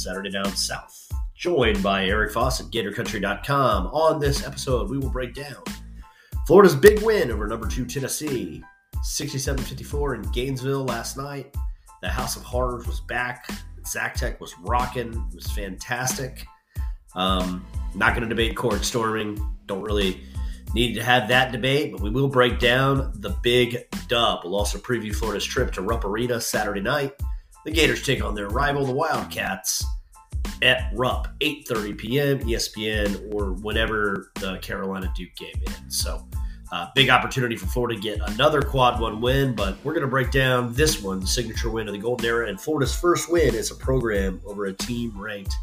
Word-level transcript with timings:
Saturday 0.00 0.30
Down 0.30 0.56
South. 0.56 1.08
Joined 1.36 1.82
by 1.82 2.06
Eric 2.06 2.32
Foss 2.32 2.58
Fawcett, 2.58 2.72
GatorCountry.com. 2.72 3.86
On 3.88 4.18
this 4.18 4.46
episode, 4.46 4.90
we 4.90 4.98
will 4.98 5.10
break 5.10 5.34
down 5.34 5.62
Florida's 6.46 6.74
big 6.74 7.02
win 7.02 7.30
over 7.30 7.46
number 7.46 7.68
two 7.68 7.84
Tennessee, 7.84 8.62
67 9.02 9.62
54 9.62 10.14
in 10.16 10.22
Gainesville 10.32 10.84
last 10.84 11.16
night. 11.16 11.54
The 12.02 12.08
House 12.08 12.36
of 12.36 12.42
Horrors 12.42 12.86
was 12.86 13.00
back. 13.00 13.48
Exactech 13.80 14.40
was 14.40 14.54
rocking. 14.60 15.12
It 15.30 15.34
was 15.34 15.50
fantastic. 15.52 16.44
Um, 17.14 17.64
not 17.94 18.14
going 18.14 18.22
to 18.22 18.28
debate 18.28 18.56
court 18.56 18.84
storming. 18.84 19.38
Don't 19.66 19.82
really 19.82 20.22
need 20.74 20.94
to 20.94 21.02
have 21.02 21.28
that 21.28 21.52
debate, 21.52 21.92
but 21.92 22.00
we 22.00 22.10
will 22.10 22.28
break 22.28 22.58
down 22.58 23.12
the 23.16 23.30
big 23.42 23.78
dub. 24.08 24.40
We'll 24.44 24.56
also 24.56 24.78
preview 24.78 25.14
Florida's 25.14 25.44
trip 25.44 25.72
to 25.72 25.82
Rupp 25.82 26.04
Arena 26.04 26.40
Saturday 26.40 26.80
night. 26.80 27.12
The 27.64 27.70
Gators 27.70 28.02
take 28.02 28.24
on 28.24 28.34
their 28.34 28.48
rival, 28.48 28.86
the 28.86 28.92
Wildcats, 28.92 29.84
at 30.62 30.90
Rupp, 30.94 31.28
8.30 31.40 31.98
p.m., 31.98 32.38
ESPN, 32.40 33.34
or 33.34 33.52
whenever 33.52 34.30
the 34.36 34.58
Carolina 34.58 35.12
Duke 35.16 35.34
game 35.36 35.54
ends. 35.66 35.98
So 35.98 36.26
uh, 36.72 36.88
big 36.94 37.10
opportunity 37.10 37.56
for 37.56 37.66
Florida 37.66 37.96
to 37.96 38.00
get 38.00 38.20
another 38.30 38.62
quad 38.62 39.00
one 39.00 39.20
win, 39.20 39.54
but 39.54 39.76
we're 39.82 39.92
going 39.92 40.04
to 40.04 40.10
break 40.10 40.30
down 40.30 40.72
this 40.72 41.02
one, 41.02 41.20
the 41.20 41.26
signature 41.26 41.70
win 41.70 41.88
of 41.88 41.92
the 41.92 41.98
Golden 41.98 42.26
Era, 42.26 42.48
and 42.48 42.60
Florida's 42.60 42.94
first 42.94 43.30
win 43.30 43.54
as 43.54 43.70
a 43.70 43.74
program 43.74 44.40
over 44.46 44.66
a 44.66 44.72
team 44.72 45.12
ranked 45.20 45.54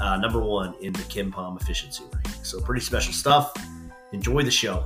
uh, 0.00 0.16
number 0.18 0.40
one 0.40 0.74
in 0.80 0.92
the 0.92 1.00
KenPom 1.00 1.60
efficiency 1.60 2.04
ranking. 2.12 2.44
So 2.44 2.60
pretty 2.60 2.82
special 2.82 3.12
stuff. 3.12 3.54
Enjoy 4.12 4.42
the 4.42 4.50
show. 4.50 4.84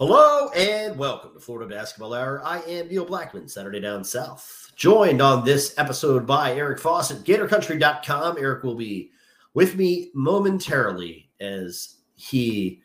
Hello 0.00 0.48
and 0.50 0.96
welcome 0.96 1.34
to 1.34 1.40
Florida 1.40 1.74
Basketball 1.74 2.14
Hour. 2.14 2.40
I 2.44 2.60
am 2.60 2.86
Neil 2.86 3.04
Blackmon, 3.04 3.50
Saturday 3.50 3.80
Down 3.80 4.04
South. 4.04 4.70
Joined 4.76 5.20
on 5.20 5.44
this 5.44 5.74
episode 5.76 6.24
by 6.24 6.54
Eric 6.54 6.78
Fawcett, 6.78 7.24
GatorCountry.com. 7.24 8.38
Eric 8.38 8.62
will 8.62 8.76
be 8.76 9.10
with 9.54 9.74
me 9.74 10.12
momentarily 10.14 11.32
as 11.40 11.96
he 12.14 12.80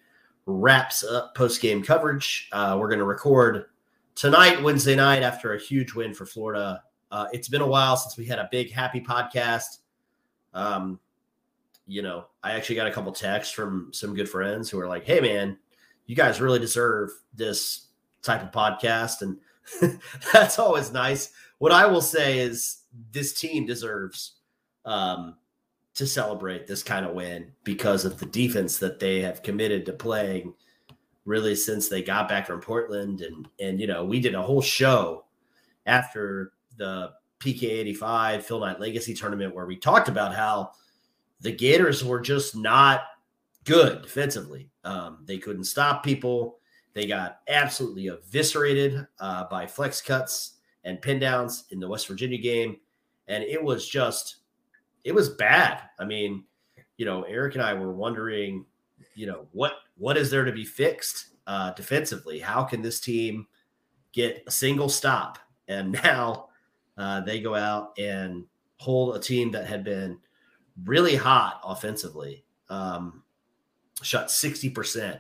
wraps 0.47 1.03
up 1.03 1.36
post 1.36 1.61
game 1.61 1.83
coverage. 1.83 2.50
Uh, 2.52 2.78
we're 2.80 2.88
going 2.88 2.97
to 2.97 3.05
record 3.05 3.66
tonight, 4.16 4.64
Wednesday 4.64 4.95
night, 4.95 5.22
after 5.22 5.53
a 5.53 5.59
huge 5.59 5.94
win 5.94 6.16
for 6.16 6.25
Florida. 6.25 6.81
Uh, 7.11 7.27
it's 7.31 7.48
been 7.48 7.61
a 7.61 7.67
while 7.67 7.95
since 7.95 8.17
we 8.17 8.25
had 8.25 8.39
a 8.39 8.50
big 8.50 8.72
happy 8.72 9.00
podcast. 9.00 9.81
Um, 10.55 11.00
you 11.86 12.02
know, 12.02 12.25
I 12.42 12.53
actually 12.53 12.77
got 12.77 12.88
a 12.88 12.92
couple 12.92 13.11
texts 13.11 13.53
from 13.53 13.92
some 13.94 14.16
good 14.16 14.27
friends 14.27 14.67
who 14.67 14.80
are 14.80 14.88
like, 14.88 15.05
"Hey, 15.05 15.20
man." 15.20 15.59
You 16.06 16.16
guys 16.16 16.42
really 16.42 16.59
deserve 16.59 17.12
this 17.34 17.88
type 18.22 18.42
of 18.42 18.52
podcast. 18.52 19.22
And 19.22 20.00
that's 20.34 20.60
always 20.60 20.92
nice. 20.92 21.32
What 21.60 21.72
I 21.72 21.86
will 21.86 22.02
say 22.02 22.40
is 22.40 22.84
this 23.12 23.34
team 23.34 23.66
deserves 23.66 24.34
um, 24.86 25.36
to 25.95 26.06
celebrate 26.06 26.68
this 26.68 26.84
kind 26.84 27.06
of 27.06 27.14
win 27.14 27.52
because 27.64 28.06
of 28.06 28.20
the 28.20 28.26
defense 28.26 28.78
that 28.80 29.00
they 29.00 29.22
have 29.22 29.44
committed 29.44 29.86
to 29.86 29.94
playing 29.94 30.54
really 31.26 31.56
since 31.56 31.88
they 31.88 32.02
got 32.02 32.28
back 32.28 32.48
from 32.48 32.60
Portland. 32.60 33.22
And, 33.22 33.48
and, 33.60 33.80
you 33.80 33.88
know, 33.88 34.04
we 34.04 34.20
did 34.20 34.36
a 34.36 34.42
whole 34.42 34.62
show 34.62 35.26
after 35.86 36.52
the 36.78 37.12
PK 37.40 37.64
85 37.64 38.45
Phil 38.45 38.60
Knight 38.60 38.80
Legacy 38.80 39.14
tournament 39.14 39.56
where 39.56 39.66
we 39.66 39.78
talked 39.78 40.10
about 40.10 40.36
how 40.36 40.72
the 41.42 41.52
Gators 41.52 42.04
were 42.04 42.22
just 42.22 42.56
not 42.56 43.02
good 43.64 44.02
defensively. 44.02 44.70
Um, 44.84 45.20
they 45.26 45.38
couldn't 45.38 45.66
stop 45.66 46.04
people. 46.04 46.60
They 46.94 47.08
got 47.08 47.40
absolutely 47.48 48.08
eviscerated 48.08 49.08
uh, 49.20 49.46
by 49.46 49.66
flex 49.66 50.02
cuts 50.02 50.56
and 50.84 51.02
pin 51.02 51.20
downs 51.20 51.66
in 51.72 51.80
the 51.80 51.88
West 51.88 52.08
Virginia 52.08 52.38
game. 52.38 52.78
And 53.28 53.44
it 53.44 53.62
was 53.62 53.88
just, 53.88 54.38
it 55.04 55.14
was 55.14 55.30
bad. 55.30 55.82
I 56.00 56.06
mean, 56.06 56.44
you 56.98 57.06
know, 57.06 57.24
Eric 57.24 57.56
and 57.56 57.64
I 57.64 57.74
were 57.74 57.94
wondering, 57.94 58.66
you 59.16 59.26
know, 59.28 59.48
what 59.52 59.74
what 59.98 60.18
is 60.18 60.30
there 60.30 60.45
to 60.45 60.52
be 60.52 60.66
fixed 60.66 61.28
uh, 61.48 61.72
defensively? 61.72 62.40
How 62.40 62.64
can 62.64 62.82
this 62.82 63.00
team 63.00 63.48
get 64.12 64.44
a 64.48 64.52
single 64.52 64.90
stop? 64.90 65.40
And 65.68 65.92
now 66.04 66.50
uh, 66.98 67.22
they 67.22 67.42
go 67.42 67.56
out 67.56 67.94
and 67.98 68.45
hold 68.78 69.16
a 69.16 69.20
team 69.20 69.52
that 69.52 69.66
had 69.66 69.84
been 69.84 70.20
really 70.86 71.16
hot 71.16 71.62
offensively. 71.64 72.44
Um, 72.70 73.23
shot 74.02 74.27
60% 74.27 75.20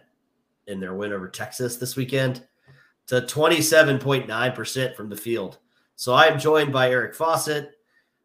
in 0.67 0.79
their 0.79 0.93
win 0.93 1.13
over 1.13 1.27
Texas 1.27 1.77
this 1.77 1.95
weekend 1.95 2.45
to 3.07 3.21
27.9% 3.21 4.95
from 4.95 5.09
the 5.09 5.15
field. 5.15 5.59
So 5.95 6.13
I 6.13 6.25
am 6.25 6.39
joined 6.39 6.73
by 6.73 6.89
Eric 6.89 7.15
Fawcett, 7.15 7.71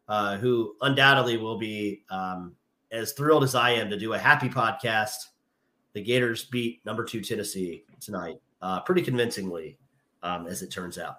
uh, 0.07 0.37
who 0.37 0.75
undoubtedly 0.81 1.37
will 1.37 1.57
be 1.57 2.03
um, 2.09 2.55
as 2.91 3.13
thrilled 3.13 3.43
as 3.43 3.55
I 3.55 3.71
am 3.71 3.89
to 3.89 3.97
do 3.97 4.13
a 4.13 4.17
happy 4.17 4.49
podcast. 4.49 5.17
The 5.93 6.01
Gators 6.01 6.45
beat 6.45 6.83
number 6.85 7.03
two 7.03 7.21
Tennessee 7.21 7.83
tonight, 7.99 8.37
uh, 8.61 8.79
pretty 8.81 9.01
convincingly, 9.01 9.77
um, 10.23 10.47
as 10.47 10.61
it 10.61 10.71
turns 10.71 10.97
out. 10.97 11.17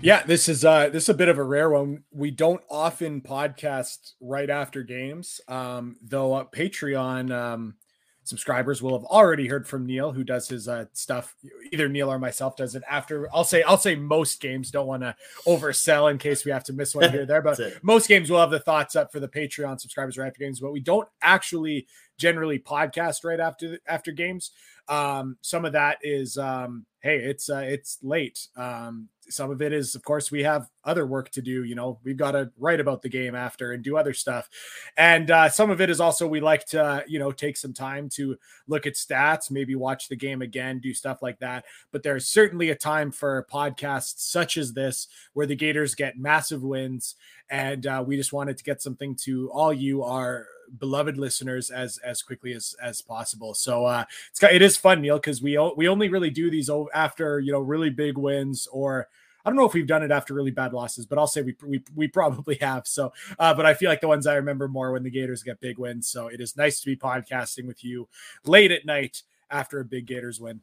Yeah, 0.00 0.22
this 0.22 0.48
is 0.48 0.64
uh 0.64 0.90
this 0.90 1.04
is 1.04 1.08
a 1.08 1.14
bit 1.14 1.28
of 1.28 1.38
a 1.38 1.42
rare 1.42 1.70
one. 1.70 2.04
We 2.12 2.30
don't 2.30 2.62
often 2.70 3.20
podcast 3.20 4.12
right 4.20 4.48
after 4.48 4.84
games. 4.84 5.40
Um, 5.48 5.96
though 6.02 6.34
uh, 6.34 6.44
Patreon 6.44 7.32
um 7.32 7.74
subscribers 8.22 8.82
will 8.82 8.96
have 8.96 9.06
already 9.06 9.48
heard 9.48 9.66
from 9.66 9.86
Neil, 9.86 10.12
who 10.12 10.22
does 10.22 10.48
his 10.48 10.68
uh, 10.68 10.84
stuff. 10.92 11.34
Either 11.72 11.88
Neil 11.88 12.12
or 12.12 12.18
myself 12.18 12.56
does 12.56 12.74
it 12.74 12.82
after. 12.88 13.28
I'll 13.34 13.42
say 13.42 13.62
I'll 13.62 13.78
say 13.78 13.96
most 13.96 14.40
games. 14.40 14.70
Don't 14.70 14.86
want 14.86 15.02
to 15.02 15.16
oversell 15.46 16.10
in 16.10 16.18
case 16.18 16.44
we 16.44 16.52
have 16.52 16.64
to 16.64 16.72
miss 16.72 16.94
one 16.94 17.10
here 17.10 17.26
there, 17.26 17.42
but 17.42 17.58
most 17.82 18.06
games 18.06 18.30
will 18.30 18.40
have 18.40 18.50
the 18.50 18.60
thoughts 18.60 18.94
up 18.94 19.10
for 19.10 19.18
the 19.18 19.28
Patreon 19.28 19.80
subscribers 19.80 20.16
right 20.16 20.28
after 20.28 20.38
games. 20.38 20.60
But 20.60 20.72
we 20.72 20.80
don't 20.80 21.08
actually 21.22 21.88
generally 22.18 22.60
podcast 22.60 23.24
right 23.24 23.40
after 23.40 23.78
after 23.88 24.12
games. 24.12 24.52
Um, 24.88 25.38
some 25.40 25.64
of 25.64 25.72
that 25.72 25.98
is 26.02 26.38
um, 26.38 26.86
hey, 27.00 27.18
it's 27.18 27.50
uh, 27.50 27.64
it's 27.66 27.98
late. 28.02 28.46
Um, 28.56 29.08
some 29.30 29.50
of 29.50 29.62
it 29.62 29.72
is, 29.72 29.94
of 29.94 30.02
course, 30.02 30.30
we 30.30 30.42
have 30.42 30.68
other 30.84 31.06
work 31.06 31.30
to 31.30 31.42
do. 31.42 31.64
You 31.64 31.74
know, 31.74 31.98
we've 32.04 32.16
got 32.16 32.32
to 32.32 32.50
write 32.58 32.80
about 32.80 33.02
the 33.02 33.08
game 33.08 33.34
after 33.34 33.72
and 33.72 33.82
do 33.82 33.96
other 33.96 34.14
stuff. 34.14 34.48
And 34.96 35.30
uh, 35.30 35.48
some 35.48 35.70
of 35.70 35.80
it 35.80 35.90
is 35.90 36.00
also 36.00 36.26
we 36.26 36.40
like 36.40 36.66
to, 36.66 37.04
you 37.06 37.18
know, 37.18 37.32
take 37.32 37.56
some 37.56 37.72
time 37.72 38.08
to 38.10 38.36
look 38.66 38.86
at 38.86 38.94
stats, 38.94 39.50
maybe 39.50 39.74
watch 39.74 40.08
the 40.08 40.16
game 40.16 40.42
again, 40.42 40.78
do 40.78 40.94
stuff 40.94 41.22
like 41.22 41.38
that. 41.40 41.64
But 41.92 42.02
there's 42.02 42.26
certainly 42.26 42.70
a 42.70 42.74
time 42.74 43.10
for 43.10 43.46
podcasts 43.52 44.20
such 44.20 44.56
as 44.56 44.72
this 44.72 45.08
where 45.32 45.46
the 45.46 45.56
Gators 45.56 45.94
get 45.94 46.18
massive 46.18 46.62
wins. 46.62 47.14
And 47.50 47.86
uh, 47.86 48.04
we 48.06 48.16
just 48.16 48.32
wanted 48.32 48.58
to 48.58 48.64
get 48.64 48.82
something 48.82 49.14
to 49.24 49.50
all 49.50 49.72
you, 49.72 50.02
our 50.02 50.46
beloved 50.78 51.16
listeners 51.16 51.70
as 51.70 51.98
as 51.98 52.22
quickly 52.22 52.52
as 52.52 52.74
as 52.82 53.00
possible. 53.00 53.54
So 53.54 53.86
uh, 53.86 54.04
it's 54.30 54.42
it 54.42 54.62
is 54.62 54.76
fun, 54.76 55.00
Neil, 55.00 55.16
because 55.16 55.40
we 55.42 55.58
we 55.76 55.88
only 55.88 56.08
really 56.08 56.30
do 56.30 56.50
these 56.50 56.70
after 56.94 57.40
you 57.40 57.52
know 57.52 57.60
really 57.60 57.90
big 57.90 58.18
wins 58.18 58.68
or 58.70 59.08
I 59.44 59.50
don't 59.50 59.56
know 59.56 59.64
if 59.64 59.72
we've 59.72 59.86
done 59.86 60.02
it 60.02 60.10
after 60.10 60.34
really 60.34 60.50
bad 60.50 60.72
losses, 60.72 61.06
but 61.06 61.18
I'll 61.18 61.26
say 61.26 61.42
we 61.42 61.54
we, 61.64 61.82
we 61.94 62.08
probably 62.08 62.56
have. 62.60 62.86
So, 62.86 63.12
uh, 63.38 63.54
but 63.54 63.66
I 63.66 63.74
feel 63.74 63.88
like 63.88 64.00
the 64.00 64.08
ones 64.08 64.26
I 64.26 64.34
remember 64.34 64.68
more 64.68 64.92
when 64.92 65.02
the 65.02 65.10
Gators 65.10 65.42
get 65.42 65.60
big 65.60 65.78
wins. 65.78 66.08
So 66.08 66.28
it 66.28 66.40
is 66.40 66.56
nice 66.56 66.80
to 66.80 66.86
be 66.86 66.96
podcasting 66.96 67.66
with 67.66 67.84
you 67.84 68.08
late 68.44 68.70
at 68.70 68.84
night 68.84 69.22
after 69.50 69.80
a 69.80 69.84
big 69.84 70.06
Gators 70.06 70.40
win. 70.40 70.60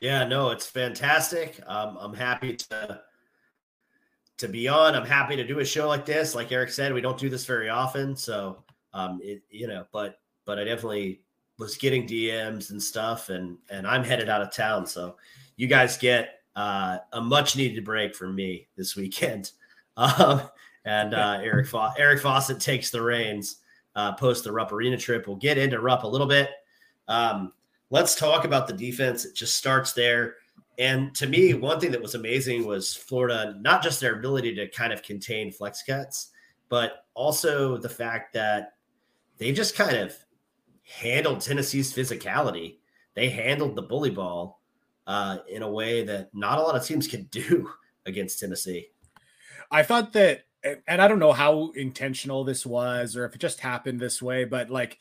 Yeah, 0.00 0.24
no, 0.24 0.50
it's 0.50 0.66
fantastic. 0.66 1.60
Um, 1.66 1.96
I'm 2.00 2.14
happy 2.14 2.56
to 2.56 3.02
to 4.38 4.48
be 4.48 4.66
on. 4.66 4.96
I'm 4.96 5.06
happy 5.06 5.36
to 5.36 5.46
do 5.46 5.60
a 5.60 5.64
show 5.64 5.86
like 5.88 6.04
this. 6.04 6.34
Like 6.34 6.50
Eric 6.50 6.70
said, 6.70 6.92
we 6.92 7.00
don't 7.00 7.18
do 7.18 7.30
this 7.30 7.46
very 7.46 7.68
often, 7.68 8.16
so 8.16 8.64
um, 8.92 9.20
it, 9.22 9.42
you 9.48 9.68
know, 9.68 9.86
but 9.92 10.20
but 10.44 10.58
I 10.58 10.64
definitely 10.64 11.22
was 11.58 11.76
getting 11.76 12.06
DMs 12.06 12.70
and 12.70 12.82
stuff, 12.82 13.28
and 13.28 13.56
and 13.70 13.86
I'm 13.86 14.02
headed 14.02 14.28
out 14.28 14.42
of 14.42 14.52
town, 14.52 14.86
so 14.86 15.16
you 15.56 15.68
guys 15.68 15.96
get 15.96 16.41
uh, 16.56 16.98
a 17.12 17.20
much 17.20 17.56
needed 17.56 17.84
break 17.84 18.14
for 18.14 18.28
me 18.28 18.68
this 18.76 18.96
weekend. 18.96 19.52
Um, 19.94 20.40
and 20.86 21.12
uh, 21.12 21.38
Eric 21.42 21.66
Fa- 21.66 21.92
Eric 21.98 22.22
Fawcett 22.22 22.58
takes 22.58 22.88
the 22.88 23.02
reins 23.02 23.58
uh, 23.94 24.12
post 24.12 24.44
the 24.44 24.52
Rupp 24.52 24.72
Arena 24.72 24.96
trip. 24.96 25.26
We'll 25.26 25.36
get 25.36 25.58
into 25.58 25.80
Rupp 25.80 26.04
a 26.04 26.08
little 26.08 26.26
bit. 26.26 26.50
Um, 27.08 27.52
let's 27.90 28.14
talk 28.14 28.44
about 28.44 28.66
the 28.66 28.72
defense. 28.72 29.24
It 29.24 29.34
just 29.34 29.56
starts 29.56 29.92
there. 29.92 30.36
And 30.78 31.14
to 31.16 31.26
me, 31.26 31.54
one 31.54 31.78
thing 31.78 31.90
that 31.92 32.00
was 32.00 32.14
amazing 32.14 32.66
was 32.66 32.94
Florida, 32.94 33.56
not 33.60 33.82
just 33.82 34.00
their 34.00 34.14
ability 34.18 34.54
to 34.54 34.68
kind 34.68 34.92
of 34.92 35.02
contain 35.02 35.52
flex 35.52 35.82
cuts, 35.82 36.30
but 36.68 37.04
also 37.14 37.76
the 37.76 37.88
fact 37.88 38.32
that 38.32 38.74
they 39.36 39.52
just 39.52 39.76
kind 39.76 39.96
of 39.96 40.16
handled 40.82 41.40
Tennessee's 41.40 41.92
physicality. 41.92 42.78
They 43.14 43.28
handled 43.28 43.76
the 43.76 43.82
bully 43.82 44.10
ball 44.10 44.61
uh, 45.06 45.38
in 45.48 45.62
a 45.62 45.70
way 45.70 46.04
that 46.04 46.30
not 46.34 46.58
a 46.58 46.62
lot 46.62 46.76
of 46.76 46.84
teams 46.84 47.06
can 47.06 47.24
do 47.30 47.70
against 48.06 48.38
Tennessee. 48.38 48.88
I 49.70 49.82
thought 49.82 50.12
that 50.12 50.42
and, 50.64 51.02
I 51.02 51.08
don't 51.08 51.18
know 51.18 51.32
how 51.32 51.70
intentional 51.74 52.44
this 52.44 52.64
was 52.64 53.16
or 53.16 53.24
if 53.24 53.34
it 53.34 53.40
just 53.40 53.60
happened 53.60 54.00
this 54.00 54.22
way, 54.22 54.44
but 54.44 54.70
like 54.70 54.98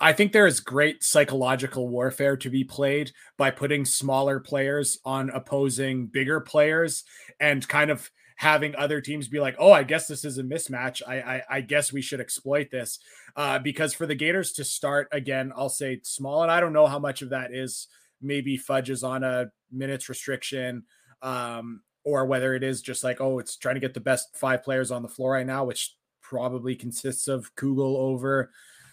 I 0.00 0.12
think 0.12 0.32
there 0.32 0.46
is 0.46 0.60
great 0.60 1.04
psychological 1.04 1.88
warfare 1.88 2.36
to 2.38 2.50
be 2.50 2.64
played 2.64 3.12
by 3.36 3.50
putting 3.50 3.84
smaller 3.84 4.40
players 4.40 4.98
on 5.04 5.30
opposing 5.30 6.06
bigger 6.06 6.40
players 6.40 7.04
and 7.38 7.66
kind 7.66 7.90
of 7.90 8.10
having 8.36 8.74
other 8.74 9.00
teams 9.00 9.28
be 9.28 9.38
like, 9.38 9.54
"Oh, 9.58 9.70
I 9.70 9.84
guess 9.84 10.08
this 10.08 10.24
is 10.24 10.38
a 10.38 10.42
mismatch. 10.42 11.00
I 11.06 11.20
I, 11.20 11.42
I 11.48 11.60
guess 11.60 11.92
we 11.92 12.02
should 12.02 12.20
exploit 12.20 12.72
this." 12.72 12.98
Uh, 13.36 13.60
because 13.60 13.94
for 13.94 14.06
the 14.06 14.16
Gators 14.16 14.52
to 14.54 14.64
start 14.64 15.08
again, 15.12 15.52
I'll 15.56 15.68
say 15.68 16.00
small, 16.02 16.42
and 16.42 16.50
I 16.50 16.58
don't 16.58 16.72
know 16.72 16.86
how 16.86 16.98
much 16.98 17.22
of 17.22 17.30
that 17.30 17.54
is 17.54 17.86
maybe 18.24 18.56
fudges 18.56 19.04
on 19.04 19.22
a 19.22 19.50
minutes 19.70 20.08
restriction, 20.08 20.84
um, 21.22 21.82
or 22.04 22.26
whether 22.26 22.54
it 22.54 22.62
is 22.62 22.82
just 22.82 23.04
like, 23.04 23.20
oh, 23.20 23.38
it's 23.38 23.56
trying 23.56 23.76
to 23.76 23.80
get 23.80 23.94
the 23.94 24.00
best 24.00 24.36
five 24.36 24.62
players 24.62 24.90
on 24.90 25.02
the 25.02 25.08
floor 25.08 25.32
right 25.32 25.46
now, 25.46 25.64
which 25.64 25.94
probably 26.20 26.74
consists 26.74 27.28
of 27.28 27.54
Kugel 27.54 27.96
over 27.96 28.50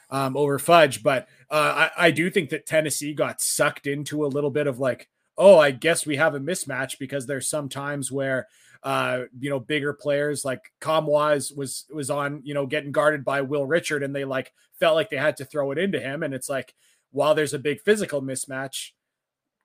um, 0.10 0.36
over 0.36 0.60
Fudge. 0.60 1.02
But 1.02 1.28
uh, 1.50 1.90
I, 1.98 2.08
I 2.08 2.12
do 2.12 2.30
think 2.30 2.50
that 2.50 2.66
Tennessee 2.66 3.14
got 3.14 3.42
sucked 3.42 3.88
into 3.88 4.26
a 4.26 4.28
little 4.28 4.52
bit 4.52 4.68
of 4.68 4.80
like, 4.80 5.10
oh, 5.38 5.58
I 5.58 5.72
guess 5.72 6.06
we 6.06 6.18
have 6.18 6.36
a 6.36 6.40
mismatch 6.40 7.00
because 7.00 7.26
there's 7.26 7.50
some 7.50 7.70
times 7.70 8.12
where 8.12 8.48
uh, 8.84 9.24
you 9.40 9.50
know, 9.50 9.60
bigger 9.60 9.94
players 9.94 10.44
like 10.44 10.72
Nkamhoua 10.82 11.56
was 11.56 11.86
was 11.94 12.10
on, 12.10 12.42
you 12.44 12.54
know, 12.54 12.66
getting 12.66 12.92
guarded 12.92 13.24
by 13.24 13.42
Will 13.42 13.66
Richard, 13.66 14.02
and 14.02 14.16
they 14.16 14.26
like 14.26 14.52
felt 14.80 14.96
like 14.96 15.10
they 15.10 15.18
had 15.18 15.38
to 15.38 15.46
throw 15.46 15.72
it 15.72 15.78
into 15.78 16.00
him. 16.00 16.24
And 16.24 16.34
it's 16.34 16.50
like, 16.50 16.74
while 17.12 17.36
there's 17.36 17.54
a 17.54 17.60
big 17.60 17.82
physical 17.82 18.22
mismatch, 18.22 18.92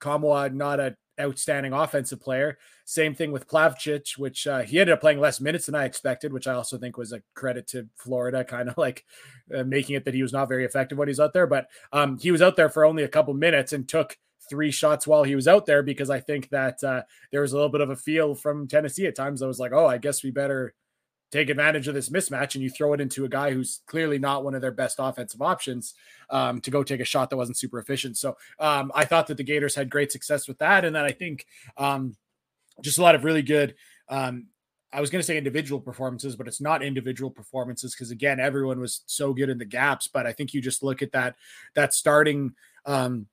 Nkamhoua 0.01 0.53
not 0.55 0.81
a 0.81 0.97
outstanding 1.21 1.73
offensive 1.73 2.21
player. 2.21 2.59
Same 2.85 3.15
thing 3.15 3.33
with 3.33 3.49
Plavsic, 3.49 4.19
which 4.19 4.47
uh, 4.47 4.63
he 4.63 4.79
ended 4.79 4.93
up 4.93 5.01
playing 5.01 5.21
less 5.21 5.41
minutes 5.41 5.67
than 5.67 5.75
I 5.75 5.85
expected, 5.85 6.33
which 6.33 6.47
I 6.47 6.55
also 6.55 6.79
think 6.79 6.97
was 6.97 7.13
a 7.13 7.23
credit 7.35 7.67
to 7.69 7.89
Florida, 7.97 8.45
kind 8.49 8.69
of 8.69 8.77
like 8.79 9.05
uh, 9.55 9.65
making 9.65 9.97
it 9.97 10.05
that 10.05 10.15
he 10.15 10.23
was 10.23 10.33
not 10.33 10.49
very 10.49 10.65
effective 10.65 10.99
when 10.99 11.09
he's 11.09 11.21
out 11.21 11.33
there. 11.33 11.47
But 11.47 11.69
um, 11.93 12.19
he 12.19 12.31
was 12.31 12.43
out 12.43 12.57
there 12.57 12.69
for 12.69 12.85
only 12.85 13.03
a 13.05 13.09
couple 13.09 13.35
minutes 13.35 13.73
and 13.73 13.89
took 13.89 14.17
three 14.49 14.71
shots 14.71 15.07
while 15.07 15.25
he 15.25 15.35
was 15.35 15.49
out 15.49 15.67
there 15.67 15.83
because 15.83 16.11
I 16.11 16.21
think 16.21 16.49
that 16.51 16.83
uh, 16.85 17.03
there 17.33 17.41
was 17.41 17.53
a 17.53 17.57
little 17.57 17.71
bit 17.71 17.81
of 17.81 17.91
a 17.91 17.97
feel 17.97 18.35
from 18.35 18.69
Tennessee 18.69 19.07
at 19.07 19.17
times. 19.17 19.43
I 19.43 19.47
was 19.47 19.59
like, 19.59 19.73
oh, 19.73 19.87
I 19.87 19.99
guess 19.99 20.23
we 20.23 20.31
better 20.31 20.75
take 21.33 21.51
advantage 21.51 21.89
of 21.89 21.95
this 21.95 22.09
mismatch 22.09 22.55
and 22.55 22.63
you 22.63 22.71
throw 22.71 22.93
it 22.93 23.01
into 23.01 23.25
a 23.25 23.29
guy 23.29 23.51
who's 23.51 23.81
clearly 23.87 24.19
not 24.19 24.45
one 24.45 24.55
of 24.55 24.61
their 24.61 24.71
best 24.71 24.97
offensive 24.99 25.43
options 25.43 25.95
um, 26.31 26.61
to 26.61 26.71
go 26.71 26.83
take 26.83 27.01
a 27.01 27.05
shot 27.05 27.31
that 27.31 27.37
wasn't 27.37 27.57
super 27.57 27.79
efficient. 27.79 28.17
So 28.17 28.37
um, 28.61 28.93
I 28.95 29.05
thought 29.05 29.27
that 29.27 29.37
the 29.37 29.45
Gators 29.45 29.75
had 29.75 29.91
great 29.91 30.13
success 30.13 30.47
with 30.47 30.59
that. 30.59 30.85
And 30.85 30.95
then 30.95 31.05
I 31.05 31.11
think 31.11 31.47
um, 31.77 32.17
just 32.81 32.99
a 32.99 33.03
lot 33.03 33.15
of 33.15 33.25
really 33.25 33.43
good. 33.43 33.75
Um, 34.09 34.47
I 34.93 35.01
was 35.01 35.11
going 35.11 35.21
to 35.21 35.27
say 35.27 35.37
individual 35.37 35.81
performances, 35.81 36.37
but 36.37 36.47
it's 36.47 36.61
not 36.61 36.83
individual 36.83 37.31
performances 37.31 37.95
because 37.95 38.13
again, 38.13 38.39
everyone 38.39 38.81
was 38.81 39.03
so 39.07 39.35
good 39.35 39.51
in 39.51 39.59
the 39.59 39.65
gaps. 39.65 40.09
But 40.09 40.27
I 40.27 40.33
think 40.33 40.55
you 40.55 40.61
just 40.61 40.83
look 40.83 41.03
at 41.03 41.13
that 41.13 41.35
that 41.75 41.93
starting 41.93 42.55
um, 42.87 43.27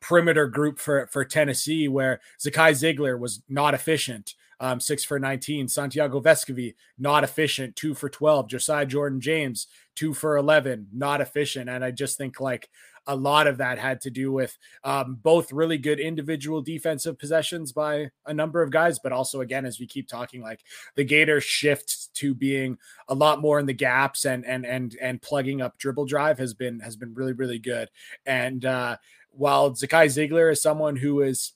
perimeter 0.00 0.48
group 0.48 0.78
for 0.80 1.06
for 1.06 1.24
Tennessee, 1.24 1.86
where 1.86 2.20
Zakai 2.38 2.72
Zeigler 2.72 3.18
was 3.18 3.42
not 3.48 3.72
efficient 3.72 4.34
um, 4.60 4.78
six 4.78 5.02
for 5.02 5.18
19. 5.18 5.68
Santiago 5.68 6.20
Vescovi, 6.20 6.74
not 6.98 7.24
efficient, 7.24 7.74
two 7.74 7.94
for 7.94 8.08
12. 8.08 8.48
Josiah 8.48 8.86
Jordan 8.86 9.20
James, 9.20 9.66
two 9.96 10.14
for 10.14 10.36
11, 10.36 10.88
not 10.92 11.20
efficient. 11.20 11.68
And 11.68 11.84
I 11.84 11.90
just 11.90 12.18
think 12.18 12.40
like 12.40 12.68
a 13.06 13.16
lot 13.16 13.46
of 13.46 13.56
that 13.56 13.78
had 13.78 14.00
to 14.02 14.10
do 14.10 14.30
with 14.30 14.56
um, 14.84 15.18
both 15.22 15.52
really 15.52 15.78
good 15.78 15.98
individual 15.98 16.60
defensive 16.60 17.18
possessions 17.18 17.72
by 17.72 18.10
a 18.26 18.34
number 18.34 18.62
of 18.62 18.70
guys, 18.70 18.98
but 18.98 19.12
also, 19.12 19.40
again, 19.40 19.64
as 19.64 19.80
we 19.80 19.86
keep 19.86 20.06
talking, 20.06 20.42
like 20.42 20.62
the 20.94 21.04
Gators 21.04 21.42
shift 21.42 22.14
to 22.14 22.34
being 22.34 22.76
a 23.08 23.14
lot 23.14 23.40
more 23.40 23.58
in 23.58 23.66
the 23.66 23.72
gaps 23.72 24.26
and 24.26 24.44
and 24.44 24.66
and 24.66 24.96
and 25.00 25.22
plugging 25.22 25.62
up 25.62 25.78
dribble 25.78 26.06
drive 26.06 26.38
has 26.38 26.54
been 26.54 26.80
has 26.80 26.96
been 26.96 27.14
really 27.14 27.32
really 27.32 27.58
good. 27.58 27.90
And 28.26 28.64
uh, 28.64 28.98
while 29.30 29.70
Zakai 29.72 30.06
Zeigler 30.06 30.52
is 30.52 30.62
someone 30.62 30.96
who 30.96 31.22
is 31.22 31.52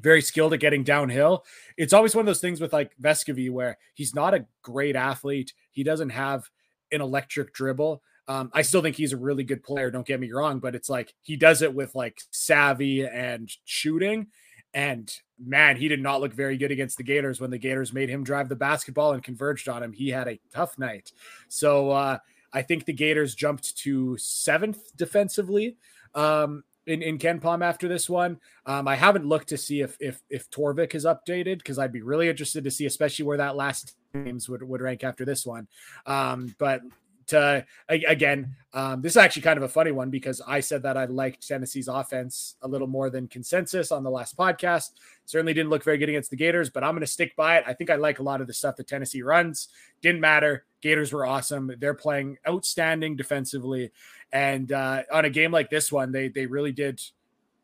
very 0.00 0.20
skilled 0.20 0.52
at 0.52 0.60
getting 0.60 0.82
downhill. 0.82 1.44
It's 1.76 1.92
always 1.92 2.14
one 2.14 2.22
of 2.22 2.26
those 2.26 2.40
things 2.40 2.60
with 2.60 2.72
like 2.72 2.92
Vescovi 3.00 3.50
where 3.50 3.78
he's 3.94 4.14
not 4.14 4.34
a 4.34 4.46
great 4.62 4.96
athlete. 4.96 5.52
He 5.70 5.84
doesn't 5.84 6.10
have 6.10 6.48
an 6.92 7.00
electric 7.00 7.52
dribble. 7.52 8.02
Um, 8.26 8.50
I 8.54 8.62
still 8.62 8.82
think 8.82 8.96
he's 8.96 9.12
a 9.12 9.18
really 9.18 9.44
good 9.44 9.62
player. 9.62 9.90
Don't 9.90 10.06
get 10.06 10.20
me 10.20 10.32
wrong, 10.32 10.58
but 10.58 10.74
it's 10.74 10.88
like 10.88 11.14
he 11.20 11.36
does 11.36 11.62
it 11.62 11.74
with 11.74 11.94
like 11.94 12.20
savvy 12.30 13.06
and 13.06 13.50
shooting. 13.64 14.28
And 14.72 15.12
man, 15.38 15.76
he 15.76 15.88
did 15.88 16.00
not 16.00 16.20
look 16.20 16.32
very 16.32 16.56
good 16.56 16.72
against 16.72 16.96
the 16.96 17.04
Gators 17.04 17.40
when 17.40 17.50
the 17.50 17.58
Gators 17.58 17.92
made 17.92 18.08
him 18.08 18.24
drive 18.24 18.48
the 18.48 18.56
basketball 18.56 19.12
and 19.12 19.22
converged 19.22 19.68
on 19.68 19.82
him. 19.82 19.92
He 19.92 20.08
had 20.08 20.26
a 20.26 20.40
tough 20.52 20.78
night. 20.78 21.12
So 21.48 21.90
uh, 21.90 22.18
I 22.52 22.62
think 22.62 22.84
the 22.84 22.92
Gators 22.92 23.34
jumped 23.34 23.76
to 23.78 24.16
seventh 24.16 24.96
defensively. 24.96 25.76
Um, 26.14 26.64
in, 26.86 27.02
in 27.02 27.18
KenPom 27.18 27.64
after 27.64 27.88
this 27.88 28.08
one. 28.08 28.38
Um, 28.66 28.88
I 28.88 28.96
haven't 28.96 29.26
looked 29.26 29.48
to 29.48 29.58
see 29.58 29.80
if 29.80 29.96
if 30.00 30.20
if 30.30 30.50
Torvik 30.50 30.94
is 30.94 31.04
updated 31.04 31.58
because 31.58 31.78
I'd 31.78 31.92
be 31.92 32.02
really 32.02 32.28
interested 32.28 32.64
to 32.64 32.70
see, 32.70 32.86
especially 32.86 33.24
where 33.24 33.38
that 33.38 33.56
last 33.56 33.96
games 34.12 34.48
would, 34.48 34.62
would 34.62 34.80
rank 34.80 35.04
after 35.04 35.24
this 35.24 35.44
one. 35.44 35.66
Um, 36.06 36.54
but 36.58 36.82
to 37.28 37.64
again, 37.88 38.56
um, 38.72 39.02
this 39.02 39.12
is 39.12 39.16
actually 39.16 39.42
kind 39.42 39.56
of 39.56 39.62
a 39.62 39.68
funny 39.68 39.92
one 39.92 40.10
because 40.10 40.40
I 40.46 40.60
said 40.60 40.82
that 40.82 40.96
I 40.96 41.04
liked 41.04 41.46
Tennessee's 41.46 41.88
offense 41.88 42.56
a 42.62 42.68
little 42.68 42.86
more 42.86 43.10
than 43.10 43.28
consensus 43.28 43.92
on 43.92 44.02
the 44.02 44.10
last 44.10 44.36
podcast. 44.36 44.90
Certainly 45.26 45.54
didn't 45.54 45.70
look 45.70 45.84
very 45.84 45.98
good 45.98 46.08
against 46.08 46.30
the 46.30 46.36
Gators, 46.36 46.70
but 46.70 46.82
I'm 46.82 46.92
going 46.92 47.00
to 47.00 47.06
stick 47.06 47.36
by 47.36 47.58
it. 47.58 47.64
I 47.66 47.72
think 47.72 47.90
I 47.90 47.96
like 47.96 48.18
a 48.18 48.22
lot 48.22 48.40
of 48.40 48.46
the 48.46 48.52
stuff 48.52 48.76
that 48.76 48.88
Tennessee 48.88 49.22
runs. 49.22 49.68
Didn't 50.02 50.20
matter. 50.20 50.64
Gators 50.80 51.12
were 51.12 51.24
awesome. 51.24 51.72
They're 51.78 51.94
playing 51.94 52.38
outstanding 52.48 53.16
defensively, 53.16 53.90
and 54.32 54.70
uh, 54.72 55.02
on 55.12 55.24
a 55.24 55.30
game 55.30 55.52
like 55.52 55.70
this 55.70 55.90
one, 55.90 56.12
they 56.12 56.28
they 56.28 56.46
really 56.46 56.72
did 56.72 57.00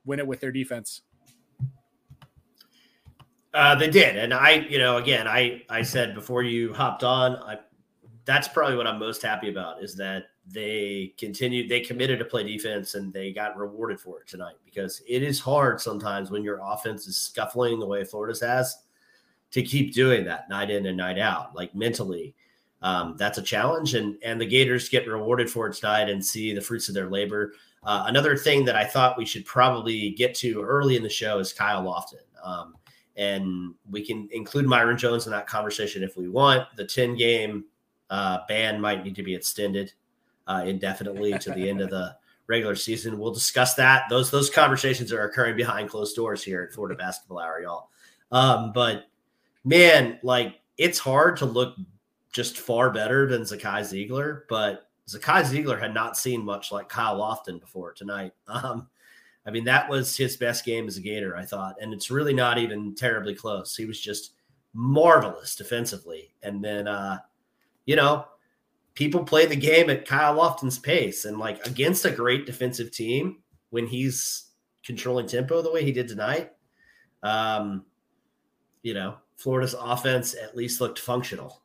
win 0.05 0.19
it 0.19 0.27
with 0.27 0.41
their 0.41 0.53
defense. 0.53 1.03
Uh, 3.53 3.75
they 3.75 3.91
did, 3.91 4.17
and 4.17 4.33
I, 4.33 4.53
you 4.53 4.79
know, 4.79 4.97
again, 4.97 5.27
I 5.27 5.63
I 5.69 5.83
said 5.83 6.15
before 6.15 6.45
you 6.45 6.73
hopped 6.73 7.03
on, 7.03 7.35
I 7.37 7.59
that's 8.31 8.47
probably 8.47 8.77
what 8.77 8.87
I'm 8.87 9.01
most 9.01 9.23
happy 9.23 9.49
about 9.49 9.83
is 9.83 9.97
that 9.97 10.27
they 10.47 11.13
continued, 11.19 11.69
they 11.69 11.81
committed 11.81 12.21
to 12.21 12.25
play 12.25 12.45
defense 12.45 12.95
and 12.95 13.13
they 13.13 13.33
got 13.33 13.57
rewarded 13.57 13.99
for 13.99 14.21
it 14.21 14.29
tonight 14.29 14.55
because 14.65 15.03
it 15.09 15.25
is 15.25 15.41
hard 15.41 15.81
sometimes 15.81 16.31
when 16.31 16.45
your 16.45 16.61
offense 16.63 17.09
is 17.09 17.17
scuffling 17.17 17.81
the 17.81 17.87
way 17.87 18.05
Florida's 18.05 18.41
has 18.41 18.85
to 19.51 19.65
keep 19.65 19.93
doing 19.93 20.25
that 20.25 20.49
night 20.49 20.71
in 20.71 20.87
and 20.87 20.97
night 20.97 21.19
out, 21.19 21.57
like 21.57 21.75
mentally. 21.75 22.33
Um, 22.83 23.17
that's 23.19 23.37
a 23.37 23.43
challenge, 23.43 23.95
and 23.95 24.17
and 24.23 24.41
the 24.41 24.47
Gators 24.47 24.89
get 24.89 25.07
rewarded 25.07 25.51
for 25.51 25.67
it 25.67 25.75
tonight 25.75 26.09
and 26.09 26.25
see 26.25 26.55
the 26.55 26.63
fruits 26.63 26.89
of 26.89 26.95
their 26.95 27.11
labor. 27.11 27.53
Uh, 27.83 28.05
another 28.07 28.37
thing 28.37 28.65
that 28.65 28.77
I 28.77 28.85
thought 28.85 29.19
we 29.19 29.27
should 29.27 29.45
probably 29.45 30.11
get 30.13 30.37
to 30.37 30.63
early 30.63 30.97
in 30.97 31.03
the 31.03 31.11
show 31.11 31.41
is 31.41 31.53
Kyle 31.53 31.83
Lofton. 31.83 32.23
Um, 32.43 32.77
and 33.17 33.75
we 33.91 34.05
can 34.05 34.29
include 34.33 34.67
Myron 34.67 34.97
Jones 34.97 35.27
in 35.27 35.33
that 35.33 35.47
conversation 35.47 36.03
if 36.03 36.17
we 36.17 36.29
want. 36.29 36.67
The 36.77 36.87
10 36.87 37.17
game 37.17 37.65
uh, 38.11 38.39
ban 38.49 38.81
might 38.81 39.05
need 39.05 39.15
to 39.17 39.23
be 39.23 39.35
extended 39.35 39.93
uh, 40.47 40.65
indefinitely 40.67 41.39
to 41.39 41.51
the 41.53 41.69
end 41.69 41.81
of 41.81 41.91
the 41.91 42.17
regular 42.49 42.75
season. 42.75 43.19
We'll 43.19 43.33
discuss 43.33 43.75
that. 43.75 44.05
Those 44.11 44.31
those 44.31 44.51
conversations 44.51 45.13
are 45.13 45.25
occurring 45.25 45.57
behind 45.57 45.89
closed 45.89 46.17
doors 46.17 46.43
here 46.43 46.63
at 46.63 46.75
Florida 46.75 46.97
Basketball 46.97 47.39
Hour, 47.39 47.63
y'all. 47.63 47.89
Um, 48.33 48.73
but 48.73 49.07
man, 49.65 50.19
like 50.23 50.61
it's 50.77 50.99
hard 50.99 51.37
to 51.39 51.47
look 51.47 51.77
just 52.33 52.59
far 52.59 52.91
better 52.91 53.27
than 53.27 53.43
Zakai 53.43 53.81
Zeigler, 53.81 54.43
but 54.49 54.89
Zakai 55.09 55.43
Zeigler 55.43 55.81
had 55.81 55.95
not 55.95 56.17
seen 56.17 56.45
much 56.45 56.71
like 56.71 56.89
Kyle 56.89 57.19
Lofton 57.19 57.61
before 57.61 57.93
tonight. 57.93 58.33
Um, 58.49 58.89
I 59.47 59.51
mean, 59.51 59.65
that 59.65 59.89
was 59.89 60.17
his 60.17 60.37
best 60.37 60.67
game 60.67 60.87
as 60.87 60.99
a 60.99 61.01
Gator, 61.01 61.35
I 61.35 61.47
thought, 61.47 61.77
and 61.81 61.95
it's 61.95 62.11
really 62.11 62.35
not 62.35 62.59
even 62.59 62.95
terribly 62.95 63.35
close. 63.35 63.75
He 63.75 63.87
was 63.87 63.99
just 63.99 64.35
marvelous 64.75 65.57
defensively, 65.57 66.35
and 66.43 66.63
then 66.63 66.87
uh, 66.87 67.19
you 67.91 67.97
know, 67.97 68.25
people 68.95 69.25
play 69.25 69.47
the 69.47 69.57
game 69.57 69.91
at 69.91 70.07
Kyle 70.07 70.37
Lofton's 70.37 70.79
pace. 70.79 71.25
And 71.25 71.39
like 71.39 71.67
against 71.67 72.05
a 72.05 72.11
great 72.13 72.47
defensive 72.47 72.93
team, 72.93 73.39
when 73.71 73.89
he's 73.89 74.45
controlling 74.85 75.27
tempo 75.27 75.61
the 75.61 75.73
way 75.73 75.85
he 75.85 75.91
did 75.91 76.07
tonight, 76.07 76.53
um, 77.25 77.85
you 78.83 78.95
know, 78.95 79.17
Florida's 79.39 79.75
offense 79.77 80.37
at 80.41 80.57
least 80.57 80.81
looked 80.81 81.01
functional. 81.01 81.63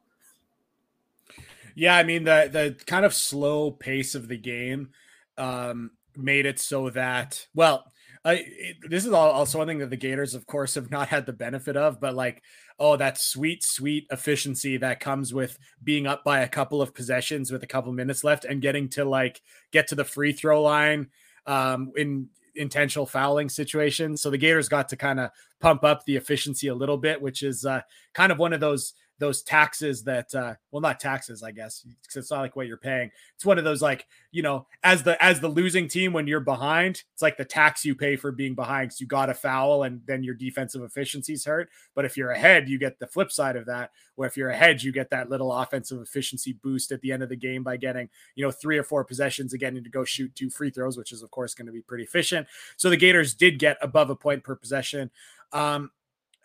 Yeah, 1.75 1.96
I 1.96 2.01
mean 2.01 2.24
the 2.24 2.50
the 2.51 2.84
kind 2.86 3.05
of 3.05 3.13
slow 3.13 3.70
pace 3.70 4.15
of 4.15 4.27
the 4.27 4.38
game 4.38 4.89
um, 5.38 5.91
made 6.17 6.48
it 6.48 6.58
so 6.58 6.89
that 6.89 7.46
well, 7.53 7.91
I, 8.25 8.44
it, 8.46 8.77
this 8.89 9.05
is 9.05 9.13
also 9.13 9.60
one 9.60 9.67
thing 9.67 9.77
that 9.77 9.91
the 9.91 9.96
Gators, 9.96 10.34
of 10.34 10.48
course, 10.48 10.74
have 10.75 10.89
not 10.89 11.10
had 11.10 11.27
the 11.27 11.34
benefit 11.34 11.77
of, 11.77 12.01
but 12.01 12.15
like, 12.15 12.41
oh, 12.79 12.98
that 12.98 13.20
sweet, 13.20 13.63
sweet 13.63 14.08
efficiency 14.12 14.77
that 14.77 15.00
comes 15.00 15.32
with 15.32 15.60
being 15.84 16.08
up 16.08 16.24
by 16.24 16.39
a 16.39 16.50
couple 16.50 16.82
of 16.82 16.96
possessions 16.96 17.51
with 17.51 17.62
a 17.62 17.67
couple 17.67 17.94
minutes 17.94 18.24
left 18.24 18.44
and 18.44 18.63
getting 18.63 18.89
to 18.89 19.05
like 19.05 19.41
get 19.72 19.88
to 19.89 19.96
the 19.96 20.03
free 20.03 20.34
throw 20.34 20.63
line 20.63 21.08
um, 21.46 21.91
in 21.96 22.27
intentional 22.55 23.05
fouling 23.05 23.48
situations. 23.48 24.22
So 24.22 24.32
the 24.32 24.39
Gators 24.39 24.70
got 24.70 24.89
to 24.89 24.96
kind 24.96 25.20
of 25.20 25.29
pump 25.60 25.84
up 25.84 26.03
the 26.05 26.15
efficiency 26.15 26.67
a 26.67 26.75
little 26.75 26.98
bit, 26.98 27.22
which 27.22 27.44
is 27.44 27.63
uh, 27.63 27.82
kind 28.13 28.32
of 28.32 28.39
one 28.39 28.53
of 28.53 28.60
those 28.60 28.94
those 29.19 29.41
taxes 29.41 30.03
that 30.03 30.34
uh 30.36 30.53
well 30.72 30.81
not 30.81 31.00
taxes 31.00 31.41
i 31.43 31.51
guess 31.51 31.86
it's 32.15 32.31
not 32.31 32.41
like 32.41 32.55
what 32.55 32.67
you're 32.67 32.77
paying. 32.77 33.12
It's 33.36 33.45
one 33.45 33.57
of 33.57 33.63
those 33.63 33.81
like 33.81 34.05
you 34.31 34.41
know 34.41 34.67
as 34.84 35.03
the 35.03 35.22
as 35.24 35.39
the 35.39 35.48
losing 35.48 35.88
team 35.88 36.13
when 36.13 36.27
you're 36.27 36.39
behind 36.39 37.03
it's 37.13 37.22
like 37.22 37.38
the 37.38 37.45
tax 37.45 37.84
you 37.86 37.95
pay 37.95 38.15
for 38.15 38.31
being 38.31 38.55
behind 38.55 38.89
because 38.89 39.01
you 39.01 39.07
got 39.07 39.29
a 39.29 39.34
foul 39.34 39.84
and 39.84 40.01
then 40.05 40.24
your 40.24 40.36
defensive 40.36 40.84
efficiency's 40.84 41.45
hurt. 41.45 41.69
But 41.93 42.05
if 42.05 42.17
you're 42.17 42.31
ahead 42.31 42.69
you 42.69 42.77
get 42.77 43.00
the 43.00 43.07
flip 43.07 43.31
side 43.31 43.55
of 43.55 43.65
that 43.65 43.91
where 44.15 44.27
if 44.27 44.38
you're 44.38 44.50
ahead 44.50 44.84
you 44.84 44.91
get 44.91 45.10
that 45.10 45.29
little 45.29 45.51
offensive 45.51 46.01
efficiency 46.01 46.53
boost 46.53 46.91
at 46.91 47.01
the 47.01 47.12
end 47.12 47.24
of 47.24 47.29
the 47.29 47.36
game 47.36 47.63
by 47.63 47.77
getting 47.77 48.10
you 48.36 48.45
know 48.45 48.51
three 48.51 48.77
or 48.77 48.84
four 48.84 49.03
possessions 49.03 49.53
again 49.53 49.75
to 49.75 49.89
go 49.89 50.03
shoot 50.03 50.34
two 50.36 50.50
free 50.50 50.69
throws 50.69 50.98
which 50.98 51.12
is 51.12 51.24
of 51.24 51.31
course 51.31 51.53
going 51.53 51.67
to 51.67 51.72
be 51.72 51.81
pretty 51.81 52.03
efficient. 52.03 52.48
So 52.77 52.89
the 52.89 52.98
gators 52.98 53.34
did 53.34 53.60
get 53.60 53.77
above 53.81 54.10
a 54.10 54.15
point 54.15 54.43
per 54.43 54.55
possession. 54.55 55.12
Um 55.51 55.91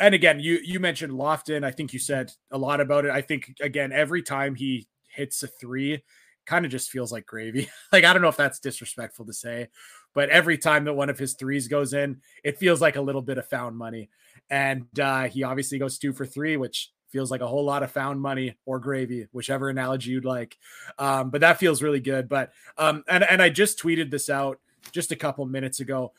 and 0.01 0.15
again, 0.15 0.41
you 0.41 0.59
you 0.65 0.81
mentioned 0.81 1.13
Lofton. 1.13 1.63
I 1.63 1.71
think 1.71 1.93
you 1.93 1.99
said 1.99 2.33
a 2.51 2.59
lot 2.59 2.81
about 2.81 3.05
it. 3.05 3.11
I 3.11 3.21
think 3.21 3.55
again, 3.61 3.93
every 3.93 4.23
time 4.23 4.55
he 4.55 4.89
hits 5.09 5.43
a 5.43 5.47
three, 5.47 6.03
kind 6.47 6.65
of 6.65 6.71
just 6.71 6.91
feels 6.91 7.13
like 7.13 7.27
gravy. 7.27 7.69
like 7.93 8.05
I 8.05 8.13
don't 8.13 8.23
know 8.23 8.29
if 8.29 8.37
that's 8.37 8.59
disrespectful 8.59 9.27
to 9.27 9.35
say, 9.35 9.69
but 10.15 10.31
every 10.31 10.57
time 10.57 10.85
that 10.87 10.95
one 10.95 11.11
of 11.11 11.19
his 11.19 11.35
threes 11.35 11.69
goes 11.69 11.93
in, 11.93 12.23
it 12.43 12.59
feels 12.59 12.81
like 12.81 12.97
a 12.97 13.01
little 13.03 13.21
bit 13.21 13.39
of 13.39 13.47
found 13.47 13.77
money. 13.77 14.09
And 14.49 14.87
uh, 14.99 15.25
he 15.25 15.45
obviously 15.45 15.79
goes 15.79 15.99
two 15.99 16.15
for 16.15 16.25
three, 16.25 16.57
which 16.57 16.91
feels 17.11 17.31
like 17.31 17.43
a 17.43 17.47
whole 17.47 17.65
lot 17.65 17.83
of 17.83 17.91
found 17.91 18.21
money 18.21 18.57
or 18.65 18.79
gravy, 18.79 19.29
whichever 19.33 19.69
analogy 19.69 20.13
you'd 20.13 20.25
like. 20.25 20.57
Um, 20.99 21.31
but 21.31 21.43
that 21.43 21.59
feels 21.59 21.83
really 21.83 22.01
good. 22.01 22.27
But 22.27 22.53
um, 22.79 23.05
and 23.07 23.23
and 23.23 23.43
I 23.43 23.51
just 23.51 23.79
tweeted 23.79 24.11
this 24.11 24.31
out 24.31 24.61
just 24.93 25.13
a 25.13 25.17
couple 25.17 25.45
minutes 25.45 25.81
ago. 25.81 26.13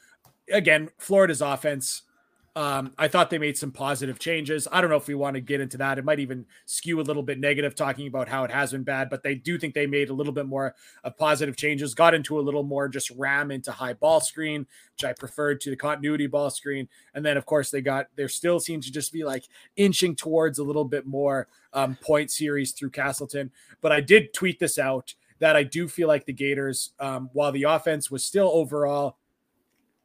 Again, 0.51 0.89
Florida's 0.99 1.41
offense 1.41 2.03
um, 2.53 2.91
I 2.97 3.07
thought 3.07 3.29
they 3.29 3.37
made 3.37 3.57
some 3.57 3.71
positive 3.71 4.19
changes. 4.19 4.67
I 4.69 4.81
don't 4.81 4.89
know 4.89 4.97
if 4.97 5.07
we 5.07 5.15
want 5.15 5.35
to 5.35 5.41
get 5.41 5.61
into 5.61 5.77
that. 5.77 5.97
It 5.97 6.03
might 6.03 6.19
even 6.19 6.45
skew 6.65 6.99
a 6.99 7.01
little 7.01 7.23
bit 7.23 7.39
negative 7.39 7.75
talking 7.75 8.07
about 8.07 8.27
how 8.27 8.43
it 8.43 8.51
has 8.51 8.73
been 8.73 8.83
bad, 8.83 9.09
but 9.09 9.23
they 9.23 9.35
do 9.35 9.57
think 9.57 9.73
they 9.73 9.87
made 9.87 10.09
a 10.09 10.13
little 10.13 10.33
bit 10.33 10.45
more 10.45 10.75
of 11.05 11.17
positive 11.17 11.55
changes, 11.55 11.93
got 11.93 12.13
into 12.13 12.37
a 12.37 12.41
little 12.41 12.63
more 12.63 12.89
just 12.89 13.09
ram 13.11 13.51
into 13.51 13.71
high 13.71 13.93
ball 13.93 14.19
screen, 14.19 14.67
which 14.93 15.05
I 15.05 15.13
preferred 15.13 15.61
to 15.61 15.69
the 15.69 15.77
continuity 15.77 16.27
ball 16.27 16.49
screen. 16.49 16.89
And 17.13 17.25
then, 17.25 17.37
of 17.37 17.45
course, 17.45 17.71
they 17.71 17.81
got, 17.81 18.07
there 18.17 18.27
still 18.27 18.59
seems 18.59 18.85
to 18.85 18.91
just 18.91 19.13
be 19.13 19.23
like 19.23 19.45
inching 19.77 20.17
towards 20.17 20.59
a 20.59 20.63
little 20.63 20.85
bit 20.85 21.05
more 21.05 21.47
um, 21.71 21.97
point 22.01 22.31
series 22.31 22.73
through 22.73 22.89
Castleton. 22.89 23.49
But 23.79 23.93
I 23.93 24.01
did 24.01 24.33
tweet 24.33 24.59
this 24.59 24.77
out 24.77 25.13
that 25.39 25.55
I 25.55 25.63
do 25.63 25.87
feel 25.87 26.09
like 26.09 26.25
the 26.25 26.33
Gators, 26.33 26.91
um, 26.99 27.29
while 27.31 27.51
the 27.53 27.63
offense 27.63 28.11
was 28.11 28.25
still 28.25 28.49
overall 28.53 29.17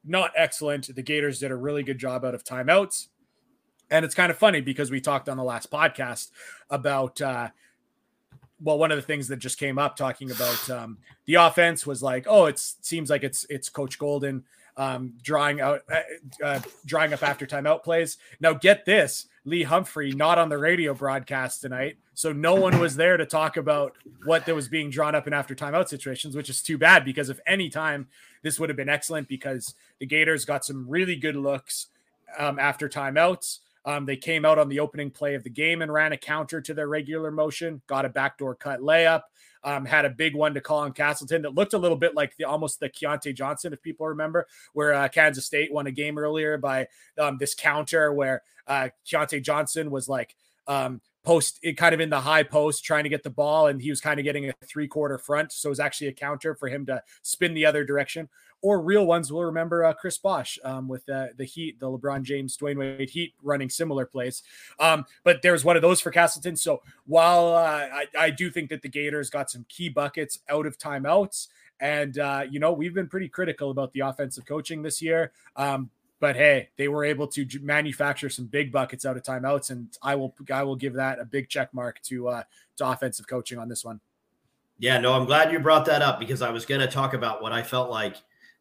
not 0.06 0.32
excellent. 0.36 0.94
The 0.94 1.02
Gators 1.02 1.38
did 1.38 1.50
a 1.50 1.56
really 1.56 1.82
good 1.82 1.98
job 1.98 2.24
out 2.24 2.34
of 2.34 2.44
timeouts. 2.44 3.08
And 3.90 4.04
it's 4.04 4.14
kind 4.14 4.30
of 4.30 4.38
funny 4.38 4.60
because 4.60 4.90
we 4.90 5.00
talked 5.00 5.28
on 5.28 5.36
the 5.36 5.44
last 5.44 5.70
podcast 5.70 6.30
about 6.70 7.20
uh, 7.20 7.48
well, 8.60 8.78
one 8.78 8.90
of 8.90 8.96
the 8.96 9.02
things 9.02 9.28
that 9.28 9.36
just 9.36 9.58
came 9.58 9.78
up 9.78 9.96
talking 9.96 10.30
about 10.30 10.70
um, 10.70 10.98
the 11.26 11.34
offense 11.34 11.86
was 11.86 12.02
like, 12.02 12.26
oh, 12.28 12.46
it 12.46 12.58
seems 12.58 13.10
like 13.10 13.22
it's 13.22 13.46
it's 13.48 13.68
Coach 13.68 13.98
Golden 13.98 14.44
um, 14.76 15.14
drawing 15.22 15.60
out, 15.60 15.82
uh, 15.92 16.44
uh, 16.44 16.60
drawing 16.84 17.12
up 17.12 17.22
after 17.22 17.46
timeout 17.46 17.82
plays. 17.82 18.18
Now, 18.40 18.52
get 18.52 18.84
this: 18.84 19.26
Lee 19.44 19.62
Humphrey 19.62 20.12
not 20.12 20.38
on 20.38 20.48
the 20.48 20.58
radio 20.58 20.94
broadcast 20.94 21.60
tonight, 21.60 21.98
so 22.14 22.32
no 22.32 22.54
one 22.54 22.78
was 22.78 22.96
there 22.96 23.16
to 23.16 23.26
talk 23.26 23.56
about 23.56 23.94
what 24.24 24.46
that 24.46 24.54
was 24.54 24.68
being 24.68 24.90
drawn 24.90 25.14
up 25.14 25.26
in 25.26 25.32
after 25.32 25.54
timeout 25.54 25.88
situations, 25.88 26.36
which 26.36 26.50
is 26.50 26.62
too 26.62 26.78
bad 26.78 27.04
because 27.04 27.28
if 27.30 27.40
any 27.46 27.68
time 27.68 28.08
this 28.46 28.60
would 28.60 28.68
have 28.68 28.76
been 28.76 28.88
excellent 28.88 29.26
because 29.26 29.74
the 29.98 30.06
Gators 30.06 30.44
got 30.44 30.64
some 30.64 30.88
really 30.88 31.16
good 31.16 31.34
looks 31.34 31.88
um, 32.38 32.60
after 32.60 32.88
timeouts. 32.88 33.58
Um, 33.84 34.06
they 34.06 34.16
came 34.16 34.44
out 34.44 34.56
on 34.56 34.68
the 34.68 34.78
opening 34.78 35.10
play 35.10 35.34
of 35.34 35.42
the 35.42 35.50
game 35.50 35.82
and 35.82 35.92
ran 35.92 36.12
a 36.12 36.16
counter 36.16 36.60
to 36.60 36.72
their 36.72 36.86
regular 36.86 37.32
motion, 37.32 37.82
got 37.88 38.04
a 38.04 38.08
backdoor 38.08 38.54
cut 38.54 38.80
layup, 38.80 39.22
um, 39.64 39.84
had 39.84 40.04
a 40.04 40.10
big 40.10 40.36
one 40.36 40.54
to 40.54 40.60
Colin 40.60 40.92
Castleton 40.92 41.42
that 41.42 41.56
looked 41.56 41.72
a 41.72 41.78
little 41.78 41.96
bit 41.96 42.14
like 42.14 42.36
the 42.36 42.44
almost 42.44 42.78
the 42.78 42.88
Keyontae 42.88 43.34
Johnson, 43.34 43.72
if 43.72 43.82
people 43.82 44.06
remember, 44.06 44.46
where 44.74 44.94
uh, 44.94 45.08
Kansas 45.08 45.44
State 45.44 45.72
won 45.72 45.88
a 45.88 45.92
game 45.92 46.16
earlier 46.16 46.56
by 46.56 46.86
um, 47.18 47.38
this 47.38 47.52
counter 47.52 48.12
where 48.12 48.42
uh, 48.68 48.90
Keyontae 49.04 49.42
Johnson 49.42 49.90
was 49.90 50.08
like 50.08 50.36
um, 50.68 51.00
post 51.26 51.58
it 51.62 51.76
kind 51.76 51.92
of 51.92 52.00
in 52.00 52.08
the 52.08 52.20
high 52.20 52.44
post 52.44 52.84
trying 52.84 53.02
to 53.02 53.10
get 53.10 53.24
the 53.24 53.30
ball 53.30 53.66
and 53.66 53.82
he 53.82 53.90
was 53.90 54.00
kind 54.00 54.20
of 54.20 54.24
getting 54.24 54.48
a 54.48 54.52
three 54.64 54.86
quarter 54.86 55.18
front 55.18 55.50
so 55.52 55.68
it 55.68 55.70
was 55.70 55.80
actually 55.80 56.06
a 56.06 56.12
counter 56.12 56.54
for 56.54 56.68
him 56.68 56.86
to 56.86 57.02
spin 57.22 57.52
the 57.52 57.66
other 57.66 57.84
direction 57.84 58.28
or 58.62 58.80
real 58.80 59.06
ones 59.06 59.30
will 59.32 59.44
remember 59.44 59.84
uh, 59.84 59.92
Chris 59.92 60.18
Bosh 60.18 60.58
um, 60.64 60.88
with 60.88 61.08
uh, 61.08 61.26
the 61.36 61.44
Heat, 61.44 61.78
the 61.78 61.86
LeBron 61.86 62.22
James, 62.22 62.56
Dwyane 62.56 62.78
Wade 62.78 63.10
Heat 63.10 63.34
running 63.42 63.68
similar 63.68 64.06
plays. 64.06 64.42
Um, 64.80 65.04
but 65.24 65.42
there's 65.42 65.64
one 65.64 65.76
of 65.76 65.82
those 65.82 66.00
for 66.00 66.10
Castleton. 66.10 66.56
So 66.56 66.82
while 67.06 67.48
uh, 67.48 67.88
I, 67.92 68.06
I, 68.18 68.30
do 68.30 68.50
think 68.50 68.70
that 68.70 68.82
the 68.82 68.88
Gators 68.88 69.30
got 69.30 69.50
some 69.50 69.66
key 69.68 69.88
buckets 69.88 70.40
out 70.48 70.66
of 70.66 70.78
timeouts, 70.78 71.48
and 71.78 72.18
uh, 72.18 72.44
you 72.48 72.58
know 72.58 72.72
we've 72.72 72.94
been 72.94 73.08
pretty 73.08 73.28
critical 73.28 73.70
about 73.70 73.92
the 73.92 74.00
offensive 74.00 74.46
coaching 74.46 74.82
this 74.82 75.02
year. 75.02 75.32
Um, 75.54 75.90
but 76.20 76.36
hey, 76.36 76.70
they 76.76 76.88
were 76.88 77.04
able 77.04 77.26
to 77.28 77.46
manufacture 77.60 78.28
some 78.28 78.46
big 78.46 78.72
buckets 78.72 79.04
out 79.04 79.16
of 79.16 79.22
timeouts, 79.22 79.70
and 79.70 79.88
I 80.02 80.14
will 80.14 80.34
I 80.52 80.62
will 80.62 80.76
give 80.76 80.94
that 80.94 81.18
a 81.18 81.24
big 81.24 81.48
check 81.48 81.72
mark 81.74 82.00
to 82.04 82.28
uh, 82.28 82.42
to 82.76 82.88
offensive 82.88 83.26
coaching 83.26 83.58
on 83.58 83.68
this 83.68 83.84
one. 83.84 84.00
Yeah, 84.78 84.98
no, 84.98 85.14
I'm 85.14 85.24
glad 85.24 85.52
you 85.52 85.58
brought 85.58 85.86
that 85.86 86.02
up 86.02 86.18
because 86.18 86.42
I 86.42 86.50
was 86.50 86.66
going 86.66 86.82
to 86.82 86.86
talk 86.86 87.14
about 87.14 87.42
what 87.42 87.52
I 87.52 87.62
felt 87.62 87.90
like 87.90 88.16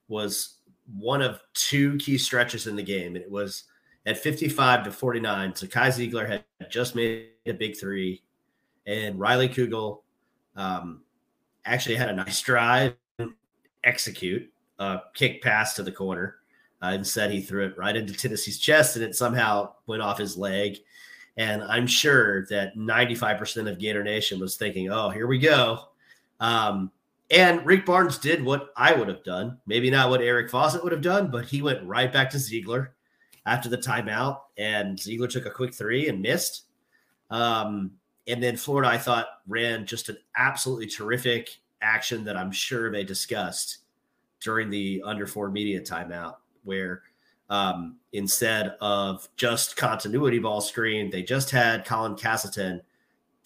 was 0.07 0.59
one 0.97 1.21
of 1.21 1.41
two 1.53 1.97
key 1.97 2.17
stretches 2.17 2.67
in 2.67 2.75
the 2.75 2.83
game. 2.83 3.15
And 3.15 3.23
it 3.23 3.29
was 3.29 3.63
at 4.05 4.17
55 4.17 4.85
to 4.85 4.91
49. 4.91 5.51
Zakai 5.51 6.11
Zeigler 6.11 6.27
had 6.29 6.45
just 6.69 6.95
made 6.95 7.29
a 7.45 7.51
big 7.51 7.77
three, 7.77 8.21
and 8.85 9.19
Riley 9.19 9.49
Kugel 9.49 10.03
um, 10.55 11.01
actually 11.65 11.95
had 11.95 12.09
a 12.09 12.13
nice 12.13 12.41
drive, 12.41 12.95
execute 13.83 14.49
a 14.79 15.01
kick 15.13 15.41
pass 15.41 15.73
to 15.75 15.83
the 15.83 15.91
corner. 15.91 16.35
Uh, 16.85 16.93
instead, 16.93 17.31
he 17.31 17.41
threw 17.41 17.65
it 17.65 17.77
right 17.77 17.95
into 17.95 18.13
Tennessee's 18.13 18.59
chest, 18.59 18.95
and 18.95 19.03
it 19.03 19.15
somehow 19.15 19.73
went 19.87 20.03
off 20.03 20.19
his 20.19 20.37
leg. 20.37 20.77
And 21.37 21.63
I'm 21.63 21.87
sure 21.87 22.45
that 22.47 22.77
95% 22.77 23.69
of 23.69 23.79
Gator 23.79 24.03
Nation 24.03 24.39
was 24.39 24.55
thinking, 24.55 24.91
"Oh, 24.91 25.09
here 25.09 25.27
we 25.27 25.39
go." 25.39 25.89
Um, 26.39 26.91
and 27.31 27.65
Rick 27.65 27.85
Barnes 27.85 28.19
did 28.19 28.43
what 28.43 28.69
I 28.77 28.93
would 28.93 29.07
have 29.07 29.23
done. 29.23 29.57
Maybe 29.65 29.89
not 29.89 30.09
what 30.09 30.21
Eric 30.21 30.49
Fawcett 30.49 30.83
would 30.83 30.91
have 30.91 31.01
done, 31.01 31.31
but 31.31 31.45
he 31.45 31.61
went 31.61 31.83
right 31.83 32.11
back 32.11 32.29
to 32.31 32.37
Zeigler 32.37 32.89
after 33.45 33.67
the 33.67 33.77
timeout. 33.77 34.41
And 34.57 34.97
Zeigler 34.97 35.29
took 35.29 35.45
a 35.45 35.51
quick 35.51 35.73
three 35.73 36.07
and 36.07 36.21
missed. 36.21 36.65
Um, 37.31 37.91
and 38.27 38.43
then 38.43 38.57
Florida, 38.57 38.89
I 38.89 38.99
thought, 38.99 39.27
ran 39.47 39.87
just 39.87 40.09
an 40.09 40.17
absolutely 40.37 40.87
terrific 40.87 41.49
action 41.81 42.23
that 42.25 42.37
I'm 42.37 42.51
sure 42.51 42.91
they 42.91 43.03
discussed 43.03 43.79
during 44.39 44.69
the 44.69 45.01
under 45.03 45.25
four 45.25 45.49
media 45.49 45.81
timeout, 45.81 46.35
where 46.65 47.03
um, 47.49 47.97
instead 48.11 48.75
of 48.81 49.27
just 49.37 49.75
continuity 49.75 50.39
ball 50.39 50.61
screen, 50.61 51.09
they 51.09 51.23
just 51.23 51.51
had 51.51 51.85
Colin 51.85 52.15
Castleton 52.15 52.81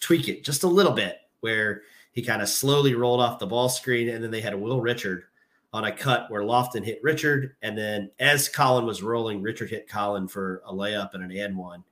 tweak 0.00 0.28
it 0.28 0.44
just 0.44 0.62
a 0.62 0.68
little 0.68 0.92
bit, 0.92 1.18
where 1.40 1.82
he 2.12 2.22
kind 2.22 2.42
of 2.42 2.48
slowly 2.48 2.94
rolled 2.94 3.20
off 3.20 3.38
the 3.38 3.46
ball 3.46 3.68
screen, 3.68 4.08
and 4.08 4.24
then 4.24 4.30
they 4.30 4.40
had 4.40 4.54
Will 4.54 4.80
Richard 4.80 5.24
on 5.72 5.84
a 5.84 5.92
cut 5.92 6.30
where 6.30 6.42
Lofton 6.42 6.84
hit 6.84 6.98
Richard, 7.02 7.54
and 7.62 7.78
then 7.78 8.10
as 8.18 8.48
Colin 8.48 8.86
was 8.86 9.02
rolling, 9.02 9.40
Richard 9.42 9.70
hit 9.70 9.88
Colin 9.88 10.26
for 10.26 10.62
a 10.66 10.72
layup 10.72 11.14
and 11.14 11.22
an 11.22 11.30
and 11.30 11.56
one, 11.56 11.84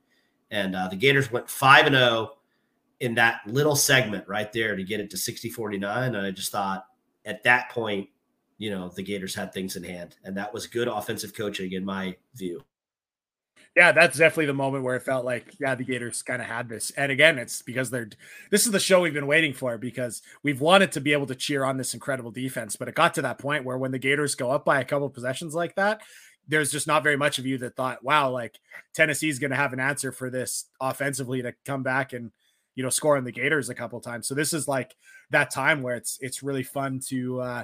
and 0.51 0.75
uh, 0.75 0.87
the 0.87 0.95
Gators 0.95 1.31
went 1.31 1.49
five 1.49 1.85
and 1.85 1.95
zero 1.95 2.07
oh 2.09 2.35
in 2.99 3.15
that 3.15 3.41
little 3.45 3.75
segment 3.75 4.27
right 4.27 4.51
there 4.51 4.75
to 4.75 4.83
get 4.83 4.99
it 4.99 5.09
to 5.09 5.17
60-49. 5.17 6.07
and 6.07 6.17
I 6.17 6.31
just 6.31 6.51
thought 6.51 6.85
at 7.25 7.43
that 7.43 7.69
point, 7.69 8.09
you 8.59 8.69
know, 8.69 8.89
the 8.89 9.01
Gators 9.01 9.33
had 9.33 9.51
things 9.51 9.75
in 9.75 9.83
hand, 9.83 10.17
and 10.23 10.37
that 10.37 10.53
was 10.53 10.67
good 10.67 10.87
offensive 10.87 11.33
coaching 11.33 11.71
in 11.71 11.83
my 11.83 12.15
view 12.35 12.63
yeah, 13.75 13.91
that's 13.91 14.17
definitely 14.17 14.47
the 14.47 14.53
moment 14.53 14.83
where 14.83 14.95
it 14.95 15.03
felt 15.03 15.25
like, 15.25 15.55
yeah, 15.59 15.75
the 15.75 15.83
Gators 15.83 16.21
kind 16.21 16.41
of 16.41 16.47
had 16.47 16.67
this. 16.67 16.91
And 16.91 17.11
again, 17.11 17.37
it's 17.37 17.61
because 17.61 17.89
they're 17.89 18.09
this 18.49 18.65
is 18.65 18.71
the 18.71 18.79
show 18.79 19.01
we've 19.01 19.13
been 19.13 19.27
waiting 19.27 19.53
for 19.53 19.77
because 19.77 20.21
we've 20.43 20.59
wanted 20.59 20.91
to 20.93 21.01
be 21.01 21.13
able 21.13 21.27
to 21.27 21.35
cheer 21.35 21.63
on 21.63 21.77
this 21.77 21.93
incredible 21.93 22.31
defense, 22.31 22.75
but 22.75 22.87
it 22.87 22.95
got 22.95 23.13
to 23.13 23.21
that 23.21 23.37
point 23.37 23.65
where 23.65 23.77
when 23.77 23.91
the 23.91 23.99
Gators 23.99 24.35
go 24.35 24.51
up 24.51 24.65
by 24.65 24.79
a 24.79 24.85
couple 24.85 25.09
possessions 25.09 25.53
like 25.53 25.75
that, 25.75 26.01
there's 26.47 26.71
just 26.71 26.87
not 26.87 27.03
very 27.03 27.15
much 27.15 27.37
of 27.37 27.45
you 27.45 27.59
that 27.59 27.75
thought, 27.75 28.03
wow, 28.03 28.31
like 28.31 28.59
Tennessee's 28.95 29.39
going 29.39 29.51
to 29.51 29.57
have 29.57 29.71
an 29.71 29.79
answer 29.79 30.11
for 30.11 30.31
this 30.31 30.65
offensively 30.81 31.43
to 31.43 31.53
come 31.65 31.83
back 31.83 32.13
and 32.13 32.31
you 32.75 32.83
know 32.83 32.89
score 32.89 33.17
on 33.17 33.23
the 33.23 33.31
Gators 33.31 33.69
a 33.69 33.75
couple 33.75 34.01
times. 34.01 34.27
So 34.27 34.33
this 34.33 34.51
is 34.51 34.67
like 34.67 34.95
that 35.29 35.51
time 35.51 35.83
where 35.83 35.95
it's 35.95 36.17
it's 36.21 36.41
really 36.41 36.63
fun 36.63 36.99
to 37.07 37.39
uh 37.41 37.63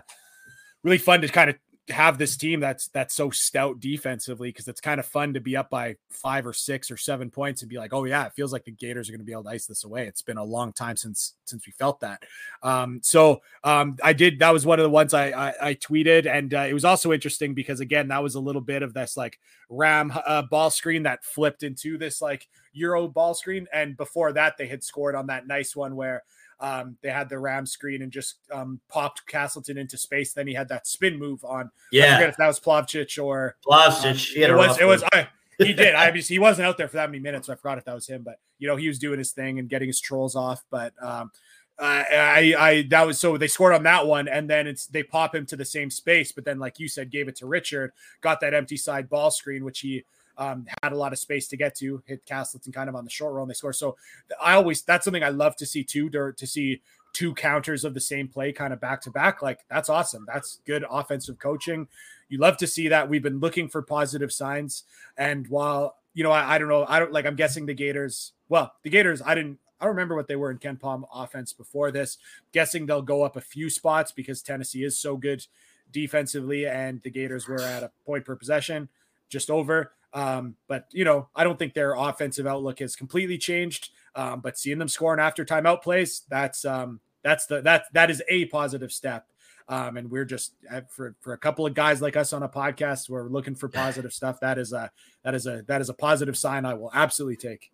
really 0.85 0.97
fun 0.99 1.19
to 1.21 1.27
kind 1.27 1.49
of 1.49 1.55
have 1.89 2.17
this 2.17 2.35
team 2.35 2.59
that's 2.59 2.87
that's 2.87 3.13
so 3.13 3.29
stout 3.29 3.79
defensively 3.79 4.49
because 4.49 4.67
it's 4.67 4.81
kind 4.81 4.99
of 4.99 5.05
fun 5.05 5.33
to 5.33 5.39
be 5.39 5.55
up 5.55 5.69
by 5.69 5.95
five 6.09 6.47
or 6.47 6.53
six 6.53 6.89
or 6.89 6.97
seven 6.97 7.29
points 7.29 7.61
and 7.61 7.69
be 7.69 7.77
like, 7.77 7.93
oh 7.93 8.05
yeah, 8.05 8.25
it 8.25 8.33
feels 8.33 8.51
like 8.51 8.63
the 8.63 8.71
Gators 8.71 9.07
are 9.07 9.11
going 9.11 9.19
to 9.19 9.25
be 9.25 9.31
able 9.31 9.43
to 9.43 9.49
ice 9.49 9.67
this 9.67 9.83
away. 9.83 10.07
It's 10.07 10.23
been 10.23 10.37
a 10.37 10.43
long 10.43 10.73
time 10.73 10.95
since 10.95 11.33
since 11.45 11.65
we 11.65 11.71
felt 11.73 11.99
that. 11.99 12.23
Um, 12.63 13.01
so 13.03 13.41
um, 13.63 13.97
I 14.03 14.13
did. 14.13 14.39
That 14.39 14.51
was 14.51 14.65
one 14.65 14.79
of 14.79 14.83
the 14.83 14.89
ones 14.89 15.13
I 15.13 15.29
I, 15.29 15.53
I 15.61 15.73
tweeted, 15.75 16.25
and 16.25 16.53
uh, 16.53 16.65
it 16.69 16.73
was 16.73 16.85
also 16.85 17.11
interesting 17.11 17.53
because 17.53 17.79
again, 17.79 18.07
that 18.07 18.23
was 18.23 18.35
a 18.35 18.39
little 18.39 18.61
bit 18.61 18.81
of 18.81 18.93
this 18.93 19.17
like 19.17 19.39
Ram 19.69 20.11
uh, 20.25 20.43
ball 20.43 20.71
screen 20.71 21.03
that 21.03 21.23
flipped 21.23 21.61
into 21.61 21.97
this 21.97 22.21
like 22.21 22.47
Euro 22.73 23.07
ball 23.07 23.33
screen, 23.33 23.67
and 23.71 23.95
before 23.95 24.33
that, 24.33 24.57
they 24.57 24.67
had 24.67 24.83
scored 24.83 25.15
on 25.15 25.27
that 25.27 25.47
nice 25.47 25.75
one 25.75 25.95
where 25.95 26.23
um, 26.59 26.97
they 27.01 27.09
had 27.09 27.29
the 27.29 27.39
ram 27.39 27.65
screen 27.65 28.01
and 28.01 28.11
just 28.11 28.37
um, 28.51 28.79
popped 28.87 29.25
Castleton 29.27 29.77
into 29.77 29.97
space. 29.97 30.33
Then 30.33 30.47
he 30.47 30.53
had 30.53 30.69
that 30.69 30.87
spin 30.87 31.17
move 31.17 31.43
on. 31.43 31.71
Yeah, 31.91 32.19
if 32.21 32.37
that 32.37 32.47
was 32.47 32.59
Plavsic 32.59 33.21
or 33.21 33.55
Plavsic. 33.65 34.35
Um, 34.35 34.43
it 34.43 34.55
was. 34.55 34.79
It 34.79 34.85
was. 34.85 35.03
I, 35.13 35.27
he 35.57 35.73
did. 35.73 35.95
I 35.95 36.11
mean, 36.13 36.23
he 36.23 36.39
wasn't 36.39 36.67
out 36.67 36.77
there 36.77 36.87
for 36.87 36.97
that 36.97 37.09
many 37.09 37.21
minutes. 37.21 37.47
So 37.47 37.53
I 37.53 37.55
forgot 37.55 37.77
if 37.77 37.85
that 37.85 37.95
was 37.95 38.07
him, 38.07 38.23
but 38.23 38.39
you 38.57 38.67
know, 38.67 38.75
he 38.75 38.87
was 38.87 38.99
doing 38.99 39.19
his 39.19 39.31
thing 39.31 39.59
and 39.59 39.69
getting 39.69 39.87
his 39.87 39.99
trolls 39.99 40.35
off. 40.35 40.63
But 40.69 40.93
um, 41.01 41.31
I, 41.77 42.55
I, 42.57 42.87
that 42.89 43.05
was 43.05 43.19
so 43.19 43.37
they 43.37 43.47
scored 43.47 43.73
on 43.73 43.83
that 43.83 44.07
one, 44.07 44.27
and 44.27 44.49
then 44.49 44.67
it's 44.67 44.87
they 44.87 45.03
pop 45.03 45.35
him 45.35 45.45
to 45.47 45.55
the 45.55 45.65
same 45.65 45.89
space. 45.89 46.31
But 46.31 46.45
then, 46.45 46.59
like 46.59 46.79
you 46.79 46.87
said, 46.87 47.11
gave 47.11 47.27
it 47.27 47.35
to 47.37 47.47
Richard, 47.47 47.91
got 48.21 48.39
that 48.41 48.53
empty 48.53 48.77
side 48.77 49.09
ball 49.09 49.31
screen, 49.31 49.65
which 49.65 49.79
he 49.79 50.05
um, 50.37 50.65
had 50.83 50.91
a 50.91 50.97
lot 50.97 51.13
of 51.13 51.19
space 51.19 51.47
to 51.49 51.57
get 51.57 51.75
to, 51.75 52.01
hit 52.05 52.25
Castleton 52.25 52.71
kind 52.71 52.89
of 52.89 52.95
on 52.95 53.03
the 53.03 53.09
short 53.09 53.33
roll 53.33 53.43
and 53.43 53.49
they 53.49 53.55
score. 53.55 53.73
So 53.73 53.95
I 54.41 54.53
always 54.53 54.81
that's 54.81 55.05
something 55.05 55.23
I 55.23 55.29
love 55.29 55.55
to 55.57 55.65
see 55.65 55.83
too, 55.83 56.09
to, 56.09 56.33
to 56.33 56.47
see 56.47 56.81
two 57.13 57.33
counters 57.33 57.85
of 57.85 57.93
the 57.93 57.99
same 58.01 58.27
play 58.27 58.51
kind 58.51 58.73
of 58.73 58.81
back 58.81 59.01
to 59.01 59.11
back. 59.11 59.41
Like 59.41 59.59
that's 59.69 59.89
awesome. 59.89 60.25
That's 60.31 60.59
good 60.65 60.85
offensive 60.89 61.39
coaching. 61.39 61.87
You 62.29 62.39
love 62.39 62.57
to 62.57 62.67
see 62.67 62.87
that. 62.89 63.09
We've 63.09 63.23
been 63.23 63.39
looking 63.39 63.69
for 63.69 63.81
positive 63.81 64.31
signs. 64.31 64.83
And 65.17 65.47
while 65.47 65.97
you 66.13 66.23
know, 66.23 66.31
I, 66.31 66.55
I 66.55 66.57
don't 66.57 66.69
know, 66.69 66.85
I 66.87 66.99
don't 66.99 67.11
like 67.11 67.25
I'm 67.25 67.35
guessing 67.35 67.65
the 67.65 67.73
Gators, 67.73 68.33
well, 68.49 68.73
the 68.83 68.89
Gators, 68.89 69.21
I 69.21 69.35
didn't 69.35 69.59
I 69.79 69.85
don't 69.85 69.95
remember 69.95 70.15
what 70.15 70.27
they 70.27 70.35
were 70.35 70.51
in 70.51 70.57
KenPom 70.57 71.03
offense 71.13 71.53
before 71.53 71.91
this. 71.91 72.17
Guessing 72.53 72.85
they'll 72.85 73.01
go 73.01 73.23
up 73.23 73.35
a 73.35 73.41
few 73.41 73.69
spots 73.69 74.11
because 74.11 74.41
Tennessee 74.41 74.83
is 74.83 74.97
so 74.97 75.17
good 75.17 75.45
defensively, 75.91 76.65
and 76.65 77.01
the 77.03 77.09
Gators 77.09 77.47
were 77.47 77.61
at 77.61 77.83
a 77.83 77.91
point 78.05 78.25
per 78.25 78.35
possession, 78.35 78.89
just 79.29 79.49
over. 79.49 79.91
Um, 80.15 80.55
but 80.67 80.87
you 80.91 81.03
know, 81.03 81.27
I 81.35 81.43
don't 81.43 81.59
think 81.59 81.73
their 81.73 81.93
offensive 81.93 82.47
outlook 82.47 82.79
has 82.79 82.95
completely 82.95 83.37
changed. 83.37 83.91
Um, 84.15 84.39
but 84.39 84.57
seeing 84.57 84.79
them 84.79 84.87
scoring 84.87 85.19
after 85.19 85.43
timeout 85.43 85.83
plays, 85.83 86.23
that's 86.29 86.63
um, 86.63 87.01
that's 87.21 87.45
the 87.45 87.61
that 87.61 87.85
that 87.93 88.09
is 88.09 88.23
a 88.29 88.45
positive 88.45 88.91
step. 88.91 89.27
Um, 89.67 89.97
and 89.97 90.09
we're 90.09 90.25
just 90.25 90.53
uh, 90.71 90.81
for 90.89 91.15
for 91.19 91.33
a 91.33 91.37
couple 91.37 91.65
of 91.65 91.73
guys 91.73 92.01
like 92.01 92.15
us 92.15 92.31
on 92.31 92.43
a 92.43 92.49
podcast, 92.49 93.09
we're 93.09 93.27
looking 93.27 93.55
for 93.55 93.67
positive 93.67 94.13
stuff. 94.19 94.39
That 94.39 94.57
is 94.57 94.71
a 94.71 94.89
that 95.23 95.35
is 95.35 95.47
a 95.47 95.63
that 95.67 95.81
is 95.81 95.89
a 95.89 95.93
positive 95.93 96.37
sign. 96.37 96.65
I 96.65 96.75
will 96.75 96.91
absolutely 96.93 97.35
take. 97.35 97.71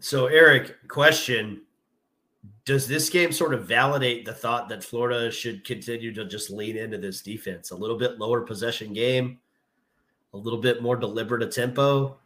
So, 0.00 0.26
Eric, 0.26 0.88
question: 0.88 1.62
Does 2.64 2.88
this 2.88 3.08
game 3.08 3.30
sort 3.30 3.54
of 3.54 3.68
validate 3.68 4.24
the 4.24 4.34
thought 4.34 4.68
that 4.70 4.82
Florida 4.82 5.30
should 5.30 5.64
continue 5.64 6.12
to 6.12 6.24
just 6.24 6.50
lean 6.50 6.76
into 6.76 6.98
this 6.98 7.22
defense? 7.22 7.70
A 7.70 7.76
little 7.76 7.98
bit 7.98 8.18
lower 8.18 8.40
possession 8.40 8.92
game, 8.92 9.38
a 10.34 10.36
little 10.36 10.58
bit 10.58 10.82
more 10.82 10.96
deliberate 10.96 11.42
a 11.42 11.46
tempo, 11.46 12.16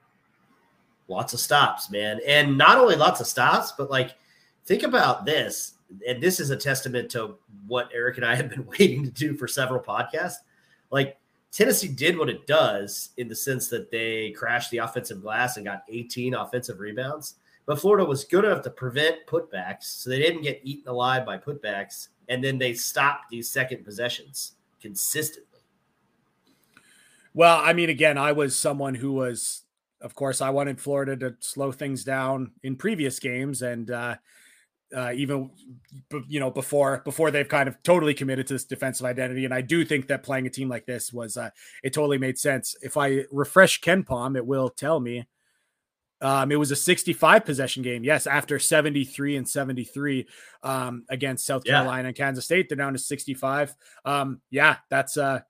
lots 1.08 1.34
of 1.34 1.40
stops, 1.40 1.90
man. 1.90 2.20
And 2.26 2.56
not 2.56 2.78
only 2.78 2.96
lots 2.96 3.20
of 3.20 3.26
stops, 3.26 3.72
but 3.76 3.90
like 3.90 4.14
think 4.64 4.82
about 4.82 5.24
this. 5.24 5.74
And 6.06 6.22
this 6.22 6.40
is 6.40 6.50
a 6.50 6.56
testament 6.56 7.10
to 7.12 7.36
what 7.66 7.90
Eric 7.94 8.16
and 8.16 8.26
I 8.26 8.34
have 8.34 8.48
been 8.48 8.66
waiting 8.78 9.04
to 9.04 9.10
do 9.10 9.34
for 9.34 9.48
several 9.48 9.80
podcasts. 9.80 10.36
Like 10.90 11.18
Tennessee 11.52 11.88
did 11.88 12.18
what 12.18 12.28
it 12.28 12.46
does 12.46 13.10
in 13.16 13.28
the 13.28 13.34
sense 13.34 13.68
that 13.68 13.90
they 13.90 14.30
crashed 14.32 14.70
the 14.70 14.78
offensive 14.78 15.22
glass 15.22 15.56
and 15.56 15.66
got 15.66 15.84
18 15.88 16.34
offensive 16.34 16.80
rebounds. 16.80 17.36
But 17.66 17.80
Florida 17.80 18.04
was 18.04 18.24
good 18.24 18.44
enough 18.44 18.62
to 18.62 18.70
prevent 18.70 19.26
putbacks, 19.26 19.84
so 19.84 20.08
they 20.08 20.20
didn't 20.20 20.42
get 20.42 20.60
eaten 20.62 20.88
alive 20.88 21.26
by 21.26 21.38
putbacks. 21.38 22.08
And 22.28 22.42
then 22.42 22.58
they 22.58 22.74
stopped 22.74 23.30
these 23.30 23.50
second 23.50 23.84
possessions 23.84 24.52
consistently. 24.80 25.45
Well, 27.36 27.60
I 27.62 27.74
mean, 27.74 27.90
again, 27.90 28.16
I 28.16 28.32
was 28.32 28.56
someone 28.56 28.94
who 28.94 29.12
was, 29.12 29.60
of 30.00 30.14
course, 30.14 30.40
I 30.40 30.48
wanted 30.48 30.80
Florida 30.80 31.18
to 31.18 31.36
slow 31.40 31.70
things 31.70 32.02
down 32.02 32.52
in 32.62 32.76
previous 32.76 33.18
games, 33.18 33.60
and 33.60 33.90
uh, 33.90 34.16
uh, 34.96 35.12
even 35.14 35.50
you 36.28 36.40
know 36.40 36.50
before 36.50 37.02
before 37.04 37.30
they've 37.30 37.46
kind 37.46 37.68
of 37.68 37.76
totally 37.82 38.14
committed 38.14 38.46
to 38.46 38.54
this 38.54 38.64
defensive 38.64 39.04
identity. 39.04 39.44
And 39.44 39.52
I 39.52 39.60
do 39.60 39.84
think 39.84 40.06
that 40.06 40.22
playing 40.22 40.46
a 40.46 40.50
team 40.50 40.70
like 40.70 40.86
this 40.86 41.12
was 41.12 41.36
uh, 41.36 41.50
it 41.84 41.92
totally 41.92 42.16
made 42.16 42.38
sense. 42.38 42.74
If 42.80 42.96
I 42.96 43.24
refresh 43.30 43.82
KenPom, 43.82 44.34
it 44.38 44.46
will 44.46 44.70
tell 44.70 44.98
me. 44.98 45.28
Um, 46.22 46.50
it 46.50 46.56
was 46.56 46.70
a 46.70 46.76
65 46.76 47.44
possession 47.44 47.82
game. 47.82 48.02
Yes, 48.02 48.26
after 48.26 48.58
73 48.58 49.36
and 49.36 49.46
73 49.46 50.26
um, 50.62 51.04
against 51.10 51.44
South 51.44 51.64
yeah. 51.66 51.72
Carolina 51.72 52.08
and 52.08 52.16
Kansas 52.16 52.46
State, 52.46 52.70
they're 52.70 52.76
down 52.76 52.94
to 52.94 52.98
65. 52.98 53.74
Um, 54.06 54.40
yeah, 54.48 54.76
that's 54.88 55.18
uh, 55.18 55.40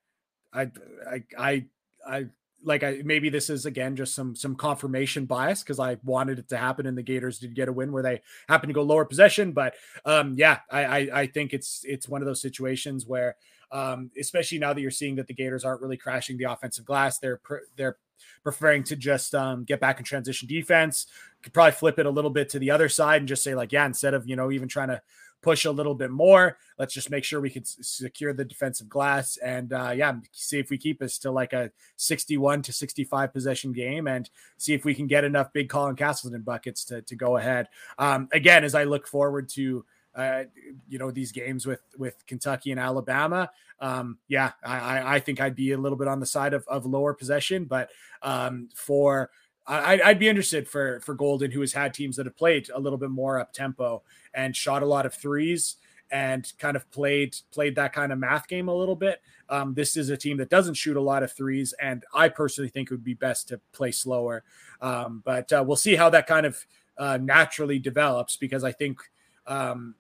I, 0.52 0.70
I, 1.08 1.22
I 1.38 1.66
I 2.08 2.26
like 2.64 2.82
I 2.82 3.02
maybe 3.04 3.28
this 3.28 3.48
is 3.50 3.66
again 3.66 3.96
just 3.96 4.14
some 4.14 4.34
some 4.34 4.56
confirmation 4.56 5.24
bias 5.26 5.62
because 5.62 5.78
I 5.78 5.98
wanted 6.04 6.38
it 6.38 6.48
to 6.48 6.56
happen 6.56 6.86
and 6.86 6.96
the 6.96 7.02
Gators 7.02 7.38
did 7.38 7.54
get 7.54 7.68
a 7.68 7.72
win 7.72 7.92
where 7.92 8.02
they 8.02 8.22
happen 8.48 8.68
to 8.68 8.74
go 8.74 8.82
lower 8.82 9.04
possession. 9.04 9.52
But 9.52 9.74
um, 10.04 10.34
yeah, 10.36 10.60
I, 10.70 10.84
I, 10.84 11.20
I 11.20 11.26
think 11.26 11.52
it's 11.52 11.82
it's 11.84 12.08
one 12.08 12.22
of 12.22 12.26
those 12.26 12.42
situations 12.42 13.06
where 13.06 13.36
um, 13.72 14.10
especially 14.18 14.58
now 14.58 14.72
that 14.72 14.80
you're 14.80 14.90
seeing 14.90 15.16
that 15.16 15.26
the 15.26 15.34
Gators 15.34 15.64
aren't 15.64 15.80
really 15.80 15.96
crashing 15.96 16.36
the 16.38 16.44
offensive 16.44 16.84
glass, 16.84 17.18
they're 17.18 17.40
they're 17.76 17.98
preferring 18.42 18.84
to 18.84 18.96
just 18.96 19.34
um, 19.34 19.64
get 19.64 19.80
back 19.80 19.98
in 19.98 20.04
transition 20.04 20.48
defense. 20.48 21.06
Could 21.42 21.52
probably 21.52 21.72
flip 21.72 21.98
it 21.98 22.06
a 22.06 22.10
little 22.10 22.30
bit 22.30 22.48
to 22.50 22.58
the 22.58 22.70
other 22.70 22.88
side 22.88 23.20
and 23.20 23.28
just 23.28 23.42
say 23.42 23.54
like, 23.54 23.72
yeah, 23.72 23.86
instead 23.86 24.14
of 24.14 24.28
you 24.28 24.36
know 24.36 24.50
even 24.50 24.68
trying 24.68 24.88
to 24.88 25.02
push 25.42 25.64
a 25.64 25.70
little 25.70 25.94
bit 25.94 26.10
more. 26.10 26.58
Let's 26.78 26.94
just 26.94 27.10
make 27.10 27.24
sure 27.24 27.40
we 27.40 27.50
can 27.50 27.64
secure 27.64 28.32
the 28.32 28.44
defensive 28.44 28.88
glass 28.88 29.36
and 29.38 29.72
uh, 29.72 29.92
yeah, 29.94 30.14
see 30.32 30.58
if 30.58 30.70
we 30.70 30.78
keep 30.78 31.02
us 31.02 31.18
to 31.18 31.30
like 31.30 31.52
a 31.52 31.70
61 31.96 32.62
to 32.62 32.72
65 32.72 33.32
possession 33.32 33.72
game 33.72 34.08
and 34.08 34.28
see 34.56 34.74
if 34.74 34.84
we 34.84 34.94
can 34.94 35.06
get 35.06 35.24
enough 35.24 35.52
big 35.52 35.68
Colin 35.68 35.96
Castleton 35.96 36.42
buckets 36.42 36.84
to, 36.86 37.02
to 37.02 37.14
go 37.14 37.36
ahead. 37.36 37.68
Um, 37.98 38.28
again, 38.32 38.64
as 38.64 38.74
I 38.74 38.84
look 38.84 39.06
forward 39.06 39.48
to 39.50 39.84
uh, 40.16 40.44
you 40.88 40.98
know 40.98 41.10
these 41.10 41.30
games 41.30 41.66
with 41.66 41.82
with 41.98 42.26
Kentucky 42.26 42.70
and 42.70 42.80
Alabama. 42.80 43.50
Um, 43.78 44.16
yeah, 44.28 44.52
I, 44.64 45.16
I 45.16 45.20
think 45.20 45.42
I'd 45.42 45.54
be 45.54 45.72
a 45.72 45.78
little 45.78 45.98
bit 45.98 46.08
on 46.08 46.20
the 46.20 46.26
side 46.26 46.54
of, 46.54 46.66
of 46.66 46.86
lower 46.86 47.12
possession, 47.12 47.66
but 47.66 47.90
um, 48.22 48.70
for 48.74 49.30
I, 49.66 50.00
I'd 50.04 50.18
be 50.18 50.28
interested 50.28 50.68
for 50.68 51.00
for 51.00 51.14
Golden, 51.14 51.50
who 51.50 51.60
has 51.60 51.72
had 51.72 51.92
teams 51.92 52.16
that 52.16 52.26
have 52.26 52.36
played 52.36 52.68
a 52.70 52.80
little 52.80 52.98
bit 52.98 53.10
more 53.10 53.40
up 53.40 53.52
tempo 53.52 54.02
and 54.34 54.54
shot 54.54 54.82
a 54.82 54.86
lot 54.86 55.06
of 55.06 55.14
threes 55.14 55.76
and 56.10 56.52
kind 56.58 56.76
of 56.76 56.88
played 56.90 57.36
played 57.52 57.74
that 57.76 57.92
kind 57.92 58.12
of 58.12 58.18
math 58.18 58.48
game 58.48 58.68
a 58.68 58.74
little 58.74 58.96
bit. 58.96 59.20
Um, 59.48 59.74
this 59.74 59.96
is 59.96 60.10
a 60.10 60.16
team 60.16 60.36
that 60.38 60.50
doesn't 60.50 60.74
shoot 60.74 60.96
a 60.96 61.00
lot 61.00 61.22
of 61.22 61.32
threes, 61.32 61.74
and 61.80 62.04
I 62.14 62.28
personally 62.28 62.70
think 62.70 62.90
it 62.90 62.94
would 62.94 63.04
be 63.04 63.14
best 63.14 63.48
to 63.48 63.60
play 63.72 63.90
slower. 63.90 64.44
Um, 64.80 65.22
but 65.24 65.52
uh, 65.52 65.64
we'll 65.66 65.76
see 65.76 65.96
how 65.96 66.10
that 66.10 66.26
kind 66.26 66.46
of 66.46 66.64
uh, 66.98 67.18
naturally 67.20 67.78
develops 67.78 68.36
because 68.36 68.64
I 68.64 68.72
think 68.72 69.00
um, 69.46 69.94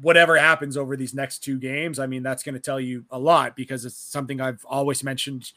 whatever 0.00 0.36
happens 0.38 0.76
over 0.76 0.96
these 0.96 1.14
next 1.14 1.40
two 1.40 1.58
games, 1.58 1.98
I 1.98 2.06
mean 2.06 2.22
that's 2.22 2.42
going 2.42 2.54
to 2.54 2.60
tell 2.60 2.80
you 2.80 3.04
a 3.10 3.18
lot 3.18 3.56
because 3.56 3.84
it's 3.84 3.96
something 3.96 4.40
I've 4.40 4.64
always 4.64 5.04
mentioned 5.04 5.52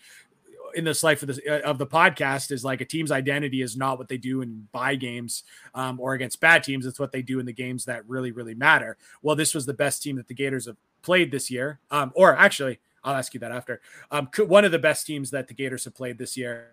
in 0.76 0.84
this 0.84 1.04
life 1.04 1.22
of 1.24 1.28
the 1.28 1.42
uh, 1.48 1.70
of 1.70 1.78
the 1.78 1.88
podcast 1.88 2.52
is 2.52 2.64
like 2.64 2.82
a 2.82 2.86
team's 2.86 3.12
identity 3.12 3.62
is 3.62 3.78
not 3.78 3.98
what 3.98 4.08
they 4.08 4.18
do 4.18 4.42
in 4.42 4.68
buy 4.72 4.96
games 4.96 5.44
um, 5.74 6.00
or 6.00 6.14
against 6.14 6.40
bad 6.40 6.64
teams. 6.64 6.86
It's 6.86 7.00
what 7.00 7.12
they 7.12 7.22
do 7.22 7.40
in 7.40 7.46
the 7.46 7.54
games 7.54 7.86
that 7.86 8.08
really 8.08 8.32
really 8.32 8.56
matter. 8.56 8.98
Well, 9.22 9.36
this 9.36 9.54
was 9.54 9.66
the 9.66 9.74
best 9.74 10.04
team 10.04 10.16
that 10.18 10.28
the 10.28 10.34
Gators 10.34 10.66
have 10.66 10.78
played 11.02 11.32
this 11.32 11.50
year, 11.50 11.80
um, 11.92 12.12
or 12.16 12.36
actually. 12.36 12.80
I'll 13.06 13.16
ask 13.16 13.34
you 13.34 13.40
that 13.42 13.52
after. 13.52 13.82
Um, 14.12 14.30
one 14.48 14.64
of 14.64 14.72
the 14.72 14.80
best 14.80 15.06
teams 15.06 15.32
that 15.32 15.50
the 15.50 15.54
Gators 15.54 15.84
have 15.84 15.94
played 15.94 16.18
this 16.18 16.38
year. 16.38 16.70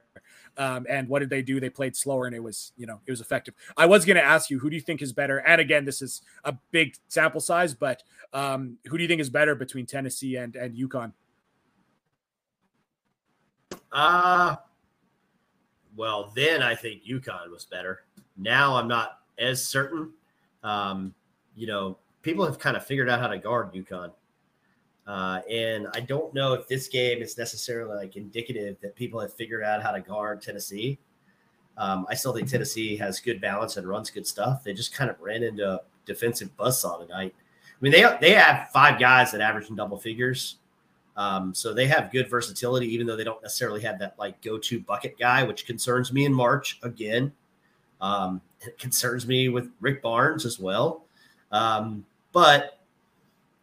Um, 0.56 0.86
and 0.88 1.08
what 1.08 1.20
did 1.20 1.30
they 1.30 1.42
do? 1.42 1.58
They 1.58 1.70
played 1.70 1.96
slower, 1.96 2.26
and 2.26 2.36
it 2.36 2.42
was, 2.42 2.72
you 2.76 2.86
know, 2.86 3.00
it 3.04 3.10
was 3.10 3.20
effective. 3.20 3.54
I 3.76 3.86
was 3.86 4.04
going 4.04 4.16
to 4.16 4.22
ask 4.22 4.48
you, 4.48 4.60
who 4.60 4.70
do 4.70 4.76
you 4.76 4.82
think 4.82 5.02
is 5.02 5.12
better? 5.12 5.38
And 5.38 5.60
again, 5.60 5.84
this 5.84 6.00
is 6.00 6.22
a 6.44 6.56
big 6.70 6.94
sample 7.08 7.40
size, 7.40 7.74
but 7.74 8.04
um, 8.32 8.78
who 8.86 8.96
do 8.96 9.02
you 9.02 9.08
think 9.08 9.20
is 9.20 9.30
better 9.30 9.56
between 9.56 9.86
Tennessee 9.86 10.36
and 10.36 10.54
and 10.54 10.76
UConn? 10.76 11.12
Uh 13.92 14.56
well, 15.96 16.32
then 16.34 16.62
I 16.62 16.74
think 16.74 17.04
UConn 17.04 17.50
was 17.50 17.64
better. 17.64 18.04
Now 18.36 18.76
I'm 18.76 18.88
not 18.88 19.18
as 19.38 19.62
certain. 19.66 20.12
Um, 20.62 21.14
you 21.56 21.66
know, 21.66 21.98
people 22.22 22.44
have 22.44 22.58
kind 22.58 22.76
of 22.76 22.86
figured 22.86 23.08
out 23.08 23.20
how 23.20 23.28
to 23.28 23.38
guard 23.38 23.72
UConn. 23.72 24.12
Uh, 25.06 25.40
and 25.50 25.88
I 25.94 26.00
don't 26.00 26.32
know 26.32 26.52
if 26.52 26.68
this 26.68 26.86
game 26.86 27.20
is 27.20 27.36
necessarily 27.36 27.96
like 27.96 28.16
indicative 28.16 28.76
that 28.80 28.94
people 28.94 29.18
have 29.20 29.34
figured 29.34 29.64
out 29.64 29.82
how 29.82 29.90
to 29.90 30.00
guard 30.00 30.40
Tennessee. 30.40 30.98
Um, 31.76 32.06
I 32.08 32.14
still 32.14 32.32
think 32.32 32.48
Tennessee 32.48 32.96
has 32.96 33.18
good 33.20 33.40
balance 33.40 33.76
and 33.76 33.88
runs 33.88 34.10
good 34.10 34.26
stuff. 34.26 34.62
They 34.62 34.72
just 34.72 34.94
kind 34.94 35.10
of 35.10 35.20
ran 35.20 35.42
into 35.42 35.68
a 35.68 35.80
defensive 36.04 36.54
buzzsaw 36.56 37.00
tonight. 37.00 37.34
I 37.36 37.76
mean, 37.80 37.92
they 37.92 38.06
they 38.20 38.34
have 38.34 38.68
five 38.70 39.00
guys 39.00 39.32
that 39.32 39.40
average 39.40 39.70
in 39.70 39.76
double 39.76 39.98
figures. 39.98 40.56
Um, 41.20 41.52
so 41.52 41.74
they 41.74 41.86
have 41.86 42.10
good 42.10 42.30
versatility, 42.30 42.86
even 42.94 43.06
though 43.06 43.14
they 43.14 43.24
don't 43.24 43.42
necessarily 43.42 43.82
have 43.82 43.98
that 43.98 44.18
like 44.18 44.40
go-to 44.40 44.80
bucket 44.80 45.18
guy, 45.18 45.42
which 45.42 45.66
concerns 45.66 46.14
me 46.14 46.24
in 46.24 46.32
March 46.32 46.78
again. 46.82 47.30
Um, 48.00 48.40
it 48.62 48.78
concerns 48.78 49.26
me 49.26 49.50
with 49.50 49.68
Rick 49.82 50.00
Barnes 50.00 50.46
as 50.46 50.58
well. 50.58 51.04
Um, 51.52 52.06
but 52.32 52.78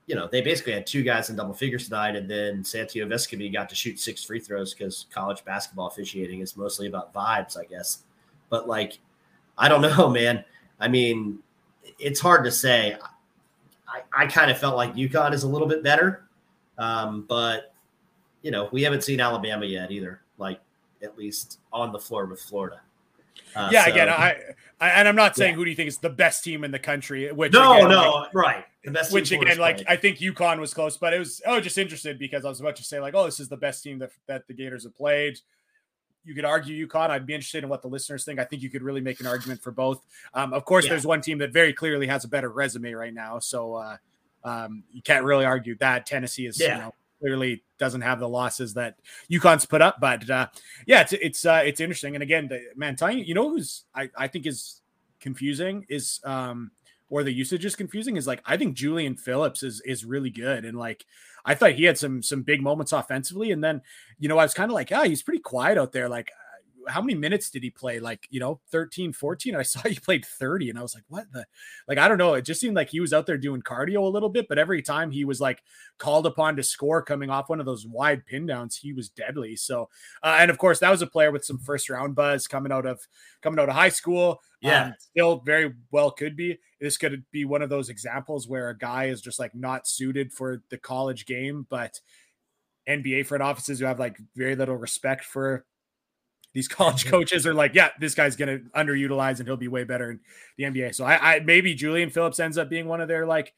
you 0.05 0.13
know, 0.13 0.27
they 0.31 0.41
basically 0.41 0.73
had 0.73 0.85
two 0.85 1.01
guys 1.01 1.31
in 1.31 1.35
double 1.35 1.55
figures 1.55 1.85
tonight, 1.85 2.15
and 2.15 2.29
then 2.29 2.63
Santiago 2.63 3.09
Vescovi 3.09 3.51
got 3.51 3.69
to 3.69 3.75
shoot 3.75 3.99
six 3.99 4.23
free 4.23 4.39
throws 4.39 4.75
because 4.75 5.07
college 5.11 5.43
basketball 5.43 5.87
officiating 5.87 6.41
is 6.41 6.55
mostly 6.55 6.85
about 6.85 7.11
vibes, 7.11 7.57
I 7.57 7.65
guess. 7.65 8.03
But 8.51 8.67
like, 8.67 8.99
I 9.57 9.67
don't 9.67 9.81
know, 9.97 10.11
man. 10.11 10.45
I 10.79 10.89
mean, 10.89 11.39
it's 11.97 12.19
hard 12.19 12.43
to 12.43 12.51
say. 12.51 12.97
I, 13.87 14.25
I 14.25 14.27
kind 14.27 14.51
of 14.51 14.59
felt 14.59 14.75
like 14.75 14.93
UConn 14.93 15.33
is 15.33 15.41
a 15.41 15.47
little 15.47 15.67
bit 15.67 15.81
better, 15.81 16.26
um, 16.77 17.25
but 17.27 17.73
you 18.41 18.51
know, 18.51 18.69
we 18.71 18.83
haven't 18.83 19.03
seen 19.03 19.19
Alabama 19.19 19.65
yet 19.65 19.91
either. 19.91 20.21
Like, 20.37 20.61
at 21.01 21.17
least 21.17 21.59
on 21.71 21.91
the 21.91 21.99
floor 21.99 22.25
with 22.25 22.41
Florida. 22.41 22.81
Uh, 23.55 23.69
yeah, 23.71 23.85
so, 23.85 23.91
again, 23.91 24.09
I, 24.09 24.35
I, 24.79 24.89
and 24.89 25.07
I'm 25.07 25.15
not 25.15 25.35
saying 25.35 25.51
yeah. 25.51 25.55
who 25.55 25.65
do 25.65 25.69
you 25.69 25.75
think 25.75 25.87
is 25.87 25.97
the 25.97 26.09
best 26.09 26.43
team 26.43 26.63
in 26.63 26.71
the 26.71 26.79
country. 26.79 27.31
Which 27.31 27.53
no, 27.53 27.77
again, 27.77 27.89
no, 27.89 28.11
like, 28.11 28.33
right. 28.33 28.65
The 28.83 28.91
best. 28.91 29.11
Which 29.11 29.31
again, 29.31 29.57
like 29.57 29.83
I 29.87 29.95
think 29.95 30.17
UConn 30.17 30.59
was 30.59 30.73
close, 30.73 30.97
but 30.97 31.13
it 31.13 31.19
was 31.19 31.41
oh, 31.45 31.59
just 31.59 31.77
interested 31.77 32.19
because 32.19 32.45
I 32.45 32.49
was 32.49 32.59
about 32.59 32.75
to 32.77 32.83
say 32.83 32.99
like, 32.99 33.15
oh, 33.15 33.25
this 33.25 33.39
is 33.39 33.49
the 33.49 33.57
best 33.57 33.83
team 33.83 33.99
that 33.99 34.11
that 34.27 34.47
the 34.47 34.53
Gators 34.53 34.83
have 34.83 34.95
played. 34.95 35.39
You 36.23 36.35
could 36.35 36.45
argue 36.45 36.87
UConn. 36.87 37.09
I'd 37.09 37.25
be 37.25 37.33
interested 37.33 37.63
in 37.63 37.69
what 37.69 37.81
the 37.81 37.87
listeners 37.87 38.25
think. 38.25 38.39
I 38.39 38.43
think 38.43 38.61
you 38.61 38.69
could 38.69 38.83
really 38.83 39.01
make 39.01 39.19
an 39.19 39.27
argument 39.27 39.61
for 39.61 39.71
both. 39.71 40.01
Um, 40.33 40.53
of 40.53 40.65
course, 40.65 40.85
yeah. 40.85 40.91
there's 40.91 41.05
one 41.05 41.21
team 41.21 41.37
that 41.39 41.53
very 41.53 41.73
clearly 41.73 42.07
has 42.07 42.25
a 42.25 42.27
better 42.27 42.49
resume 42.49 42.93
right 42.93 43.13
now, 43.13 43.39
so 43.39 43.75
uh, 43.75 43.97
um, 44.43 44.83
you 44.91 45.01
can't 45.01 45.25
really 45.25 45.45
argue 45.45 45.75
that. 45.79 46.05
Tennessee 46.05 46.45
is, 46.45 46.59
yeah. 46.59 46.75
you 46.75 46.81
know, 46.83 46.93
clearly 47.19 47.63
doesn't 47.79 48.01
have 48.01 48.19
the 48.19 48.29
losses 48.29 48.73
that 48.75 48.95
UConn's 49.31 49.65
put 49.65 49.81
up. 49.81 49.99
But 49.99 50.29
uh, 50.29 50.47
yeah, 50.85 51.01
it's 51.01 51.13
it's 51.13 51.45
uh, 51.45 51.61
it's 51.65 51.79
interesting. 51.79 52.15
And 52.15 52.23
again, 52.23 52.47
the, 52.47 52.61
man, 52.75 52.95
telling 52.95 53.19
you, 53.19 53.25
you 53.25 53.33
know 53.33 53.49
who's 53.49 53.85
I, 53.93 54.09
I 54.17 54.27
think 54.27 54.45
is 54.45 54.81
confusing 55.19 55.85
is 55.89 56.19
um 56.23 56.71
or 57.09 57.23
the 57.23 57.31
usage 57.31 57.65
is 57.65 57.75
confusing 57.75 58.17
is 58.17 58.27
like 58.27 58.41
I 58.45 58.57
think 58.57 58.75
Julian 58.75 59.15
Phillips 59.15 59.63
is 59.63 59.81
is 59.81 60.05
really 60.05 60.29
good 60.29 60.65
and 60.65 60.77
like 60.77 61.05
I 61.45 61.55
thought 61.55 61.71
he 61.71 61.85
had 61.85 61.97
some 61.97 62.21
some 62.21 62.43
big 62.43 62.61
moments 62.61 62.93
offensively 62.93 63.51
and 63.51 63.63
then 63.63 63.81
you 64.19 64.29
know 64.29 64.37
I 64.37 64.43
was 64.43 64.53
kind 64.53 64.69
of 64.69 64.75
like 64.75 64.89
yeah 64.89 65.05
he's 65.05 65.23
pretty 65.23 65.39
quiet 65.39 65.77
out 65.77 65.91
there 65.91 66.09
like 66.09 66.31
how 66.87 67.01
many 67.01 67.15
minutes 67.15 67.49
did 67.49 67.63
he 67.63 67.69
play? 67.69 67.99
Like, 67.99 68.27
you 68.29 68.39
know, 68.39 68.59
13, 68.71 69.13
14. 69.13 69.55
I 69.55 69.61
saw 69.63 69.81
he 69.87 69.99
played 69.99 70.25
30 70.25 70.69
and 70.69 70.79
I 70.79 70.81
was 70.81 70.95
like, 70.95 71.03
what 71.07 71.25
the 71.31 71.45
like, 71.87 71.97
I 71.97 72.07
don't 72.07 72.17
know. 72.17 72.33
It 72.33 72.43
just 72.43 72.61
seemed 72.61 72.75
like 72.75 72.89
he 72.89 72.99
was 72.99 73.13
out 73.13 73.25
there 73.25 73.37
doing 73.37 73.61
cardio 73.61 74.01
a 74.03 74.09
little 74.09 74.29
bit, 74.29 74.47
but 74.47 74.57
every 74.57 74.81
time 74.81 75.11
he 75.11 75.25
was 75.25 75.41
like 75.41 75.61
called 75.97 76.25
upon 76.25 76.55
to 76.55 76.63
score 76.63 77.01
coming 77.01 77.29
off 77.29 77.49
one 77.49 77.59
of 77.59 77.65
those 77.65 77.85
wide 77.85 78.25
pin 78.25 78.45
downs, 78.45 78.75
he 78.75 78.93
was 78.93 79.09
deadly. 79.09 79.55
So, 79.55 79.89
uh, 80.23 80.37
and 80.39 80.51
of 80.51 80.57
course, 80.57 80.79
that 80.79 80.91
was 80.91 81.01
a 81.01 81.07
player 81.07 81.31
with 81.31 81.45
some 81.45 81.59
first 81.59 81.89
round 81.89 82.15
buzz 82.15 82.47
coming 82.47 82.71
out 82.71 82.85
of 82.85 82.99
coming 83.41 83.59
out 83.59 83.69
of 83.69 83.75
high 83.75 83.89
school. 83.89 84.41
Yeah, 84.61 84.85
um, 84.85 84.93
still 84.97 85.41
very 85.45 85.73
well 85.91 86.11
could 86.11 86.35
be. 86.35 86.59
This 86.79 86.97
could 86.97 87.23
be 87.31 87.45
one 87.45 87.61
of 87.61 87.69
those 87.69 87.89
examples 87.89 88.47
where 88.47 88.69
a 88.69 88.77
guy 88.77 89.05
is 89.05 89.21
just 89.21 89.39
like 89.39 89.53
not 89.53 89.87
suited 89.87 90.31
for 90.33 90.61
the 90.69 90.77
college 90.77 91.25
game, 91.25 91.67
but 91.69 91.99
NBA 92.87 93.25
front 93.25 93.43
offices 93.43 93.79
who 93.79 93.85
have 93.85 93.99
like 93.99 94.17
very 94.35 94.55
little 94.55 94.75
respect 94.75 95.25
for 95.25 95.65
these 96.53 96.67
college 96.67 97.05
coaches 97.05 97.45
are 97.45 97.53
like, 97.53 97.73
yeah, 97.73 97.89
this 97.99 98.15
guy's 98.15 98.35
going 98.35 98.59
to 98.59 98.69
underutilize 98.71 99.39
and 99.39 99.47
he'll 99.47 99.57
be 99.57 99.67
way 99.67 99.83
better 99.83 100.11
in 100.11 100.19
the 100.57 100.63
NBA. 100.65 100.95
So 100.95 101.05
I, 101.05 101.35
I 101.35 101.39
maybe 101.39 101.73
Julian 101.73 102.09
Phillips 102.09 102.39
ends 102.39 102.57
up 102.57 102.69
being 102.69 102.87
one 102.87 103.01
of 103.01 103.07
their 103.07 103.25
like 103.25 103.53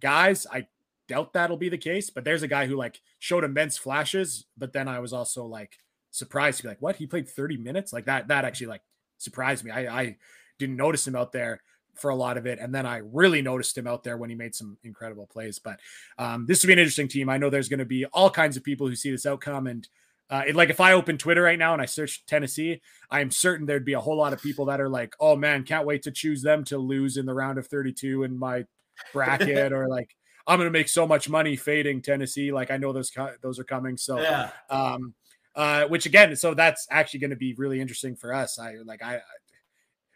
guys. 0.00 0.46
I 0.52 0.66
doubt 1.08 1.32
that'll 1.32 1.56
be 1.56 1.68
the 1.68 1.78
case, 1.78 2.10
but 2.10 2.24
there's 2.24 2.42
a 2.42 2.48
guy 2.48 2.66
who 2.66 2.76
like 2.76 3.00
showed 3.18 3.44
immense 3.44 3.76
flashes, 3.76 4.46
but 4.56 4.72
then 4.72 4.88
I 4.88 5.00
was 5.00 5.12
also 5.12 5.44
like 5.44 5.78
surprised 6.10 6.58
to 6.58 6.62
be 6.64 6.68
like, 6.68 6.82
what? 6.82 6.96
He 6.96 7.06
played 7.06 7.28
30 7.28 7.56
minutes? 7.56 7.92
Like 7.92 8.06
that, 8.06 8.28
that 8.28 8.44
actually 8.44 8.68
like 8.68 8.82
surprised 9.18 9.64
me. 9.64 9.70
I, 9.70 10.00
I 10.00 10.16
didn't 10.58 10.76
notice 10.76 11.06
him 11.06 11.16
out 11.16 11.32
there 11.32 11.62
for 11.94 12.10
a 12.10 12.16
lot 12.16 12.36
of 12.36 12.46
it. 12.46 12.58
And 12.58 12.74
then 12.74 12.86
I 12.86 12.98
really 12.98 13.42
noticed 13.42 13.78
him 13.78 13.86
out 13.86 14.04
there 14.04 14.16
when 14.16 14.30
he 14.30 14.36
made 14.36 14.54
some 14.54 14.78
incredible 14.82 15.26
plays. 15.26 15.58
But 15.58 15.80
um, 16.18 16.46
this 16.46 16.62
would 16.62 16.68
be 16.68 16.72
an 16.72 16.78
interesting 16.78 17.08
team. 17.08 17.28
I 17.28 17.38
know 17.38 17.50
there's 17.50 17.68
going 17.68 17.78
to 17.78 17.84
be 17.84 18.04
all 18.06 18.30
kinds 18.30 18.56
of 18.56 18.64
people 18.64 18.86
who 18.86 18.96
see 18.96 19.10
this 19.10 19.26
outcome 19.26 19.66
and 19.66 19.86
uh, 20.30 20.42
it, 20.46 20.56
like 20.56 20.70
if 20.70 20.80
I 20.80 20.92
open 20.92 21.18
Twitter 21.18 21.42
right 21.42 21.58
now 21.58 21.74
and 21.74 21.82
I 21.82 21.86
search 21.86 22.24
Tennessee, 22.26 22.80
I'm 23.10 23.30
certain 23.30 23.66
there'd 23.66 23.84
be 23.84 23.92
a 23.92 24.00
whole 24.00 24.16
lot 24.16 24.32
of 24.32 24.42
people 24.42 24.66
that 24.66 24.80
are 24.80 24.88
like, 24.88 25.14
"Oh 25.20 25.36
man, 25.36 25.64
can't 25.64 25.86
wait 25.86 26.02
to 26.02 26.10
choose 26.10 26.42
them 26.42 26.64
to 26.64 26.78
lose 26.78 27.16
in 27.16 27.26
the 27.26 27.34
round 27.34 27.58
of 27.58 27.66
32 27.66 28.22
in 28.24 28.38
my 28.38 28.64
bracket," 29.12 29.72
or 29.72 29.86
like, 29.88 30.16
"I'm 30.46 30.58
gonna 30.58 30.70
make 30.70 30.88
so 30.88 31.06
much 31.06 31.28
money 31.28 31.56
fading 31.56 32.00
Tennessee." 32.00 32.52
Like 32.52 32.70
I 32.70 32.78
know 32.78 32.92
those 32.92 33.12
those 33.42 33.58
are 33.58 33.64
coming. 33.64 33.98
So, 33.98 34.18
yeah. 34.18 34.50
um, 34.70 35.14
uh, 35.54 35.84
which 35.84 36.06
again, 36.06 36.34
so 36.36 36.54
that's 36.54 36.86
actually 36.90 37.20
going 37.20 37.30
to 37.30 37.36
be 37.36 37.54
really 37.54 37.80
interesting 37.80 38.16
for 38.16 38.32
us. 38.32 38.58
I 38.58 38.76
like 38.84 39.02
I, 39.02 39.20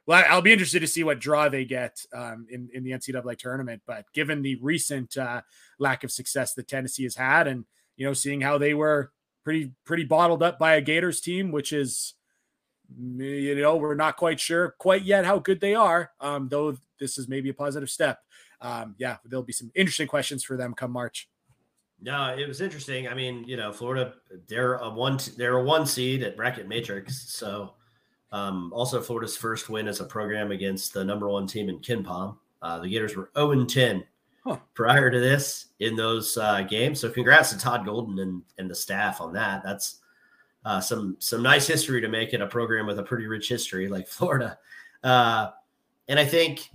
well, 0.07 0.25
I'll 0.29 0.42
be 0.42 0.53
interested 0.53 0.81
to 0.81 0.87
see 0.87 1.05
what 1.05 1.21
draw 1.21 1.51
they 1.51 1.66
get 1.66 2.01
um, 2.14 2.47
in 2.51 2.71
in 2.73 2.83
the 2.83 2.92
NCAA 2.92 3.37
tournament. 3.37 3.83
But 3.87 4.07
given 4.14 4.40
the 4.40 4.57
recent 4.57 5.18
uh, 5.18 5.42
lack 5.79 6.03
of 6.03 6.11
success 6.11 6.55
that 6.55 6.66
Tennessee 6.66 7.05
has 7.05 7.14
had, 7.14 7.47
and 7.47 7.66
you 7.97 8.07
know, 8.07 8.14
seeing 8.14 8.40
how 8.40 8.57
they 8.57 8.73
were 8.73 9.12
pretty 9.48 9.72
pretty 9.87 10.04
bottled 10.04 10.42
up 10.42 10.58
by 10.58 10.74
a 10.74 10.80
Gators 10.82 11.22
team, 11.22 11.50
which 11.50 11.72
is 11.72 12.12
you 12.98 13.54
know 13.54 13.76
we're 13.76 13.94
not 13.94 14.18
quite 14.18 14.38
sure 14.38 14.74
quite 14.78 15.04
yet 15.04 15.24
how 15.24 15.38
good 15.38 15.58
they 15.58 15.74
are. 15.74 16.11
Um, 16.20 16.48
though 16.50 16.76
this 17.00 17.16
is 17.16 17.28
maybe 17.28 17.48
a 17.48 17.54
positive 17.54 17.88
step. 17.88 18.18
Um, 18.61 18.94
yeah, 18.98 19.16
there'll 19.24 19.42
be 19.42 19.54
some 19.54 19.72
interesting 19.74 20.06
questions 20.06 20.44
for 20.44 20.58
them 20.58 20.74
come 20.74 20.90
March. 20.90 21.30
No, 22.02 22.37
it 22.37 22.46
was 22.46 22.61
interesting. 22.61 23.08
I 23.08 23.14
mean, 23.14 23.42
you 23.48 23.56
know, 23.56 23.72
Florida, 23.72 24.12
they're 24.48 24.74
a 24.74 24.90
one, 24.90 25.18
they're 25.38 25.56
a 25.56 25.64
one 25.64 25.87
seed 25.87 26.22
at 26.22 26.37
bracket 26.37 26.68
matrix. 26.68 27.32
So, 27.32 27.72
um, 28.32 28.70
also 28.74 29.00
Florida's 29.00 29.37
first 29.37 29.70
win 29.70 29.88
as 29.88 30.00
a 30.00 30.04
program 30.04 30.52
against 30.52 30.92
the 30.92 31.02
number 31.02 31.26
one 31.26 31.46
team 31.46 31.70
in 31.70 31.78
KenPom. 31.78 32.37
Uh, 32.61 32.80
the 32.80 32.88
Gators 32.90 33.16
were 33.16 33.30
0 33.34 33.52
and 33.52 33.70
10 33.70 34.04
huh. 34.48 34.58
prior 34.74 35.11
to 35.11 35.20
this 35.20 35.66
in 35.80 35.96
those 35.96 36.37
uh, 36.37 36.62
games. 36.62 37.00
So 37.00 37.11
congrats 37.11 37.50
to 37.50 37.58
Todd 37.58 37.84
Golden 37.84 38.18
and, 38.18 38.42
and 38.58 38.70
the 38.70 38.74
staff 38.74 39.20
on 39.20 39.32
that. 39.34 39.62
That's 39.62 40.00
uh, 40.64 40.80
some 40.80 41.16
some 41.18 41.42
nice 41.42 41.66
history 41.66 42.00
to 42.00 42.08
make 42.08 42.34
in 42.34 42.42
a 42.42 42.46
program 42.46 42.87
with 42.87 42.98
a 42.98 43.02
pretty 43.02 43.26
rich 43.26 43.48
history 43.48 43.88
like 43.88 44.08
Florida. 44.08 44.58
Uh, 45.02 45.50
and 46.08 46.18
I 46.18 46.24
think, 46.24 46.70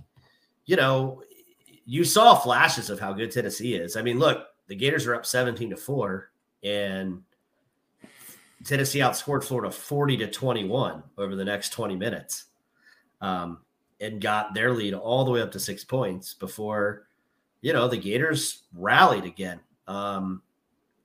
you 0.66 0.76
know, 0.76 1.22
you 1.84 2.04
saw 2.04 2.34
flashes 2.34 2.88
of 2.88 3.00
how 3.00 3.12
good 3.12 3.30
Tennessee 3.30 3.74
is. 3.74 3.96
I 3.96 4.02
mean, 4.02 4.18
look, 4.18 4.46
the 4.68 4.76
Gators 4.76 5.06
are 5.06 5.14
up 5.14 5.26
17 5.26 5.70
to 5.70 5.76
4 5.76 6.30
and 6.62 7.22
Tennessee 8.64 9.00
outscored 9.00 9.44
Florida 9.44 9.70
40 9.70 10.16
to 10.18 10.30
21 10.30 11.02
over 11.18 11.36
the 11.36 11.44
next 11.44 11.70
20 11.70 11.96
minutes. 11.96 12.44
Um, 13.20 13.58
and 14.00 14.20
got 14.20 14.54
their 14.54 14.72
lead 14.72 14.94
all 14.94 15.24
the 15.24 15.30
way 15.30 15.40
up 15.40 15.52
to 15.52 15.60
six 15.60 15.84
points 15.84 16.34
before 16.34 17.06
you 17.64 17.72
know, 17.72 17.88
the 17.88 17.96
Gators 17.96 18.64
rallied 18.74 19.24
again. 19.24 19.58
Um, 19.88 20.42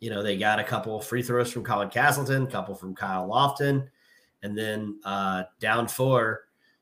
you 0.02 0.10
know, 0.10 0.22
they 0.22 0.36
got 0.36 0.60
a 0.60 0.64
couple 0.64 1.00
free 1.00 1.24
throws 1.24 1.54
from 1.54 1.64
Colin 1.64 1.90
Castleton, 1.90 2.44
a 2.44 2.52
couple 2.52 2.76
from 2.76 2.94
Kyle 2.94 3.30
Lofton, 3.30 3.88
and 4.44 4.58
then 4.58 5.00
uh, 5.06 5.44
down 5.62 5.88
four, 5.88 6.42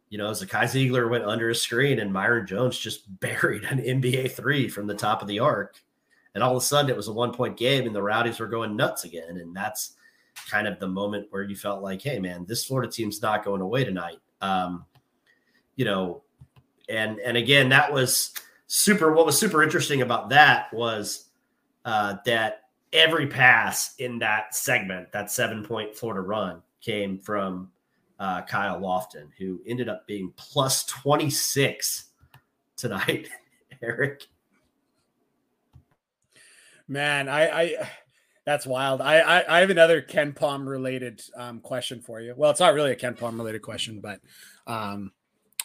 you 0.10 0.18
know, 0.18 0.32
Zakai 0.32 0.64
Zeigler 0.64 1.08
went 1.08 1.26
under 1.26 1.52
a 1.52 1.56
screen 1.56 2.00
and 2.00 2.12
Myron 2.12 2.48
Jones 2.48 2.80
just 2.80 3.20
buried 3.20 3.66
an 3.66 3.78
NBA 3.78 4.32
three 4.32 4.68
from 4.68 4.88
the 4.88 4.96
top 4.96 5.22
of 5.22 5.28
the 5.28 5.38
arc. 5.38 5.80
And 6.34 6.44
all 6.44 6.58
of 6.58 6.64
a 6.64 6.66
sudden 6.66 6.90
it 6.90 6.98
was 6.98 7.08
a 7.08 7.14
one 7.14 7.32
point 7.32 7.56
game 7.56 7.86
and 7.86 7.96
the 7.96 8.02
Rowdies 8.02 8.40
were 8.40 8.48
going 8.48 8.76
nuts 8.76 9.04
again. 9.04 9.38
And 9.38 9.56
that's 9.56 9.94
kind 10.50 10.68
of 10.68 10.80
the 10.80 10.88
moment 10.88 11.28
where 11.30 11.44
you 11.44 11.56
felt 11.56 11.84
like, 11.84 12.02
hey, 12.02 12.18
man, 12.18 12.46
this 12.48 12.66
Florida 12.66 12.92
team's 12.92 13.22
not 13.22 13.46
going 13.46 13.62
away 13.62 13.84
tonight. 13.84 14.22
Um, 14.42 14.86
you 15.76 15.86
know, 15.86 16.24
and 16.90 17.20
and 17.20 17.38
again, 17.38 17.70
that 17.70 17.94
was 17.94 18.34
super 18.68 19.14
what 19.14 19.26
was 19.26 19.38
super 19.38 19.64
interesting 19.64 20.02
about 20.02 20.30
that 20.30 20.72
was 20.74 21.30
uh, 21.86 22.18
that 22.26 22.64
every 22.94 23.28
pass 23.28 23.96
in 23.98 24.20
that 24.20 24.54
segment, 24.54 25.12
that 25.12 25.32
seven 25.32 25.64
point 25.64 25.96
Florida 25.96 26.22
run, 26.22 26.62
came 26.82 27.18
from 27.18 27.72
uh, 28.20 28.42
Kyle 28.44 28.80
Lofton, 28.80 29.30
who 29.38 29.60
ended 29.66 29.90
up 29.90 30.06
being 30.08 30.32
plus 30.36 30.86
26 30.86 32.06
tonight, 32.76 33.30
Eric. 33.82 34.28
Man, 36.88 37.28
I, 37.28 37.62
I 37.62 37.90
that's 38.46 38.66
wild. 38.66 39.02
I, 39.02 39.20
I, 39.20 39.58
I 39.58 39.60
have 39.60 39.70
another 39.70 40.02
KenPom 40.02 40.66
related 40.68 41.22
um, 41.36 41.60
question 41.60 42.02
for 42.02 42.22
you. 42.22 42.34
Well, 42.38 42.50
it's 42.50 42.62
not 42.62 42.74
really 42.74 42.92
a 42.92 42.96
KenPom 42.96 43.38
related 43.38 43.62
question, 43.62 44.00
but 44.00 44.22
um, 44.66 45.12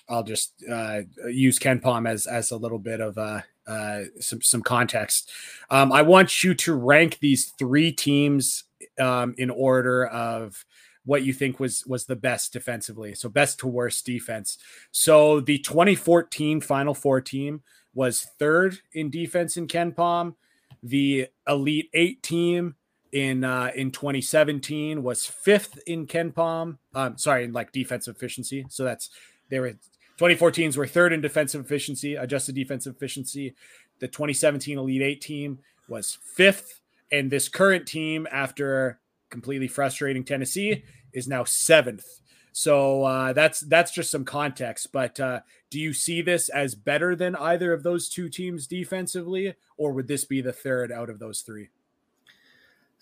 I'll 0.09 0.23
just 0.23 0.55
uh, 0.71 1.03
use 1.27 1.59
KenPom 1.59 2.09
as 2.09 2.27
as 2.27 2.51
a 2.51 2.57
little 2.57 2.79
bit 2.79 3.01
of 3.01 3.17
uh, 3.19 3.41
uh, 3.67 4.01
some 4.21 4.43
some 4.43 4.63
context. 4.63 5.31
Um, 5.71 5.93
I 5.93 6.03
want 6.03 6.43
you 6.43 6.55
to 6.55 6.75
rank 6.75 7.19
these 7.21 7.53
three 7.59 7.93
teams 7.93 8.65
um, 8.99 9.35
in 9.39 9.51
order 9.51 10.07
of 10.07 10.65
what 11.05 11.23
you 11.25 11.33
think 11.33 11.59
was 11.59 11.85
was 11.87 12.07
the 12.07 12.17
best 12.17 12.53
defensively. 12.53 13.15
So 13.15 13.29
best 13.29 13.59
to 13.61 13.67
worst 13.67 14.05
defense. 14.07 14.59
So 14.91 15.41
the 15.41 15.59
2014 15.59 16.61
Final 16.61 16.95
Four 16.95 17.21
team 17.21 17.63
was 17.95 18.27
third 18.39 18.79
in 18.93 19.11
defense 19.11 19.57
in 19.57 19.67
KenPom. 19.67 20.35
The 20.83 21.29
Elite 21.47 21.91
Eight 21.95 22.23
team 22.23 22.75
in 23.13 23.45
uh, 23.45 23.71
in 23.75 23.91
2017 23.91 25.03
was 25.03 25.27
fifth 25.27 25.79
in 25.87 26.07
KenPom. 26.07 26.79
Um, 26.95 27.19
sorry, 27.19 27.45
in 27.45 27.53
like 27.53 27.73
defensive 27.73 28.17
efficiency. 28.17 28.67
So 28.69 28.85
that's 28.85 29.11
they 29.51 29.61
were 29.61 29.75
2014s 30.23 30.77
were 30.77 30.87
third 30.87 31.13
in 31.13 31.21
defensive 31.21 31.65
efficiency, 31.65 32.15
adjusted 32.15 32.55
defensive 32.55 32.95
efficiency. 32.95 33.57
The 33.99 34.07
2017 34.07 34.79
Elite 34.79 35.03
Eight 35.03 35.21
team 35.21 35.59
was 35.89 36.17
fifth, 36.23 36.81
and 37.11 37.29
this 37.29 37.49
current 37.49 37.89
team, 37.89 38.29
after 38.31 39.01
completely 39.31 39.67
frustrating 39.67 40.23
Tennessee, 40.23 40.85
is 41.13 41.27
now 41.27 41.43
seventh. 41.43 42.07
So 42.53 43.03
uh, 43.03 43.33
that's 43.33 43.61
that's 43.61 43.91
just 43.91 44.13
some 44.13 44.25
context. 44.25 44.93
But 44.93 45.19
uh, 45.19 45.41
do 45.71 45.81
you 45.81 45.93
see 45.93 46.23
this 46.23 46.49
as 46.51 46.77
better 46.77 47.17
than 47.17 47.35
either 47.35 47.73
of 47.73 47.83
those 47.83 48.09
two 48.09 48.29
teams 48.29 48.69
defensively, 48.69 49.55
or 49.77 49.93
would 49.93 50.07
this 50.07 50.25
be 50.25 50.41
the 50.41 50.53
third 50.53 50.93
out 50.93 51.11
of 51.11 51.19
those 51.19 51.41
three? 51.41 51.71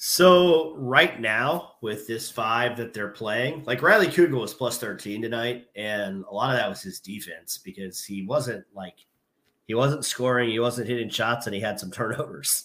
So 0.03 0.75
right 0.79 1.21
now, 1.21 1.73
with 1.83 2.07
this 2.07 2.31
five 2.31 2.75
that 2.79 2.95
they're 2.95 3.11
playing, 3.11 3.65
like 3.67 3.83
Riley 3.83 4.07
Kugel 4.07 4.41
was 4.41 4.55
plus 4.55 4.79
13 4.79 5.21
tonight, 5.21 5.67
and 5.77 6.25
a 6.25 6.35
lot 6.35 6.55
of 6.55 6.57
that 6.59 6.71
was 6.71 6.81
his 6.81 7.01
defense 7.01 7.59
because 7.59 8.03
he 8.03 8.23
wasn't 8.25 8.65
like 8.75 8.95
he 9.67 9.75
wasn't 9.75 10.07
scoring, 10.07 10.49
he 10.49 10.59
wasn't 10.59 10.89
hitting 10.89 11.11
shots, 11.11 11.45
and 11.45 11.55
he 11.55 11.61
had 11.61 11.79
some 11.79 11.91
turnovers. 11.91 12.65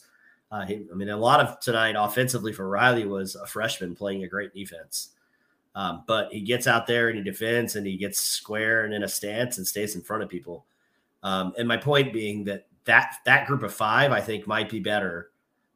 Uh, 0.50 0.66
he, 0.66 0.88
I 0.90 0.96
mean, 0.96 1.10
a 1.10 1.18
lot 1.18 1.42
of 1.42 1.60
tonight 1.60 1.98
offensively 2.00 2.54
for 2.54 2.70
Riley 2.70 3.06
was 3.06 3.36
a 3.36 3.46
freshman 3.46 3.98
playing 3.98 4.24
a 4.24 4.30
great 4.30 4.54
defense. 4.54 5.10
Um, 5.76 6.06
but 6.08 6.32
he 6.32 6.40
gets 6.40 6.68
out 6.68 6.88
there 6.88 7.10
and 7.10 7.18
he 7.18 7.24
defends 7.24 7.76
and 7.76 7.86
he 7.86 7.98
gets 7.98 8.18
square 8.18 8.86
and 8.86 8.94
in 8.94 9.04
a 9.04 9.10
stance 9.10 9.58
and 9.58 9.68
stays 9.68 9.96
in 9.96 10.02
front 10.02 10.24
of 10.24 10.30
people. 10.30 10.66
Um, 11.22 11.54
and 11.58 11.68
my 11.68 11.76
point 11.76 12.14
being 12.14 12.46
that 12.46 12.68
that 12.86 13.16
that 13.26 13.46
group 13.46 13.62
of 13.62 13.74
five, 13.74 14.14
I 14.14 14.22
think, 14.22 14.48
might 14.48 14.70
be 14.70 14.80
better 14.80 15.32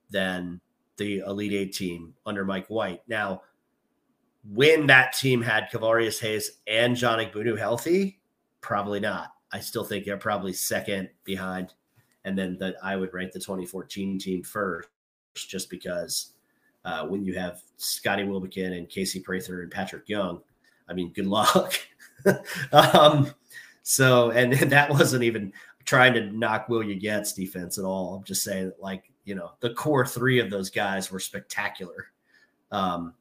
than 0.09 0.61
the 0.99 1.19
Elite 1.19 1.53
Eight 1.53 1.73
team 1.73 2.13
under 2.27 2.45
Mike 2.45 2.67
White. 2.67 3.01
Now, 3.07 3.41
when 4.47 4.85
that 4.87 5.13
team 5.13 5.41
had 5.41 5.71
Kevarrius 5.71 6.19
Hayes 6.21 6.59
and 6.67 6.95
John 6.95 7.19
Egbunu 7.19 7.57
healthy, 7.57 8.19
probably 8.61 8.99
not. 8.99 9.33
I 9.51 9.59
still 9.59 9.83
think 9.83 10.05
they're 10.05 10.17
probably 10.17 10.53
second 10.53 11.09
behind, 11.23 11.73
and 12.23 12.37
then 12.37 12.57
that 12.59 12.75
I 12.83 12.95
would 12.95 13.13
rank 13.13 13.31
the 13.31 13.39
2014 13.39 14.19
team 14.19 14.43
first, 14.43 14.89
just 15.33 15.69
because 15.69 16.33
uh, 16.85 17.05
when 17.07 17.23
you 17.25 17.33
have 17.33 17.61
Scotty 17.77 18.23
Wilbekin 18.23 18.73
and 18.73 18.87
Casey 18.87 19.19
Prather 19.19 19.63
and 19.63 19.71
Patrick 19.71 20.07
Young, 20.07 20.41
I 20.87 20.93
mean, 20.93 21.11
good 21.13 21.27
luck. 21.27 21.73
um, 22.71 23.33
so, 23.83 24.31
and 24.31 24.53
that 24.71 24.89
wasn't 24.89 25.23
even 25.23 25.51
trying 25.85 26.13
to 26.13 26.31
knock 26.31 26.69
Will 26.69 26.83
you 26.83 26.95
Get's 26.95 27.33
defense 27.33 27.77
at 27.77 27.85
all. 27.85 28.15
I'm 28.15 28.23
just 28.23 28.43
saying 28.43 28.67
that, 28.67 28.81
like, 28.81 29.08
you 29.29 29.35
know, 29.35 29.51
the 29.59 29.75
core 29.75 30.07
three 30.07 30.39
of 30.39 30.49
those 30.49 30.71
guys 30.71 31.11
were 31.11 31.19
spectacular. 31.19 32.07
Um, 32.71 33.13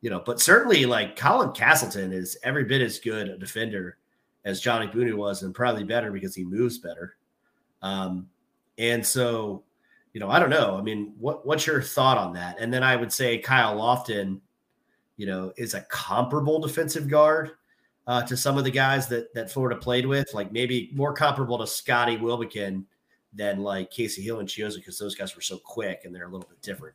you 0.00 0.10
know, 0.10 0.20
but 0.26 0.40
certainly 0.40 0.84
like 0.84 1.14
Colin 1.14 1.52
Castleton 1.52 2.12
is 2.12 2.36
every 2.42 2.64
bit 2.64 2.82
as 2.82 2.98
good 2.98 3.28
a 3.28 3.38
defender 3.38 3.98
as 4.44 4.60
John 4.60 4.84
Egbunu 4.86 5.14
was, 5.14 5.44
and 5.44 5.54
probably 5.54 5.84
better 5.84 6.10
because 6.10 6.34
he 6.34 6.44
moves 6.44 6.78
better. 6.78 7.14
Um, 7.82 8.28
and 8.78 9.06
so, 9.06 9.62
you 10.12 10.18
know, 10.18 10.28
I 10.28 10.40
don't 10.40 10.50
know. 10.50 10.76
I 10.76 10.82
mean, 10.82 11.14
what 11.20 11.46
what's 11.46 11.68
your 11.68 11.82
thought 11.82 12.18
on 12.18 12.32
that? 12.32 12.56
And 12.58 12.74
then 12.74 12.82
I 12.82 12.96
would 12.96 13.12
say 13.12 13.38
Kyle 13.38 13.76
Lofton, 13.76 14.40
you 15.18 15.26
know, 15.26 15.52
is 15.56 15.74
a 15.74 15.82
comparable 15.82 16.58
defensive 16.58 17.06
guard 17.06 17.52
uh, 18.08 18.22
to 18.22 18.36
some 18.36 18.58
of 18.58 18.64
the 18.64 18.72
guys 18.72 19.06
that 19.06 19.32
that 19.34 19.52
Florida 19.52 19.78
played 19.78 20.06
with, 20.06 20.34
like 20.34 20.50
maybe 20.50 20.90
more 20.94 21.12
comparable 21.12 21.58
to 21.58 21.66
Scotty 21.66 22.16
Wilbekin 22.16 22.84
than 23.32 23.62
like 23.62 23.90
Kasey 23.90 24.22
Hill 24.22 24.40
and 24.40 24.48
Chiozza 24.48 24.76
because 24.76 24.98
those 24.98 25.14
guys 25.14 25.34
were 25.34 25.42
so 25.42 25.58
quick 25.58 26.02
and 26.04 26.14
they're 26.14 26.26
a 26.26 26.30
little 26.30 26.48
bit 26.48 26.62
different. 26.62 26.94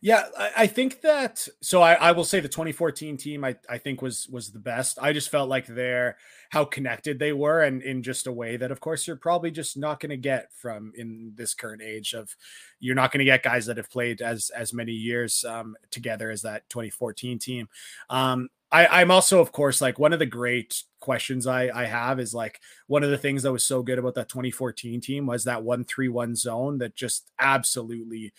Yeah, 0.00 0.26
I, 0.38 0.50
I 0.58 0.66
think 0.66 1.00
that. 1.00 1.46
So 1.60 1.82
I, 1.82 1.94
I, 1.94 2.12
will 2.12 2.24
say 2.24 2.38
the 2.38 2.48
2014 2.48 3.16
team 3.16 3.44
I, 3.44 3.56
I 3.68 3.78
think 3.78 4.00
was 4.00 4.28
was 4.28 4.50
the 4.50 4.60
best. 4.60 4.98
I 5.00 5.12
just 5.12 5.28
felt 5.28 5.48
like 5.48 5.66
they're 5.66 6.16
how 6.50 6.64
connected 6.64 7.18
they 7.18 7.32
were, 7.32 7.62
and 7.62 7.82
in 7.82 8.02
just 8.02 8.28
a 8.28 8.32
way 8.32 8.56
that, 8.56 8.70
of 8.70 8.80
course, 8.80 9.06
you're 9.06 9.16
probably 9.16 9.50
just 9.50 9.76
not 9.76 9.98
going 9.98 10.10
to 10.10 10.16
get 10.16 10.52
from 10.52 10.92
in 10.94 11.32
this 11.34 11.52
current 11.52 11.82
age 11.82 12.14
of. 12.14 12.34
You're 12.78 12.94
not 12.94 13.10
going 13.10 13.18
to 13.18 13.24
get 13.24 13.42
guys 13.42 13.66
that 13.66 13.76
have 13.76 13.90
played 13.90 14.22
as 14.22 14.50
as 14.50 14.72
many 14.72 14.92
years 14.92 15.44
um, 15.44 15.74
together 15.90 16.30
as 16.30 16.42
that 16.42 16.68
2014 16.68 17.40
team. 17.40 17.68
Um, 18.08 18.50
I, 18.70 18.86
I'm 18.86 19.10
also, 19.10 19.40
of 19.40 19.52
course, 19.52 19.80
like 19.80 19.98
one 19.98 20.12
of 20.12 20.18
the 20.18 20.26
great 20.26 20.82
questions 21.00 21.46
I, 21.46 21.70
I 21.74 21.86
have 21.86 22.20
is 22.20 22.34
like 22.34 22.60
one 22.86 23.02
of 23.02 23.10
the 23.10 23.18
things 23.18 23.42
that 23.42 23.52
was 23.52 23.64
so 23.64 23.82
good 23.82 23.98
about 23.98 24.14
that 24.14 24.28
2014 24.28 25.00
team 25.00 25.26
was 25.26 25.44
that 25.44 25.62
one 25.62 25.84
three 25.84 26.08
one 26.08 26.34
zone 26.34 26.78
that 26.78 26.94
just 26.94 27.30
absolutely 27.38 28.32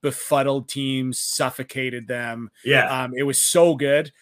befuddled 0.00 0.68
teams, 0.68 1.20
suffocated 1.20 2.08
them. 2.08 2.50
Yeah. 2.64 3.04
Um, 3.04 3.12
it 3.14 3.22
was 3.22 3.38
so 3.38 3.74
good. 3.74 4.12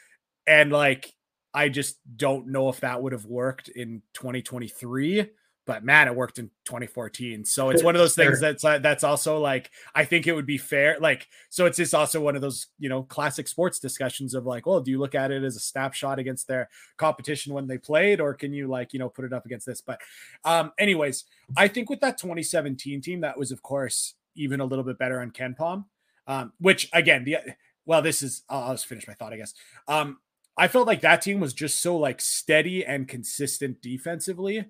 And 0.47 0.73
like, 0.73 1.13
I 1.55 1.69
just 1.69 1.99
don't 2.17 2.49
know 2.49 2.69
if 2.69 2.81
that 2.81 3.01
would 3.01 3.13
have 3.13 3.27
worked 3.27 3.69
in 3.69 4.03
2023 4.15 5.31
but 5.67 5.83
man, 5.85 6.09
it 6.09 6.15
worked 6.15 6.39
in 6.39 6.51
2014. 6.67 7.45
So 7.45 7.71
it's 7.71 7.83
one 7.83 7.95
of 7.95 7.99
those 7.99 8.15
things 8.15 8.39
that's 8.41 8.65
uh, 8.65 8.79
that's 8.79 9.03
also 9.03 9.39
like 9.39 9.71
I 9.95 10.05
think 10.05 10.27
it 10.27 10.35
would 10.35 10.47
be 10.47 10.59
fair. 10.59 10.99
Like 11.01 11.27
so, 11.49 11.67
it's 11.67 11.79
just 11.79 11.95
also 11.95 12.21
one 12.21 12.37
of 12.37 12.43
those 12.43 12.67
you 12.79 12.89
know 12.89 13.03
classic 13.05 13.49
sports 13.49 13.79
discussions 13.79 14.35
of 14.35 14.45
like, 14.45 14.67
well, 14.67 14.81
do 14.81 14.91
you 14.91 14.99
look 14.99 15.15
at 15.15 15.31
it 15.31 15.43
as 15.43 15.57
a 15.57 15.61
snapshot 15.61 16.19
against 16.19 16.47
their 16.49 16.69
competition 16.99 17.55
when 17.55 17.67
they 17.67 17.79
played, 17.79 18.21
or 18.21 18.35
can 18.35 18.53
you 18.53 18.67
like 18.69 18.93
you 18.93 18.99
know 18.99 19.09
put 19.09 19.25
it 19.25 19.33
up 19.33 19.47
against 19.47 19.67
this? 19.67 19.81
But 19.81 20.01
um, 20.45 20.73
anyways, 20.79 21.25
I 21.57 21.69
think 21.69 21.89
with 21.89 22.01
that 22.01 22.19
2017 22.19 23.01
team, 23.01 23.21
that 23.23 23.39
was 23.39 23.51
of 23.51 23.63
course 23.63 24.15
even 24.35 24.61
a 24.61 24.65
little 24.65 24.85
bit 24.85 24.99
better 24.99 25.21
on 25.21 25.31
KenPom. 25.31 25.85
Um, 26.27 26.53
which 26.59 26.89
again, 26.93 27.25
the 27.25 27.39
well, 27.87 28.03
this 28.03 28.23
is 28.23 28.43
I'll, 28.49 28.65
I'll 28.65 28.75
just 28.75 28.87
finish 28.87 29.09
my 29.09 29.15
thought, 29.15 29.33
I 29.33 29.39
guess. 29.39 29.55
Um, 29.89 30.19
I 30.57 30.69
felt 30.69 30.87
like 30.87 31.01
that 31.01 31.23
team 31.23 31.41
was 31.41 31.53
just 31.53 31.81
so 31.81 31.97
like 31.97 32.21
steady 32.21 32.85
and 32.85 33.09
consistent 33.09 33.83
defensively 33.83 34.67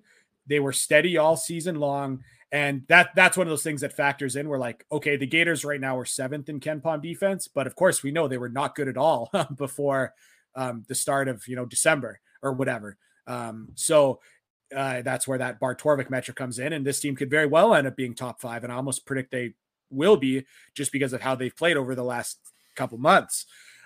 they 0.47 0.59
were 0.59 0.73
steady 0.73 1.17
all 1.17 1.37
season 1.37 1.79
long. 1.79 2.23
And 2.51 2.83
that 2.87 3.09
that's 3.15 3.37
one 3.37 3.47
of 3.47 3.51
those 3.51 3.63
things 3.63 3.81
that 3.81 3.93
factors 3.93 4.35
in. 4.35 4.47
We're 4.47 4.59
like, 4.59 4.85
okay, 4.91 5.17
the 5.17 5.25
Gators 5.25 5.65
right 5.65 5.81
now 5.81 5.97
are 5.97 6.05
seventh 6.05 6.47
in 6.47 6.59
Ken 6.59 6.79
KenPom 6.79 7.01
defense, 7.01 7.47
but 7.47 7.67
of 7.67 7.75
course 7.75 8.03
we 8.03 8.11
know 8.11 8.27
they 8.27 8.37
were 8.37 8.49
not 8.49 8.75
good 8.75 8.87
at 8.87 8.97
all 8.97 9.29
before 9.57 10.13
um, 10.55 10.83
the 10.87 10.95
start 10.95 11.27
of 11.27 11.47
you 11.47 11.55
know 11.55 11.65
December 11.65 12.19
or 12.41 12.53
whatever. 12.53 12.97
Um, 13.27 13.69
so 13.75 14.19
uh, 14.73 15.01
that's 15.01 15.27
where 15.27 15.39
that 15.39 15.59
Bart 15.59 15.81
Torvik 15.81 16.09
metric 16.09 16.37
comes 16.37 16.59
in, 16.59 16.71
and 16.71 16.85
this 16.85 16.99
team 16.99 17.15
could 17.15 17.29
very 17.29 17.47
well 17.47 17.73
end 17.73 17.87
up 17.87 17.95
being 17.95 18.13
top 18.13 18.39
five, 18.39 18.63
and 18.63 18.71
I 18.71 18.77
almost 18.77 19.05
predict 19.05 19.31
they 19.31 19.53
will 19.89 20.17
be 20.17 20.45
just 20.73 20.91
because 20.91 21.13
of 21.13 21.21
how 21.21 21.35
they've 21.35 21.55
played 21.55 21.77
over 21.77 21.95
the 21.95 22.03
last 22.03 22.39
couple 22.75 22.97
months. 22.97 23.45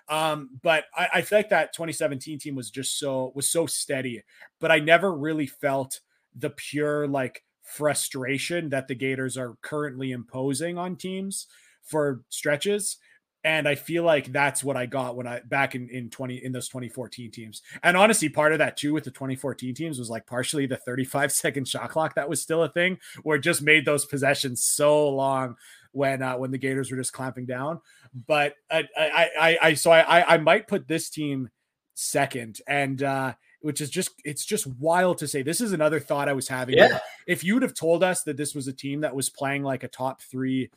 Um, 0.10 0.50
but 0.63 0.86
I, 0.95 1.08
I 1.15 1.22
feel 1.22 1.39
like 1.39 1.50
that 1.50 1.74
2017 1.74 2.39
team 2.39 2.56
was 2.56 2.72
just 2.72 2.98
so 2.98 3.32
was 3.36 3.48
so 3.48 3.65
steady, 3.65 4.24
but 4.60 4.72
I 4.72 4.80
never 4.80 5.13
really 5.13 5.48
felt 5.48 6.00
the 6.39 6.49
pure 6.49 7.08
like 7.08 7.43
frustration 7.63 8.69
that 8.69 8.88
the 8.88 8.95
Gators 8.95 9.38
are 9.38 9.56
currently 9.62 10.12
imposing 10.12 10.78
on 10.78 10.95
teams 10.95 11.47
for 11.84 12.23
stretches. 12.30 12.97
And 13.43 13.69
I 13.69 13.75
feel 13.75 14.04
like 14.04 14.34
that's 14.34 14.65
what 14.65 14.75
I 14.75 14.86
got 14.86 15.15
when 15.15 15.25
I 15.25 15.39
back 15.39 15.73
in, 15.73 15.88
in 15.89 16.10
20 16.10 16.43
in 16.43 16.52
those 16.52 16.67
2014 16.67 17.32
teams. 17.32 17.62
And 17.84 17.95
honestly, 17.95 18.28
part 18.28 18.52
of 18.52 18.60
that 18.60 18.75
too 18.75 18.93
with 18.93 19.06
the 19.06 19.12
2014 19.12 19.73
teams 19.73 19.97
was 19.97 20.10
like 20.10 20.25
partially 20.25 20.65
the 20.65 20.75
35 20.75 21.32
second 21.32 21.67
shot 21.67 21.89
clock 21.89 22.15
that 22.15 22.28
was 22.28 22.41
still 22.41 22.63
a 22.63 22.69
thing 22.69 22.97
where 23.23 23.38
it 23.38 23.43
just 23.43 23.62
made 23.62 23.86
those 23.86 24.06
possessions 24.06 24.63
so 24.65 25.08
long 25.10 25.56
when 25.91 26.21
uh, 26.21 26.36
when 26.36 26.52
the 26.52 26.58
Gators 26.58 26.91
were 26.91 26.97
just 26.97 27.13
clamping 27.13 27.45
down. 27.45 27.80
But 28.28 28.56
I 28.69 28.84
I 28.97 29.30
I, 29.39 29.58
I 29.62 29.73
so 29.75 29.91
I 29.91 30.34
I 30.34 30.38
might 30.38 30.67
put 30.67 30.88
this 30.88 31.10
team 31.10 31.49
second. 31.93 32.60
And 32.67 33.02
uh 33.02 33.34
which 33.62 33.82
is 33.82 33.89
just 33.89 34.12
it's 34.24 34.45
just 34.45 34.67
wild 34.67 35.17
to 35.19 35.28
say. 35.28 35.41
This 35.41 35.62
is 35.62 35.74
another 35.74 36.00
thought 36.00 36.30
I 36.30 36.34
was 36.34 36.48
having. 36.48 36.78
Yeah. 36.78 37.00
If 37.28 37.43
you 37.43 37.54
would 37.56 37.63
have 37.63 37.74
told 37.74 38.04
us 38.04 38.24
that 38.24 38.38
this 38.38 38.56
was 38.56 38.67
a 38.67 38.74
team 38.74 39.02
that 39.02 39.15
was 39.15 39.30
playing 39.30 39.63
like 39.63 39.84
a 39.84 39.88
top 39.88 40.22
three 40.22 40.69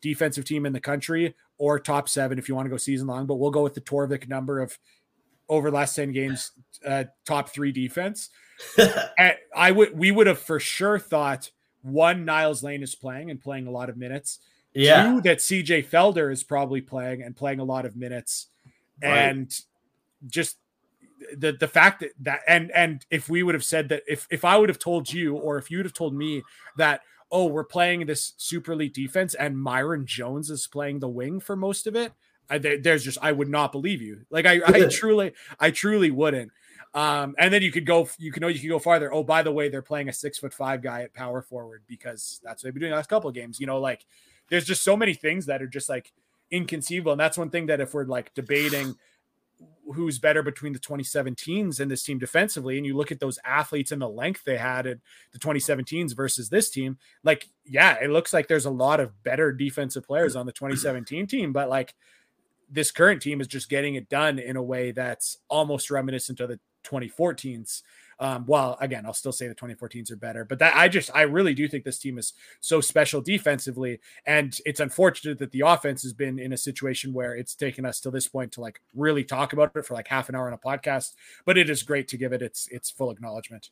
defensive 0.00 0.44
team 0.44 0.64
in 0.66 0.72
the 0.72 0.80
country 0.80 1.34
or 1.58 1.78
top 1.78 2.08
seven, 2.08 2.38
if 2.38 2.48
you 2.48 2.54
want 2.54 2.66
to 2.66 2.70
go 2.70 2.76
season 2.76 3.06
long, 3.06 3.26
but 3.26 3.36
we'll 3.36 3.50
go 3.50 3.62
with 3.62 3.74
the 3.74 3.80
Torvik 3.80 4.28
number 4.28 4.60
of 4.60 4.78
over 5.48 5.70
the 5.70 5.76
last 5.76 5.96
10 5.96 6.12
games, 6.12 6.52
uh, 6.86 7.04
top 7.24 7.48
three 7.48 7.72
defense. 7.72 8.30
I 9.56 9.70
would 9.70 9.96
we 9.96 10.10
would 10.10 10.26
have 10.26 10.38
for 10.38 10.60
sure 10.60 10.98
thought 10.98 11.50
one 11.82 12.24
Niels 12.24 12.62
Lane 12.62 12.82
is 12.82 12.94
playing 12.94 13.30
and 13.30 13.40
playing 13.40 13.66
a 13.66 13.70
lot 13.70 13.88
of 13.88 13.96
minutes. 13.96 14.40
Yeah. 14.74 15.04
Two, 15.04 15.20
that 15.22 15.38
CJ 15.38 15.86
Felder 15.86 16.32
is 16.32 16.44
probably 16.44 16.80
playing 16.80 17.22
and 17.22 17.34
playing 17.34 17.60
a 17.60 17.64
lot 17.64 17.86
of 17.86 17.96
minutes. 17.96 18.48
Right. 19.02 19.10
And 19.10 19.60
just 20.26 20.56
the 21.36 21.52
the 21.52 21.68
fact 21.68 22.00
that 22.00 22.10
that 22.20 22.40
and 22.46 22.70
and 22.72 23.04
if 23.10 23.28
we 23.28 23.42
would 23.42 23.54
have 23.54 23.64
said 23.64 23.88
that 23.88 24.02
if 24.06 24.26
if 24.30 24.44
I 24.44 24.56
would 24.56 24.68
have 24.68 24.78
told 24.78 25.12
you 25.12 25.36
or 25.36 25.58
if 25.58 25.70
you 25.70 25.78
would 25.78 25.86
have 25.86 25.94
told 25.94 26.14
me 26.14 26.42
that 26.76 27.00
oh 27.30 27.46
we're 27.46 27.64
playing 27.64 28.06
this 28.06 28.34
super 28.36 28.72
elite 28.72 28.94
defense 28.94 29.34
and 29.34 29.58
Myron 29.58 30.06
Jones 30.06 30.50
is 30.50 30.66
playing 30.66 31.00
the 31.00 31.08
wing 31.08 31.40
for 31.40 31.56
most 31.56 31.86
of 31.86 31.96
it 31.96 32.12
I, 32.50 32.58
there's 32.58 33.04
just 33.04 33.18
I 33.20 33.32
would 33.32 33.48
not 33.48 33.72
believe 33.72 34.00
you. 34.00 34.22
Like 34.30 34.46
I, 34.46 34.60
I 34.64 34.86
truly 34.90 35.32
I 35.60 35.70
truly 35.70 36.10
wouldn't. 36.10 36.50
Um 36.94 37.34
and 37.38 37.52
then 37.52 37.62
you 37.62 37.70
could 37.70 37.84
go 37.84 38.08
you 38.18 38.32
can 38.32 38.40
know 38.40 38.48
you 38.48 38.60
could 38.60 38.68
go 38.68 38.78
farther. 38.78 39.12
Oh 39.12 39.22
by 39.22 39.42
the 39.42 39.52
way 39.52 39.68
they're 39.68 39.82
playing 39.82 40.08
a 40.08 40.12
six 40.12 40.38
foot 40.38 40.54
five 40.54 40.82
guy 40.82 41.02
at 41.02 41.14
power 41.14 41.42
forward 41.42 41.82
because 41.86 42.40
that's 42.42 42.62
what 42.62 42.68
they've 42.68 42.74
been 42.74 42.80
doing 42.80 42.90
the 42.90 42.96
last 42.96 43.10
couple 43.10 43.28
of 43.28 43.34
games. 43.34 43.60
You 43.60 43.66
know 43.66 43.80
like 43.80 44.06
there's 44.48 44.64
just 44.64 44.82
so 44.82 44.96
many 44.96 45.14
things 45.14 45.46
that 45.46 45.60
are 45.60 45.66
just 45.66 45.88
like 45.88 46.12
inconceivable. 46.50 47.12
And 47.12 47.20
that's 47.20 47.38
one 47.38 47.50
thing 47.50 47.66
that 47.66 47.80
if 47.80 47.94
we're 47.94 48.04
like 48.04 48.32
debating 48.34 48.96
who's 49.94 50.18
better 50.18 50.42
between 50.42 50.72
the 50.72 50.78
2017s 50.78 51.80
and 51.80 51.90
this 51.90 52.02
team 52.02 52.18
defensively, 52.18 52.76
and 52.76 52.86
you 52.86 52.96
look 52.96 53.12
at 53.12 53.20
those 53.20 53.38
athletes 53.44 53.92
and 53.92 54.02
the 54.02 54.08
length 54.08 54.44
they 54.44 54.56
had 54.56 54.86
at 54.86 54.98
the 55.32 55.38
2017s 55.38 56.14
versus 56.14 56.48
this 56.48 56.70
team, 56.70 56.98
like, 57.24 57.48
yeah, 57.64 57.96
it 58.00 58.10
looks 58.10 58.32
like 58.32 58.48
there's 58.48 58.66
a 58.66 58.70
lot 58.70 59.00
of 59.00 59.22
better 59.22 59.52
defensive 59.52 60.06
players 60.06 60.36
on 60.36 60.46
the 60.46 60.52
2017 60.52 61.26
team, 61.28 61.52
but 61.52 61.68
like 61.68 61.94
this 62.70 62.90
current 62.90 63.22
team 63.22 63.40
is 63.40 63.46
just 63.46 63.68
getting 63.70 63.94
it 63.94 64.08
done 64.08 64.38
in 64.38 64.56
a 64.56 64.62
way 64.62 64.90
that's 64.92 65.38
almost 65.48 65.90
reminiscent 65.90 66.40
of 66.40 66.48
the 66.48 66.60
2014s. 66.84 67.82
Um, 68.20 68.44
well, 68.46 68.76
again, 68.80 69.06
I'll 69.06 69.14
still 69.14 69.32
say 69.32 69.46
the 69.46 69.54
2014s 69.54 70.10
are 70.10 70.16
better, 70.16 70.44
but 70.44 70.58
that 70.58 70.74
I 70.74 70.88
just 70.88 71.10
I 71.14 71.22
really 71.22 71.54
do 71.54 71.68
think 71.68 71.84
this 71.84 71.98
team 71.98 72.18
is 72.18 72.32
so 72.60 72.80
special 72.80 73.20
defensively, 73.20 74.00
and 74.26 74.58
it's 74.66 74.80
unfortunate 74.80 75.38
that 75.38 75.52
the 75.52 75.60
offense 75.60 76.02
has 76.02 76.12
been 76.12 76.38
in 76.38 76.52
a 76.52 76.56
situation 76.56 77.12
where 77.12 77.36
it's 77.36 77.54
taken 77.54 77.84
us 77.84 78.00
to 78.00 78.10
this 78.10 78.26
point 78.26 78.52
to 78.52 78.60
like 78.60 78.80
really 78.94 79.22
talk 79.22 79.52
about 79.52 79.70
it 79.74 79.86
for 79.86 79.94
like 79.94 80.08
half 80.08 80.28
an 80.28 80.34
hour 80.34 80.48
on 80.48 80.52
a 80.52 80.58
podcast. 80.58 81.14
But 81.44 81.56
it 81.56 81.70
is 81.70 81.82
great 81.82 82.08
to 82.08 82.16
give 82.16 82.32
it 82.32 82.42
its 82.42 82.66
its 82.68 82.90
full 82.90 83.10
acknowledgement. 83.10 83.70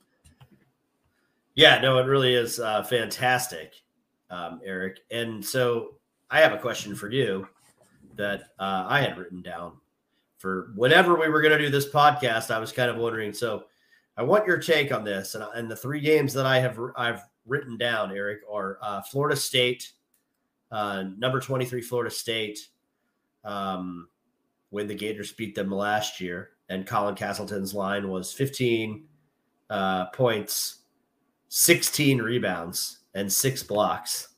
Yeah, 1.57 1.81
no, 1.81 1.99
it 1.99 2.05
really 2.05 2.35
is 2.35 2.61
uh, 2.61 2.85
fantastic, 2.85 3.73
um, 4.31 4.61
Eric. 4.65 5.01
And 5.11 5.45
so 5.45 5.95
I 6.31 6.41
have 6.41 6.53
a 6.53 6.59
question 6.59 6.95
for 6.95 7.11
you 7.11 7.49
that 8.17 8.43
uh, 8.59 8.85
I 8.87 9.01
had 9.01 9.17
written 9.17 9.43
down 9.43 9.73
for 10.39 10.73
whenever 10.77 11.15
we 11.15 11.29
were 11.29 11.41
going 11.41 11.57
to 11.57 11.65
do 11.65 11.71
this 11.71 11.89
podcast. 11.89 12.51
I 12.51 12.59
was 12.59 12.73
kind 12.73 12.91
of 12.91 12.97
wondering. 12.97 13.33
So 13.33 13.65
I 14.17 14.23
want 14.23 14.47
your 14.47 14.59
take 14.59 14.93
on 14.93 15.05
this, 15.05 15.35
and, 15.35 15.45
and 15.55 15.71
the 15.71 15.77
three 15.77 16.01
games 16.01 16.33
that 16.35 16.47
I 16.47 16.59
have 16.59 16.79
I've 16.97 17.21
written 17.45 17.77
down, 17.77 18.17
Eric, 18.17 18.41
are 18.51 18.79
uh, 18.81 19.03
Florida 19.03 19.37
State, 19.37 19.93
uh, 20.73 21.05
number 21.19 21.41
twenty 21.41 21.67
three, 21.67 21.83
Florida 21.83 22.11
State, 22.11 22.59
um, 23.45 24.09
when 24.71 24.87
the 24.87 24.95
Gators 24.95 25.33
beat 25.33 25.55
them 25.55 25.71
last 25.71 26.21
year, 26.21 26.51
and 26.69 26.87
Colin 26.87 27.15
Castleton's 27.15 27.75
line 27.75 28.09
was 28.09 28.33
fifteen 28.33 29.05
uh, 29.69 30.07
points, 30.07 30.79
sixteen 31.49 32.19
rebounds, 32.23 33.01
and 33.15 33.31
six 33.31 33.63
blocks. 33.63 34.29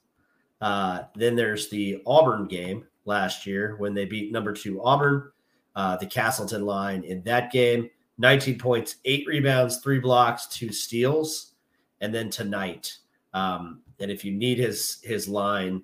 Uh, 0.61 1.03
then 1.15 1.37
there's 1.37 1.71
the 1.71 2.03
Auburn 2.05 2.49
game 2.49 2.85
last 3.05 3.47
year 3.47 3.77
when 3.79 3.95
they 3.95 4.05
beat 4.05 4.33
number 4.33 4.53
two 4.53 4.83
Auburn, 4.83 5.31
uh, 5.77 5.97
the 5.97 6.07
Castleton 6.07 6.67
line 6.67 7.05
in 7.05 7.23
that 7.23 7.53
game 7.53 7.89
19 8.19 8.59
points, 8.59 8.97
eight 9.05 9.27
rebounds, 9.27 9.79
three 9.79 10.01
blocks, 10.01 10.47
two 10.47 10.73
steals, 10.73 11.55
and 12.01 12.15
then 12.15 12.31
tonight. 12.31 12.99
Um, 13.33 13.83
and 14.01 14.11
if 14.11 14.25
you 14.25 14.33
need 14.33 14.59
his 14.59 14.99
his 15.03 15.29
line 15.29 15.83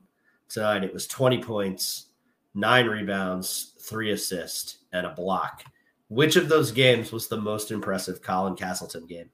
tonight, 0.49 0.85
it 0.85 0.93
was 0.93 1.07
20 1.07 1.43
points, 1.43 2.07
nine 2.55 2.87
rebounds, 2.87 3.75
three 3.81 4.13
assists, 4.13 4.79
and 4.93 5.07
a 5.07 5.11
block. 5.11 5.65
Which 6.09 6.37
of 6.37 6.49
those 6.49 6.71
games 6.71 7.13
was 7.13 7.29
the 7.29 7.41
most 7.41 7.71
impressive 7.71 8.23
Colin 8.23 8.57
Castleton 8.57 9.07
game? 9.07 9.31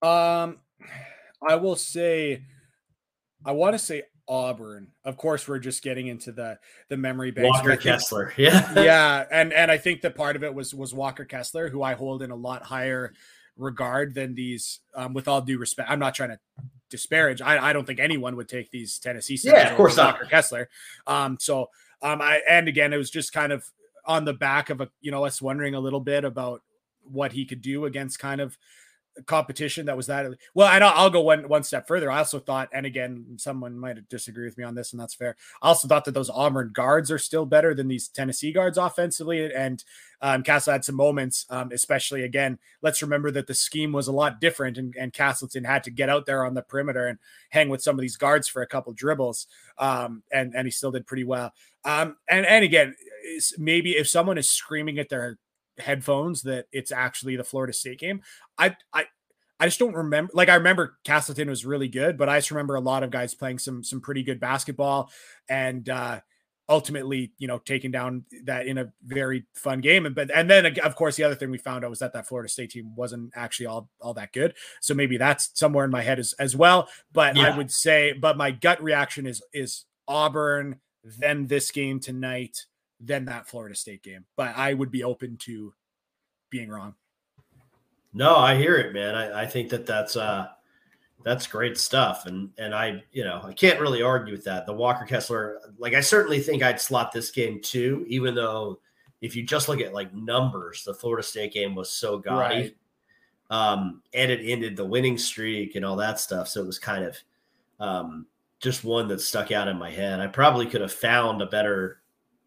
Um, 0.00 0.58
I 1.46 1.56
will 1.56 1.76
say, 1.76 2.44
I 3.44 3.52
want 3.52 3.74
to 3.74 3.78
say 3.78 4.04
Auburn. 4.28 4.88
Of 5.04 5.16
course, 5.16 5.48
we're 5.48 5.58
just 5.58 5.82
getting 5.82 6.08
into 6.08 6.32
the 6.32 6.58
the 6.88 6.96
memory 6.96 7.30
bank. 7.30 7.52
Walker 7.54 7.76
Kessler, 7.76 8.32
yeah, 8.36 8.72
yeah, 8.80 9.24
and 9.30 9.52
and 9.52 9.70
I 9.70 9.78
think 9.78 10.02
that 10.02 10.14
part 10.14 10.36
of 10.36 10.44
it 10.44 10.54
was 10.54 10.74
was 10.74 10.92
Walker 10.92 11.24
Kessler, 11.24 11.68
who 11.68 11.82
I 11.82 11.94
hold 11.94 12.22
in 12.22 12.30
a 12.30 12.36
lot 12.36 12.62
higher 12.62 13.14
regard 13.56 14.14
than 14.14 14.34
these. 14.34 14.80
Um, 14.94 15.14
with 15.14 15.28
all 15.28 15.40
due 15.40 15.58
respect, 15.58 15.90
I'm 15.90 15.98
not 15.98 16.14
trying 16.14 16.30
to 16.30 16.38
disparage. 16.90 17.40
I, 17.40 17.70
I 17.70 17.72
don't 17.72 17.86
think 17.86 18.00
anyone 18.00 18.36
would 18.36 18.48
take 18.48 18.70
these 18.70 18.98
Tennessee. 18.98 19.38
Yeah, 19.42 19.70
of 19.70 19.76
course 19.76 19.96
not. 19.96 20.14
Walker 20.14 20.26
Kessler. 20.26 20.68
Um, 21.06 21.38
so 21.40 21.70
um, 22.02 22.20
I 22.20 22.42
and 22.48 22.68
again, 22.68 22.92
it 22.92 22.98
was 22.98 23.10
just 23.10 23.32
kind 23.32 23.52
of 23.52 23.64
on 24.04 24.24
the 24.24 24.34
back 24.34 24.70
of 24.70 24.80
a 24.80 24.88
you 25.00 25.10
know 25.10 25.24
us 25.24 25.40
wondering 25.40 25.74
a 25.74 25.80
little 25.80 26.00
bit 26.00 26.24
about 26.24 26.62
what 27.02 27.32
he 27.32 27.44
could 27.44 27.62
do 27.62 27.86
against 27.86 28.18
kind 28.18 28.40
of 28.40 28.58
competition 29.26 29.86
that 29.86 29.96
was 29.96 30.06
that 30.06 30.26
well 30.54 30.68
and 30.68 30.84
I'll, 30.84 31.10
go 31.10 31.20
one 31.20 31.48
one 31.48 31.62
step 31.62 31.86
further. 31.86 32.10
I 32.10 32.18
also 32.18 32.38
thought 32.38 32.68
and 32.72 32.86
again 32.86 33.24
someone 33.36 33.78
might 33.78 34.08
disagree 34.08 34.44
with 34.44 34.58
me 34.58 34.64
on 34.64 34.74
this 34.74 34.92
and 34.92 35.00
that's 35.00 35.14
fair. 35.14 35.36
I 35.62 35.68
also 35.68 35.88
thought 35.88 36.04
that 36.04 36.14
those 36.14 36.30
auburn 36.30 36.70
guards 36.72 37.10
are 37.10 37.18
still 37.18 37.46
better 37.46 37.74
than 37.74 37.88
these 37.88 38.08
tennessee 38.08 38.52
guards 38.52 38.78
offensively 38.78 39.52
and 39.52 39.84
um, 40.20 40.42
castle 40.42 40.72
had 40.72 40.84
some 40.84 40.96
moments 40.96 41.46
um, 41.50 41.70
especially 41.72 42.24
again 42.24 42.58
let's 42.82 43.02
remember 43.02 43.30
that 43.30 43.46
the 43.46 43.54
scheme 43.54 43.92
was 43.92 44.08
a 44.08 44.12
lot 44.12 44.40
different 44.40 44.76
and, 44.76 44.94
and 44.98 45.12
castleton 45.12 45.64
had 45.64 45.84
to 45.84 45.90
get 45.90 46.08
out 46.08 46.26
there 46.26 46.44
on 46.44 46.54
the 46.54 46.62
perimeter 46.62 47.06
and 47.06 47.18
hang 47.50 47.68
with 47.68 47.82
some 47.82 47.94
of 47.94 48.00
these 48.00 48.16
guards 48.16 48.48
for 48.48 48.62
a 48.62 48.66
couple 48.66 48.92
dribbles 48.92 49.46
um, 49.78 50.22
and 50.32 50.54
and 50.54 50.66
he 50.66 50.70
still 50.70 50.90
did 50.90 51.06
pretty 51.06 51.24
well. 51.24 51.52
Um, 51.84 52.16
and 52.28 52.44
and 52.44 52.64
again 52.64 52.94
maybe 53.56 53.92
if 53.92 54.08
someone 54.08 54.38
is 54.38 54.48
screaming 54.48 54.98
at 54.98 55.08
their 55.08 55.38
headphones 55.80 56.42
that 56.42 56.66
it's 56.72 56.92
actually 56.92 57.36
the 57.36 57.44
Florida 57.44 57.72
State 57.72 57.98
game. 57.98 58.22
I 58.56 58.76
I 58.92 59.06
I 59.60 59.66
just 59.66 59.78
don't 59.78 59.94
remember. 59.94 60.30
Like 60.34 60.48
I 60.48 60.54
remember 60.54 60.98
Castleton 61.04 61.48
was 61.48 61.64
really 61.64 61.88
good, 61.88 62.16
but 62.16 62.28
I 62.28 62.38
just 62.38 62.50
remember 62.50 62.76
a 62.76 62.80
lot 62.80 63.02
of 63.02 63.10
guys 63.10 63.34
playing 63.34 63.58
some 63.58 63.82
some 63.82 64.00
pretty 64.00 64.22
good 64.22 64.40
basketball 64.40 65.10
and 65.48 65.88
uh 65.88 66.20
ultimately, 66.68 67.32
you 67.38 67.48
know, 67.48 67.58
taking 67.58 67.90
down 67.90 68.24
that 68.44 68.66
in 68.66 68.76
a 68.76 68.92
very 69.02 69.46
fun 69.54 69.80
game. 69.80 70.06
And 70.06 70.14
but 70.14 70.30
and 70.34 70.48
then 70.50 70.78
of 70.80 70.96
course 70.96 71.16
the 71.16 71.24
other 71.24 71.34
thing 71.34 71.50
we 71.50 71.58
found 71.58 71.84
out 71.84 71.90
was 71.90 72.00
that 72.00 72.12
that 72.12 72.28
Florida 72.28 72.48
State 72.48 72.70
team 72.70 72.94
wasn't 72.94 73.32
actually 73.34 73.66
all 73.66 73.88
all 74.00 74.14
that 74.14 74.32
good. 74.32 74.54
So 74.80 74.94
maybe 74.94 75.16
that's 75.16 75.50
somewhere 75.58 75.84
in 75.84 75.90
my 75.90 76.02
head 76.02 76.18
as 76.18 76.34
as 76.38 76.54
well. 76.54 76.88
But 77.12 77.36
yeah. 77.36 77.52
I 77.52 77.56
would 77.56 77.70
say, 77.70 78.12
but 78.12 78.36
my 78.36 78.50
gut 78.50 78.82
reaction 78.82 79.26
is 79.26 79.42
is 79.52 79.86
Auburn, 80.06 80.80
then 81.04 81.46
this 81.46 81.70
game 81.70 82.00
tonight 82.00 82.66
than 83.00 83.24
that 83.26 83.46
Florida 83.46 83.74
State 83.74 84.02
game. 84.02 84.24
But 84.36 84.56
I 84.56 84.74
would 84.74 84.90
be 84.90 85.04
open 85.04 85.36
to 85.38 85.72
being 86.50 86.68
wrong. 86.68 86.94
No, 88.12 88.36
I 88.36 88.56
hear 88.56 88.76
it, 88.76 88.92
man. 88.92 89.14
I, 89.14 89.42
I 89.42 89.46
think 89.46 89.70
that 89.70 89.86
that's 89.86 90.16
uh 90.16 90.48
that's 91.24 91.46
great 91.46 91.76
stuff, 91.76 92.26
and 92.26 92.50
and 92.58 92.74
I 92.74 93.02
you 93.12 93.24
know 93.24 93.40
I 93.44 93.52
can't 93.52 93.80
really 93.80 94.02
argue 94.02 94.32
with 94.32 94.44
that. 94.44 94.66
The 94.66 94.72
Walker 94.72 95.04
Kessler, 95.04 95.60
like 95.78 95.94
I 95.94 96.00
certainly 96.00 96.40
think 96.40 96.62
I'd 96.62 96.80
slot 96.80 97.12
this 97.12 97.30
game 97.30 97.60
too, 97.60 98.04
even 98.08 98.34
though 98.34 98.80
if 99.20 99.34
you 99.34 99.42
just 99.42 99.68
look 99.68 99.80
at 99.80 99.92
like 99.92 100.14
numbers, 100.14 100.84
the 100.84 100.94
Florida 100.94 101.22
State 101.22 101.52
game 101.52 101.74
was 101.74 101.90
so 101.90 102.18
gaudy. 102.18 102.56
Right. 102.56 102.76
Um, 103.50 104.02
and 104.12 104.30
it 104.30 104.44
ended 104.44 104.76
the 104.76 104.84
winning 104.84 105.18
streak 105.18 105.74
and 105.74 105.84
all 105.84 105.96
that 105.96 106.20
stuff. 106.20 106.48
So 106.48 106.60
it 106.62 106.66
was 106.66 106.78
kind 106.78 107.04
of 107.04 107.16
um, 107.80 108.26
just 108.60 108.84
one 108.84 109.08
that 109.08 109.20
stuck 109.20 109.50
out 109.50 109.68
in 109.68 109.78
my 109.78 109.90
head. 109.90 110.20
I 110.20 110.26
probably 110.26 110.66
could 110.66 110.82
have 110.82 110.92
found 110.92 111.40
a 111.40 111.46
better 111.46 112.00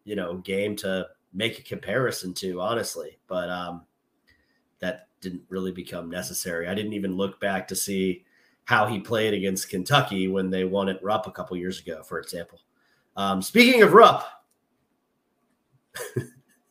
you 0.04 0.16
know 0.16 0.36
game 0.38 0.76
to 0.76 1.08
make 1.32 1.58
a 1.58 1.62
comparison 1.62 2.34
to, 2.34 2.60
honestly. 2.60 3.18
But 3.26 3.48
um, 3.48 3.82
that 4.80 5.08
didn't 5.20 5.42
really 5.48 5.72
become 5.72 6.10
necessary. 6.10 6.68
I 6.68 6.74
didn't 6.74 6.92
even 6.92 7.16
look 7.16 7.40
back 7.40 7.68
to 7.68 7.76
see 7.76 8.24
how 8.64 8.86
he 8.86 9.00
played 9.00 9.34
against 9.34 9.70
Kentucky 9.70 10.28
when 10.28 10.50
they 10.50 10.64
won 10.64 10.88
at 10.88 11.02
Rupp 11.02 11.26
a 11.26 11.32
couple 11.32 11.56
years 11.56 11.80
ago, 11.80 12.02
for 12.02 12.18
example. 12.18 12.60
Um, 13.16 13.42
speaking 13.42 13.82
of 13.82 13.92
Rupp, 13.92 14.24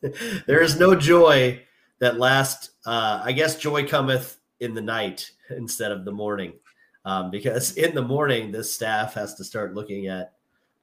there 0.46 0.62
is 0.62 0.78
no 0.78 0.94
joy 0.94 1.62
that 1.98 2.18
last. 2.18 2.70
Uh, 2.84 3.22
I 3.24 3.32
guess 3.32 3.56
joy 3.56 3.86
cometh 3.86 4.38
in 4.60 4.74
the 4.74 4.80
night 4.80 5.30
instead 5.50 5.92
of 5.92 6.04
the 6.04 6.12
morning, 6.12 6.54
um, 7.04 7.30
because 7.30 7.76
in 7.76 7.94
the 7.94 8.02
morning 8.02 8.50
this 8.50 8.72
staff 8.72 9.14
has 9.14 9.34
to 9.34 9.44
start 9.44 9.74
looking 9.74 10.08
at 10.08 10.34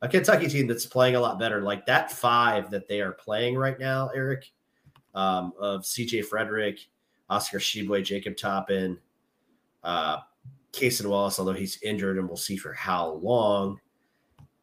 a 0.02 0.08
Kentucky 0.08 0.48
team 0.48 0.68
that's 0.68 0.86
playing 0.86 1.16
a 1.16 1.20
lot 1.20 1.40
better. 1.40 1.62
Like 1.62 1.86
that 1.86 2.12
five 2.12 2.70
that 2.72 2.88
they 2.88 3.02
are 3.02 3.12
playing 3.12 3.56
right 3.56 3.80
now, 3.80 4.10
Eric, 4.16 4.52
um, 5.14 5.54
of 5.60 5.82
CJ 5.82 6.26
Frederick, 6.26 6.80
Oscar 7.30 7.60
Tshiebwe, 7.60 8.04
Jacob 8.04 8.38
Toppin, 8.38 8.98
uh, 9.84 10.18
Cason 10.72 11.08
Wallace, 11.08 11.40
although 11.40 11.54
he's 11.54 11.82
injured 11.82 12.18
and 12.18 12.28
we'll 12.28 12.38
see 12.38 12.58
for 12.58 12.74
how 12.74 13.14
long. 13.24 13.80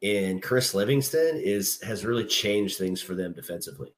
And 0.03 0.43
Chris 0.43 0.75
Livingston 0.75 1.41
is 1.43 1.81
has 1.83 2.05
really 2.05 2.25
changed 2.25 2.79
things 2.79 3.01
for 3.03 3.15
them 3.15 3.33
defensively. 3.33 3.93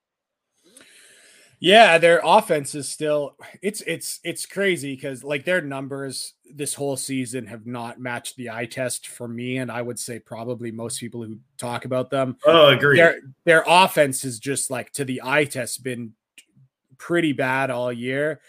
Yeah, 1.61 1.99
their 1.99 2.21
offense 2.23 2.75
is 2.75 2.88
still 2.88 3.37
it's 3.62 3.81
it's 3.83 4.21
it's 4.23 4.47
crazy 4.47 4.94
because 4.94 5.25
like 5.25 5.44
their 5.44 5.61
numbers 5.61 6.35
this 6.55 6.73
whole 6.73 6.97
season 6.97 7.47
have 7.47 7.66
not 7.66 8.01
matched 8.01 8.37
the 8.37 8.51
eye 8.51 8.66
test 8.66 9.09
for 9.09 9.27
me, 9.27 9.57
and 9.57 9.71
I 9.71 9.83
would 9.83 9.99
say 9.99 10.21
probably 10.21 10.71
most 10.71 11.01
people 11.01 11.23
who 11.25 11.38
talk 11.57 11.85
about 11.85 12.11
them. 12.11 12.37
Oh, 12.47 12.68
agree. 12.68 12.97
Their 12.97 13.21
their 13.44 13.64
offense 13.66 14.25
is 14.25 14.38
just 14.38 14.71
like 14.71 14.92
to 14.92 15.04
the 15.04 15.21
eye 15.25 15.44
test 15.44 15.83
been 15.83 16.13
pretty 16.96 17.33
bad 17.33 17.71
all 17.71 17.92
year, 17.92 18.40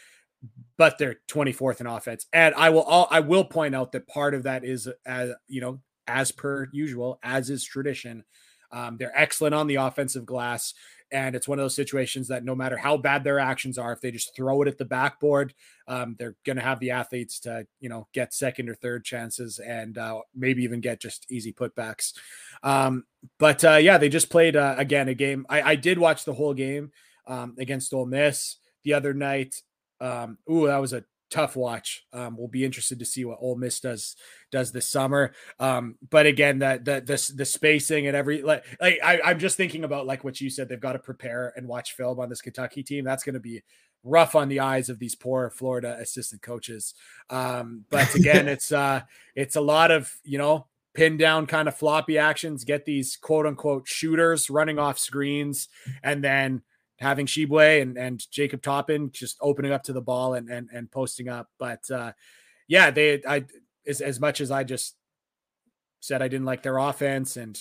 but 0.78 0.98
they're 0.98 1.18
24th 1.30 1.82
in 1.82 1.88
offense. 1.88 2.28
And 2.32 2.54
I 2.56 2.70
will 2.70 2.84
all 2.84 3.08
I 3.10 3.22
will 3.22 3.46
point 3.46 3.74
out 3.74 3.92
that 3.94 4.08
part 4.08 4.36
of 4.36 4.44
that 4.44 4.64
is 4.64 4.88
as 5.06 5.32
you 5.48 5.62
know, 5.62 5.80
as 6.08 6.32
per 6.32 6.70
usual, 6.72 7.20
as 7.24 7.50
is 7.50 7.64
tradition, 7.64 8.24
Um, 8.72 8.98
they're 8.98 9.18
excellent 9.18 9.56
on 9.56 9.68
the 9.68 9.76
offensive 9.76 10.26
glass. 10.26 10.74
And 11.12 11.36
it's 11.36 11.48
one 11.48 11.58
of 11.58 11.64
those 11.64 11.76
situations 11.76 12.28
that 12.28 12.44
no 12.44 12.54
matter 12.54 12.78
how 12.78 12.96
bad 12.96 13.24
their 13.24 13.40
actions 13.40 13.80
are, 13.80 13.92
if 13.92 14.00
they 14.00 14.12
just 14.12 14.36
throw 14.36 14.62
it 14.62 14.68
at 14.68 14.78
the 14.78 14.86
backboard, 14.86 15.56
um, 15.88 16.16
they're 16.20 16.36
going 16.46 16.58
to 16.58 16.62
have 16.62 16.80
the 16.80 16.92
athletes 16.92 17.40
to, 17.42 17.66
you 17.80 17.90
know, 17.90 18.08
get 18.14 18.32
second 18.32 18.70
or 18.70 18.76
third 18.76 19.04
chances 19.04 19.58
and 19.58 19.98
uh, 19.98 20.20
maybe 20.36 20.64
even 20.64 20.82
get 20.82 21.02
just 21.02 21.26
easy 21.32 21.52
putbacks. 21.52 22.14
Um, 22.62 23.06
but 23.40 23.64
uh, 23.64 23.78
yeah, 23.78 23.98
they 23.98 24.10
just 24.10 24.30
played 24.30 24.56
uh, 24.56 24.76
again 24.78 25.08
a 25.08 25.16
game. 25.16 25.48
I, 25.50 25.62
I 25.62 25.76
did 25.76 25.98
watch 25.98 26.26
the 26.26 26.34
whole 26.34 26.54
game 26.54 26.92
um, 27.26 27.56
against 27.58 27.94
Ole 27.94 28.06
Miss 28.06 28.58
the 28.84 28.94
other 28.94 29.14
night. 29.14 29.56
Um, 30.00 30.38
ooh, 30.50 30.68
that 30.68 30.78
was 30.78 30.94
a 30.94 31.04
tough 31.30 31.56
watch. 31.56 32.06
Um, 32.14 32.38
we'll 32.38 32.48
be 32.48 32.66
interested 32.66 33.00
to 33.00 33.06
see 33.06 33.26
what 33.26 33.40
Ole 33.42 33.56
Miss 33.56 33.80
does 33.80 34.16
does 34.52 34.72
this 34.72 34.88
summer. 34.88 35.34
Um, 35.60 35.96
but 36.10 36.26
again, 36.26 36.60
that 36.60 36.86
the, 36.86 37.02
the 37.02 37.34
the 37.36 37.46
spacing 37.46 38.08
and 38.08 38.16
every 38.16 38.42
like, 38.42 38.66
like 38.80 39.00
I, 39.04 39.22
I'm 39.24 39.40
just 39.40 39.58
thinking 39.58 39.84
about 39.84 40.06
like 40.06 40.24
what 40.24 40.42
you 40.42 40.50
said. 40.50 40.70
They've 40.70 40.80
got 40.80 40.94
to 40.94 41.00
prepare 41.00 41.54
and 41.56 41.68
watch 41.68 41.94
film 41.94 42.20
on 42.20 42.30
this 42.30 42.42
Kentucky 42.42 42.84
team. 42.84 43.06
That's 43.06 43.24
going 43.24 43.34
to 43.34 43.40
be 43.40 43.62
rough 44.04 44.36
on 44.36 44.50
the 44.50 44.60
eyes 44.60 44.90
of 44.90 45.00
these 45.00 45.16
poor 45.16 45.50
Florida 45.50 45.98
assistant 46.00 46.42
coaches. 46.42 46.94
Um, 47.30 47.86
but 47.90 48.14
again, 48.16 48.48
it's 48.48 48.72
uh, 48.72 49.02
it's 49.36 49.56
a 49.56 49.62
lot 49.62 49.92
of 49.92 50.12
you 50.24 50.38
know 50.38 50.68
pin 50.94 51.18
down 51.18 51.46
kind 51.46 51.68
of 51.68 51.76
floppy 51.76 52.18
actions. 52.18 52.64
Get 52.64 52.86
these 52.86 53.18
quote 53.18 53.46
unquote 53.46 53.88
shooters 53.88 54.50
running 54.50 54.80
off 54.80 55.00
screens, 55.00 55.68
and 56.04 56.24
then 56.24 56.62
having 57.00 57.26
Tshiebwe 57.26 57.82
and, 57.82 57.98
and 57.98 58.24
Jacob 58.32 58.62
Toppin 58.62 59.12
just 59.12 59.38
opening 59.42 59.72
up 59.72 59.84
to 59.84 59.94
the 59.94 60.02
ball 60.02 60.34
and 60.34 60.50
and, 60.50 60.70
and 60.74 60.92
posting 60.92 61.30
up. 61.30 61.48
But 61.58 61.90
uh, 61.92 62.14
yeah, 62.68 62.92
they 62.92 63.22
I 63.28 63.46
as, 63.88 64.02
as 64.02 64.20
much 64.20 64.42
as 64.42 64.52
I 64.52 64.64
just 64.64 64.96
said 66.00 66.22
I 66.22 66.28
didn't 66.28 66.46
like 66.46 66.64
their 66.64 66.78
offense 66.78 67.38
and 67.38 67.60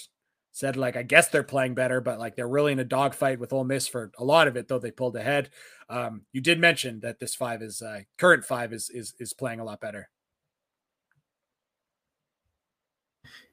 said 0.52 0.76
like 0.76 0.96
I 0.96 1.02
guess 1.02 1.28
they're 1.28 1.42
playing 1.42 1.74
better, 1.74 2.00
but 2.00 2.18
like 2.18 2.36
they're 2.36 2.48
really 2.48 2.72
in 2.72 2.80
a 2.80 2.84
dogfight 2.84 3.38
with 3.38 3.52
Ole 3.52 3.64
Miss 3.64 3.86
for 3.86 4.10
a 4.18 4.24
lot 4.24 4.48
of 4.48 4.56
it, 4.56 4.68
though 4.68 4.78
they 4.78 4.90
pulled 4.90 5.16
ahead. 5.16 5.50
Um, 5.88 6.22
you 6.32 6.40
did 6.40 6.58
mention 6.58 7.00
that 7.00 7.18
this 7.20 7.34
five 7.34 7.62
is 7.62 7.80
uh, 7.80 8.00
current 8.18 8.44
five 8.44 8.72
is 8.72 8.90
is 8.90 9.14
is 9.18 9.32
playing 9.32 9.60
a 9.60 9.64
lot 9.64 9.80
better. 9.80 10.08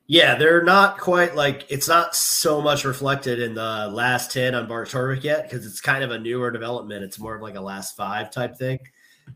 Yeah, 0.08 0.36
they're 0.36 0.64
not 0.64 0.99
quite 0.99 1.36
like 1.36 1.66
it's 1.70 1.88
not 1.88 2.16
so 2.16 2.62
much 2.62 2.86
reflected 2.86 3.39
in 3.39 3.56
the 3.56 3.89
last 3.91 4.32
10 4.32 4.53
on 4.53 4.68
Bart 4.68 4.89
Torvik 4.89 5.24
yet 5.24 5.49
because 5.49 5.66
it's 5.66 5.82
kind 5.82 6.03
of 6.03 6.12
a 6.12 6.20
newer 6.20 6.51
development. 6.51 7.03
It's 7.03 7.20
more 7.20 7.36
of 7.36 7.41
like 7.41 7.56
a 7.56 7.62
last 7.62 7.97
five 7.97 8.30
type 8.30 8.56
thing. 8.56 8.80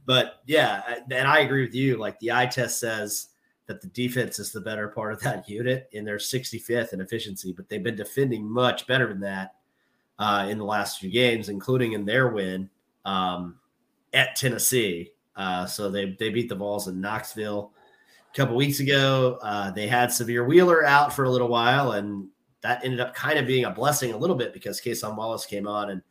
But 0.05 0.41
yeah, 0.45 0.99
and 1.09 1.27
I 1.27 1.39
agree 1.39 1.65
with 1.65 1.73
you. 1.73 1.97
Like 1.97 2.19
the 2.19 2.31
eye 2.31 2.45
test 2.45 2.79
says 2.79 3.29
that 3.65 3.81
the 3.81 3.87
defense 3.87 4.37
is 4.37 4.51
the 4.51 4.61
better 4.61 4.89
part 4.89 5.13
of 5.13 5.19
that 5.23 5.49
unit 5.49 5.89
in 5.91 6.05
their 6.05 6.17
65th 6.17 6.93
in 6.93 7.01
efficiency, 7.01 7.51
but 7.51 7.67
they've 7.67 7.83
been 7.83 7.95
defending 7.95 8.47
much 8.47 8.85
better 8.85 9.07
than 9.07 9.21
that 9.21 9.55
uh, 10.19 10.47
in 10.49 10.59
the 10.59 10.65
last 10.65 10.99
few 10.99 11.09
games, 11.09 11.49
including 11.49 11.93
in 11.93 12.05
their 12.05 12.29
win 12.29 12.69
um, 13.05 13.57
at 14.13 14.35
Tennessee. 14.35 15.13
Uh, 15.35 15.65
so 15.65 15.89
they 15.89 16.15
they 16.19 16.29
beat 16.29 16.49
the 16.49 16.55
Vols 16.55 16.87
in 16.87 17.01
Knoxville 17.01 17.71
couple 18.39 18.55
weeks 18.55 18.79
ago. 18.79 19.37
Uh, 19.41 19.69
they 19.71 19.85
had 19.85 20.09
Sahvir 20.09 20.47
Wheeler 20.47 20.85
out 20.85 21.13
for 21.13 21.25
a 21.25 21.29
little 21.29 21.49
while, 21.49 21.91
and 21.91 22.29
that 22.61 22.83
ended 22.85 23.01
up 23.01 23.13
kind 23.13 23.37
of 23.37 23.45
being 23.45 23.65
a 23.65 23.69
blessing 23.69 24.13
a 24.13 24.17
little 24.17 24.35
bit 24.35 24.53
because 24.53 24.79
Cason 24.79 25.17
Wallace 25.17 25.45
came 25.45 25.67
on, 25.67 25.89
and 25.89 26.01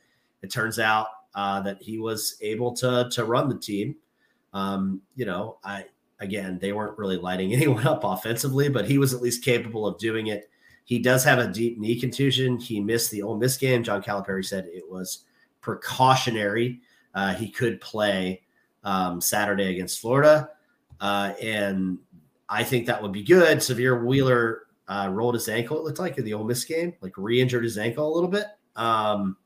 it 0.42 0.50
turns 0.50 0.78
out 0.78 1.06
uh, 1.34 1.62
that 1.62 1.80
he 1.80 1.98
was 1.98 2.36
able 2.42 2.74
to 2.76 3.08
to 3.12 3.24
run 3.24 3.48
the 3.48 3.58
team. 3.58 3.96
Um, 4.52 5.00
you 5.14 5.24
know, 5.24 5.58
I 5.64 5.86
again 6.20 6.58
they 6.58 6.72
weren't 6.72 6.98
really 6.98 7.16
lighting 7.16 7.52
anyone 7.54 7.86
up 7.86 8.04
offensively, 8.04 8.68
but 8.68 8.84
he 8.86 8.98
was 8.98 9.14
at 9.14 9.22
least 9.22 9.42
capable 9.42 9.86
of 9.86 9.98
doing 9.98 10.26
it. 10.26 10.50
He 10.84 10.98
does 10.98 11.24
have 11.24 11.38
a 11.38 11.48
deep 11.48 11.78
knee 11.78 11.98
contusion. 11.98 12.58
He 12.58 12.78
missed 12.78 13.10
the 13.10 13.22
Ole 13.22 13.38
Miss 13.38 13.56
game. 13.56 13.82
John 13.82 14.02
Calipari 14.02 14.44
said 14.44 14.66
it 14.66 14.84
was 14.88 15.24
precautionary. 15.62 16.80
Uh, 17.14 17.34
he 17.34 17.50
could 17.50 17.80
play 17.80 18.42
um, 18.84 19.20
Saturday 19.20 19.72
against 19.72 20.00
Florida, 20.00 20.50
uh, 21.00 21.32
and 21.42 21.98
I 22.48 22.64
think 22.64 22.86
that 22.86 23.02
would 23.02 23.12
be 23.12 23.22
good. 23.22 23.58
Sahvir 23.58 24.04
Wheeler 24.04 24.62
uh, 24.88 25.08
rolled 25.12 25.34
his 25.34 25.48
ankle. 25.48 25.78
It 25.78 25.84
looked 25.84 25.98
like 25.98 26.18
in 26.18 26.24
the 26.24 26.34
Ole 26.34 26.44
Miss 26.44 26.64
game, 26.64 26.94
like 27.00 27.12
re-injured 27.16 27.64
his 27.64 27.78
ankle 27.78 28.10
a 28.10 28.14
little 28.14 28.30
bit. 28.30 28.46
Um, 28.74 29.36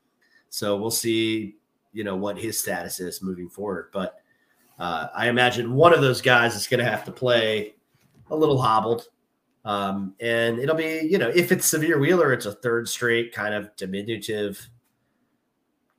so 0.49 0.77
we'll 0.77 0.91
see, 0.91 1.57
you 1.91 2.03
know, 2.03 2.15
what 2.15 2.37
his 2.37 2.59
status 2.59 2.99
is 2.99 3.21
moving 3.21 3.49
forward. 3.49 3.89
But 3.91 4.15
uh, 4.79 5.07
I 5.15 5.27
imagine 5.27 5.73
one 5.73 5.93
of 5.93 6.01
those 6.01 6.21
guys 6.21 6.55
is 6.55 6.67
going 6.67 6.83
to 6.83 6.89
have 6.89 7.03
to 7.05 7.11
play 7.11 7.75
a 8.29 8.35
little 8.35 8.61
hobbled. 8.61 9.07
Um, 9.65 10.15
and 10.19 10.59
it'll 10.59 10.75
be, 10.75 11.07
you 11.09 11.17
know, 11.17 11.29
if 11.29 11.51
it's 11.51 11.71
Sahvir 11.71 11.99
Wheeler, 11.99 12.33
it's 12.33 12.45
a 12.45 12.51
third 12.53 12.87
straight 12.87 13.33
kind 13.33 13.53
of 13.53 13.75
diminutive 13.75 14.69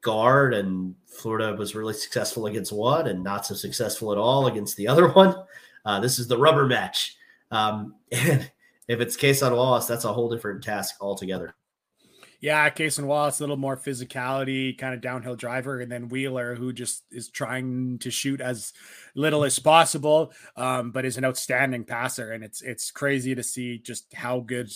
guard. 0.00 0.54
And 0.54 0.94
Florida 1.06 1.54
was 1.56 1.74
really 1.74 1.94
successful 1.94 2.46
against 2.46 2.72
one 2.72 3.08
and 3.08 3.24
not 3.24 3.46
so 3.46 3.54
successful 3.54 4.12
at 4.12 4.18
all 4.18 4.46
against 4.46 4.76
the 4.76 4.88
other 4.88 5.08
one. 5.12 5.34
Uh, 5.84 6.00
this 6.00 6.18
is 6.18 6.28
the 6.28 6.38
rubber 6.38 6.66
match. 6.66 7.16
Um, 7.50 7.94
and 8.12 8.50
if 8.88 9.00
it's 9.00 9.16
Cason 9.16 9.54
Wallace, 9.54 9.86
that's 9.86 10.04
a 10.04 10.12
whole 10.12 10.30
different 10.30 10.62
task 10.62 10.96
altogether. 11.00 11.54
Yeah, 12.40 12.68
Cason 12.68 13.06
Wallace, 13.06 13.40
a 13.40 13.42
little 13.42 13.56
more 13.56 13.74
physicality, 13.74 14.76
kind 14.76 14.92
of 14.92 15.00
downhill 15.00 15.34
driver, 15.34 15.80
and 15.80 15.90
then 15.90 16.10
Wheeler, 16.10 16.54
who 16.54 16.74
just 16.74 17.04
is 17.10 17.30
trying 17.30 17.98
to 18.00 18.10
shoot 18.10 18.42
as 18.42 18.74
little 19.14 19.44
as 19.44 19.58
possible, 19.58 20.30
um, 20.54 20.90
but 20.90 21.06
is 21.06 21.16
an 21.16 21.24
outstanding 21.24 21.84
passer. 21.84 22.32
And 22.32 22.44
it's 22.44 22.60
it's 22.60 22.90
crazy 22.90 23.34
to 23.34 23.42
see 23.42 23.78
just 23.78 24.12
how 24.12 24.40
good 24.40 24.70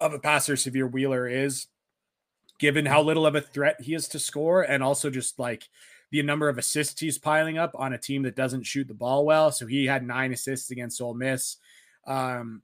of 0.00 0.14
a 0.14 0.18
passer 0.18 0.54
Sahvir 0.54 0.90
Wheeler 0.90 1.28
is, 1.28 1.68
given 2.58 2.86
how 2.86 3.02
little 3.02 3.24
of 3.24 3.36
a 3.36 3.40
threat 3.40 3.80
he 3.80 3.94
is 3.94 4.08
to 4.08 4.18
score, 4.18 4.62
and 4.62 4.82
also 4.82 5.10
just 5.10 5.38
like 5.38 5.68
the 6.10 6.22
number 6.22 6.48
of 6.48 6.58
assists 6.58 7.00
he's 7.00 7.18
piling 7.18 7.58
up 7.58 7.72
on 7.74 7.92
a 7.92 7.98
team 7.98 8.22
that 8.22 8.36
doesn't 8.36 8.64
shoot 8.64 8.88
the 8.88 8.94
ball 8.94 9.24
well. 9.24 9.50
So 9.50 9.66
he 9.66 9.86
had 9.86 10.06
nine 10.06 10.32
assists 10.32 10.70
against 10.70 11.00
Ole 11.00 11.14
Miss. 11.14 11.56
Um, 12.06 12.62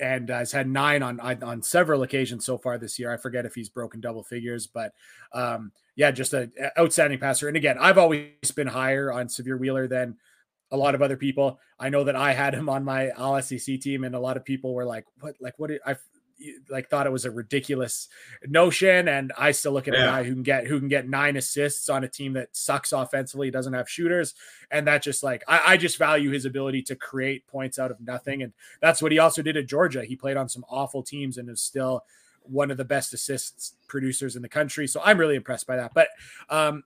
and 0.00 0.30
has 0.30 0.50
had 0.50 0.66
nine 0.66 1.02
on, 1.02 1.20
on 1.20 1.62
several 1.62 2.02
occasions 2.02 2.44
so 2.44 2.56
far 2.56 2.78
this 2.78 2.98
year. 2.98 3.12
I 3.12 3.16
forget 3.18 3.44
if 3.44 3.54
he's 3.54 3.68
broken 3.68 4.00
double 4.00 4.22
figures, 4.22 4.66
but 4.66 4.92
um, 5.32 5.72
yeah, 5.94 6.10
just 6.10 6.32
an 6.32 6.52
outstanding 6.78 7.18
passer. 7.18 7.48
And 7.48 7.56
again, 7.56 7.76
I've 7.78 7.98
always 7.98 8.30
been 8.56 8.66
higher 8.66 9.12
on 9.12 9.28
Sahvir 9.28 9.58
Wheeler 9.58 9.86
than 9.86 10.16
a 10.70 10.76
lot 10.76 10.94
of 10.94 11.02
other 11.02 11.16
people. 11.16 11.58
I 11.78 11.90
know 11.90 12.04
that 12.04 12.16
I 12.16 12.32
had 12.32 12.54
him 12.54 12.68
on 12.68 12.84
my 12.84 13.10
All 13.10 13.40
SEC 13.42 13.80
team, 13.80 14.04
and 14.04 14.14
a 14.14 14.20
lot 14.20 14.36
of 14.36 14.44
people 14.44 14.72
were 14.72 14.84
like, 14.84 15.04
"What? 15.20 15.34
Like, 15.40 15.58
what? 15.58 15.70
I 15.84 15.96
like 16.68 16.88
thought 16.88 17.06
it 17.06 17.12
was 17.12 17.24
a 17.24 17.30
ridiculous 17.30 18.08
notion 18.46 19.08
and 19.08 19.32
i 19.36 19.50
still 19.50 19.72
look 19.72 19.88
at 19.88 19.94
yeah. 19.94 20.02
a 20.02 20.06
guy 20.06 20.24
who 20.24 20.32
can 20.32 20.42
get 20.42 20.66
who 20.66 20.78
can 20.78 20.88
get 20.88 21.08
nine 21.08 21.36
assists 21.36 21.88
on 21.88 22.04
a 22.04 22.08
team 22.08 22.32
that 22.32 22.48
sucks 22.52 22.92
offensively 22.92 23.50
doesn't 23.50 23.72
have 23.72 23.88
shooters 23.88 24.34
and 24.70 24.86
that 24.86 25.02
just 25.02 25.22
like 25.22 25.42
I, 25.48 25.72
I, 25.72 25.76
just 25.76 25.98
value 25.98 26.30
his 26.30 26.44
ability 26.44 26.82
to 26.82 26.96
create 26.96 27.46
points 27.46 27.78
out 27.78 27.90
of 27.90 28.00
nothing 28.00 28.42
and 28.42 28.52
that's 28.80 29.02
what 29.02 29.12
he 29.12 29.18
also 29.18 29.42
did 29.42 29.56
at 29.56 29.66
georgia 29.66 30.04
he 30.04 30.16
played 30.16 30.36
on 30.36 30.48
some 30.48 30.64
awful 30.68 31.02
teams 31.02 31.38
and 31.38 31.48
is 31.48 31.60
still 31.60 32.04
one 32.42 32.70
of 32.70 32.76
the 32.76 32.84
best 32.84 33.12
assists 33.12 33.74
producers 33.86 34.36
in 34.36 34.42
the 34.42 34.48
country 34.48 34.86
so 34.86 35.00
i'm 35.04 35.18
really 35.18 35.36
impressed 35.36 35.66
by 35.66 35.76
that 35.76 35.92
but 35.94 36.08
um 36.48 36.82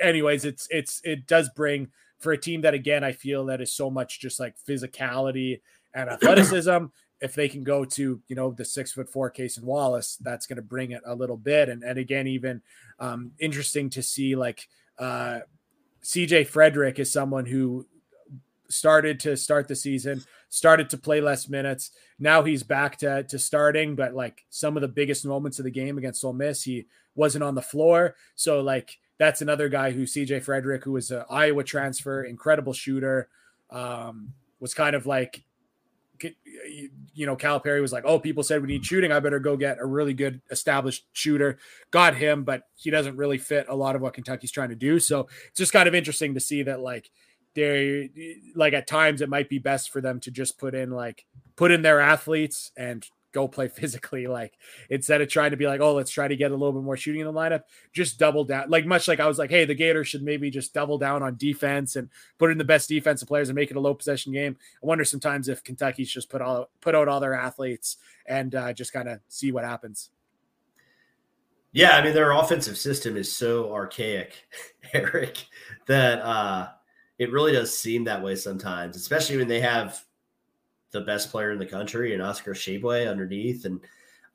anyways 0.00 0.44
it's 0.44 0.66
it's 0.70 1.00
it 1.04 1.26
does 1.26 1.50
bring 1.50 1.88
for 2.18 2.32
a 2.32 2.38
team 2.38 2.62
that 2.62 2.74
again 2.74 3.04
i 3.04 3.12
feel 3.12 3.44
that 3.44 3.60
is 3.60 3.72
so 3.72 3.90
much 3.90 4.20
just 4.20 4.40
like 4.40 4.54
physicality 4.66 5.60
and 5.94 6.08
athleticism 6.10 6.86
if 7.20 7.34
they 7.34 7.48
can 7.48 7.64
go 7.64 7.84
to 7.84 8.20
you 8.28 8.36
know 8.36 8.52
the 8.52 8.64
six 8.64 8.92
foot 8.92 9.08
four 9.08 9.30
Cason 9.30 9.64
Wallace, 9.64 10.16
that's 10.20 10.46
going 10.46 10.56
to 10.56 10.62
bring 10.62 10.92
it 10.92 11.02
a 11.04 11.14
little 11.14 11.36
bit. 11.36 11.68
And 11.68 11.82
and 11.82 11.98
again, 11.98 12.26
even 12.26 12.62
um, 12.98 13.32
interesting 13.38 13.90
to 13.90 14.02
see 14.02 14.36
like 14.36 14.68
uh, 14.98 15.40
CJ 16.02 16.46
Frederick 16.46 16.98
is 16.98 17.12
someone 17.12 17.46
who 17.46 17.86
started 18.70 19.18
to 19.20 19.36
start 19.36 19.66
the 19.66 19.76
season, 19.76 20.22
started 20.48 20.90
to 20.90 20.98
play 20.98 21.20
less 21.20 21.48
minutes. 21.48 21.90
Now 22.18 22.42
he's 22.42 22.62
back 22.62 22.98
to 22.98 23.24
to 23.24 23.38
starting, 23.38 23.94
but 23.96 24.14
like 24.14 24.44
some 24.50 24.76
of 24.76 24.80
the 24.80 24.88
biggest 24.88 25.26
moments 25.26 25.58
of 25.58 25.64
the 25.64 25.70
game 25.70 25.98
against 25.98 26.24
Ole 26.24 26.32
Miss, 26.32 26.62
he 26.62 26.86
wasn't 27.14 27.44
on 27.44 27.54
the 27.54 27.62
floor. 27.62 28.14
So 28.34 28.60
like 28.60 28.98
that's 29.18 29.42
another 29.42 29.68
guy 29.68 29.90
who 29.90 30.04
CJ 30.04 30.42
Frederick, 30.44 30.84
who 30.84 30.92
was 30.92 31.10
an 31.10 31.24
Iowa 31.28 31.64
transfer, 31.64 32.22
incredible 32.22 32.72
shooter, 32.72 33.28
um, 33.70 34.32
was 34.60 34.74
kind 34.74 34.94
of 34.94 35.06
like 35.06 35.42
you 36.22 37.26
know, 37.26 37.36
Calipari 37.36 37.80
was 37.80 37.92
like, 37.92 38.04
"Oh, 38.06 38.18
people 38.18 38.42
said 38.42 38.60
we 38.60 38.68
need 38.68 38.84
shooting. 38.84 39.12
I 39.12 39.20
better 39.20 39.38
go 39.38 39.56
get 39.56 39.78
a 39.80 39.86
really 39.86 40.14
good 40.14 40.40
established 40.50 41.06
shooter." 41.12 41.58
Got 41.90 42.16
him, 42.16 42.44
but 42.44 42.62
he 42.76 42.90
doesn't 42.90 43.16
really 43.16 43.38
fit 43.38 43.66
a 43.68 43.76
lot 43.76 43.96
of 43.96 44.02
what 44.02 44.14
Kentucky's 44.14 44.52
trying 44.52 44.70
to 44.70 44.74
do. 44.74 44.98
So 44.98 45.28
it's 45.48 45.58
just 45.58 45.72
kind 45.72 45.88
of 45.88 45.94
interesting 45.94 46.34
to 46.34 46.40
see 46.40 46.62
that, 46.62 46.80
like, 46.80 47.10
they 47.54 48.10
like 48.54 48.72
at 48.72 48.86
times 48.86 49.20
it 49.20 49.28
might 49.28 49.48
be 49.48 49.58
best 49.58 49.90
for 49.90 50.00
them 50.00 50.20
to 50.20 50.30
just 50.30 50.58
put 50.58 50.74
in 50.74 50.90
like 50.90 51.24
put 51.56 51.70
in 51.70 51.82
their 51.82 52.00
athletes 52.00 52.70
and 52.76 53.06
go 53.32 53.48
play 53.48 53.68
physically. 53.74 54.26
Like 54.26 54.54
instead 54.90 55.20
of 55.20 55.28
trying 55.28 55.50
to 55.50 55.56
be 55.56 55.66
like, 55.66 55.80
oh, 55.80 55.94
let's 55.94 56.10
try 56.10 56.28
to 56.28 56.36
get 56.36 56.50
a 56.50 56.54
little 56.54 56.72
bit 56.72 56.82
more 56.82 56.96
shooting 56.96 57.20
in 57.20 57.26
the 57.26 57.32
lineup, 57.32 57.62
just 57.92 58.18
double 58.18 58.44
down. 58.44 58.70
Like 58.70 58.86
much 58.86 59.08
like 59.08 59.20
I 59.20 59.26
was 59.26 59.38
like, 59.38 59.50
hey, 59.50 59.64
the 59.64 59.74
Gators 59.74 60.08
should 60.08 60.22
maybe 60.22 60.50
just 60.50 60.74
double 60.74 60.98
down 60.98 61.22
on 61.22 61.36
defense 61.36 61.96
and 61.96 62.08
put 62.38 62.50
in 62.50 62.58
the 62.58 62.64
best 62.64 62.88
defensive 62.88 63.28
players 63.28 63.48
and 63.48 63.56
make 63.56 63.70
it 63.70 63.76
a 63.76 63.80
low 63.80 63.94
possession 63.94 64.32
game. 64.32 64.56
I 64.82 64.86
wonder 64.86 65.04
sometimes 65.04 65.48
if 65.48 65.64
Kentucky's 65.64 66.10
just 66.10 66.30
put 66.30 66.42
all 66.42 66.70
put 66.80 66.94
out 66.94 67.08
all 67.08 67.20
their 67.20 67.34
athletes 67.34 67.96
and 68.26 68.54
uh, 68.54 68.72
just 68.72 68.92
kind 68.92 69.08
of 69.08 69.20
see 69.28 69.52
what 69.52 69.64
happens. 69.64 70.10
Yeah, 71.72 71.96
I 71.96 72.02
mean 72.02 72.14
their 72.14 72.32
offensive 72.32 72.78
system 72.78 73.16
is 73.16 73.30
so 73.30 73.72
archaic, 73.72 74.32
Eric, 74.92 75.44
that 75.86 76.20
uh 76.20 76.68
it 77.18 77.32
really 77.32 77.52
does 77.52 77.76
seem 77.76 78.04
that 78.04 78.22
way 78.22 78.36
sometimes, 78.36 78.96
especially 78.96 79.36
when 79.36 79.48
they 79.48 79.60
have 79.60 80.04
the 80.90 81.02
best 81.02 81.30
player 81.30 81.52
in 81.52 81.58
the 81.58 81.66
country 81.66 82.14
and 82.14 82.22
Oscar 82.22 82.54
Tshiebwe 82.54 83.10
underneath. 83.10 83.64
And 83.64 83.80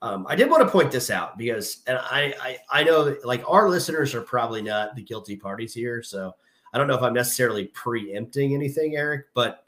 um, 0.02 0.26
I 0.28 0.36
did 0.36 0.50
want 0.50 0.62
to 0.62 0.68
point 0.68 0.92
this 0.92 1.10
out 1.10 1.38
because, 1.38 1.82
and 1.86 1.98
I, 1.98 2.34
I, 2.40 2.58
I 2.70 2.84
know 2.84 3.16
like 3.24 3.42
our 3.48 3.68
listeners 3.68 4.14
are 4.14 4.20
probably 4.20 4.62
not 4.62 4.94
the 4.94 5.02
guilty 5.02 5.36
parties 5.36 5.74
here, 5.74 6.02
so 6.02 6.34
I 6.72 6.78
don't 6.78 6.88
know 6.88 6.96
if 6.96 7.02
I'm 7.02 7.14
necessarily 7.14 7.66
preempting 7.66 8.54
anything, 8.54 8.96
Eric, 8.96 9.26
but 9.34 9.66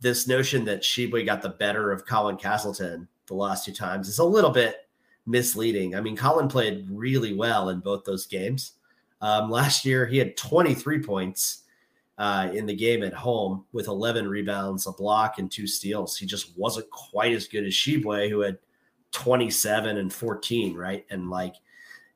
this 0.00 0.28
notion 0.28 0.64
that 0.64 0.82
Tshiebwe 0.82 1.26
got 1.26 1.42
the 1.42 1.48
better 1.48 1.90
of 1.90 2.06
Colin 2.06 2.36
Castleton 2.36 3.08
the 3.26 3.34
last 3.34 3.64
two 3.64 3.72
times 3.72 4.08
is 4.08 4.20
a 4.20 4.24
little 4.24 4.50
bit 4.50 4.88
misleading. 5.26 5.94
I 5.94 6.00
mean, 6.00 6.16
Colin 6.16 6.48
played 6.48 6.86
really 6.90 7.34
well 7.34 7.68
in 7.68 7.80
both 7.80 8.04
those 8.04 8.26
games. 8.26 8.72
Um, 9.20 9.50
last 9.50 9.84
year, 9.84 10.06
he 10.06 10.18
had 10.18 10.36
23 10.36 11.02
points 11.02 11.64
uh, 12.18 12.50
in 12.52 12.66
the 12.66 12.74
game 12.74 13.02
at 13.04 13.14
home 13.14 13.64
with 13.72 13.86
11 13.86 14.28
rebounds, 14.28 14.86
a 14.86 14.92
block, 14.92 15.38
and 15.38 15.50
two 15.50 15.66
steals. 15.66 16.16
He 16.16 16.26
just 16.26 16.56
wasn't 16.58 16.90
quite 16.90 17.32
as 17.32 17.46
good 17.46 17.64
as 17.64 17.72
Tshiebwe, 17.72 18.28
who 18.28 18.40
had 18.40 18.58
27 19.12 19.96
and 19.96 20.12
14, 20.12 20.76
right? 20.76 21.06
And 21.10 21.30
like, 21.30 21.54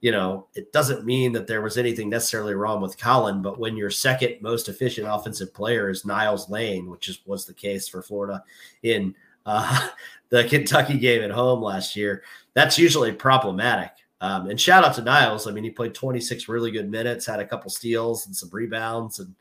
you 0.01 0.11
know, 0.11 0.49
it 0.55 0.73
doesn't 0.73 1.07
mean 1.07 1.33
that 1.33 1.47
there 1.47 1.63
was 1.63 1.79
anything 1.79 2.11
necessarily 2.11 2.55
wrong 2.55 2.83
with 2.83 2.99
Colin, 2.99 3.41
but 3.41 3.61
when 3.61 3.77
your 3.77 3.91
second 3.91 4.37
most 4.41 4.69
efficient 4.69 5.07
offensive 5.09 5.55
player 5.55 5.89
is 5.89 6.05
Niels 6.05 6.51
Lane, 6.51 6.91
which 6.91 7.09
is 7.09 7.21
was 7.25 7.47
the 7.47 7.55
case 7.55 7.87
for 7.87 8.03
Florida 8.03 8.43
in 8.83 9.15
uh, 9.47 9.89
the 10.31 10.43
Kentucky 10.45 10.99
game 10.99 11.23
at 11.23 11.31
home 11.31 11.63
last 11.63 11.95
year, 11.95 12.25
that's 12.55 12.77
usually 12.77 13.13
problematic. 13.13 13.93
Um, 14.21 14.51
and 14.51 14.61
shout 14.61 14.85
out 14.85 14.95
to 14.97 15.03
Niels. 15.03 15.47
I 15.47 15.53
mean, 15.53 15.65
he 15.65 15.71
played 15.71 15.95
26 15.95 16.49
really 16.49 16.73
good 16.73 16.91
minutes, 16.91 17.27
had 17.27 17.41
a 17.41 17.47
couple 17.47 17.71
steals 17.71 18.27
and 18.27 18.35
some 18.35 18.51
rebounds, 18.53 19.21
and 19.21 19.33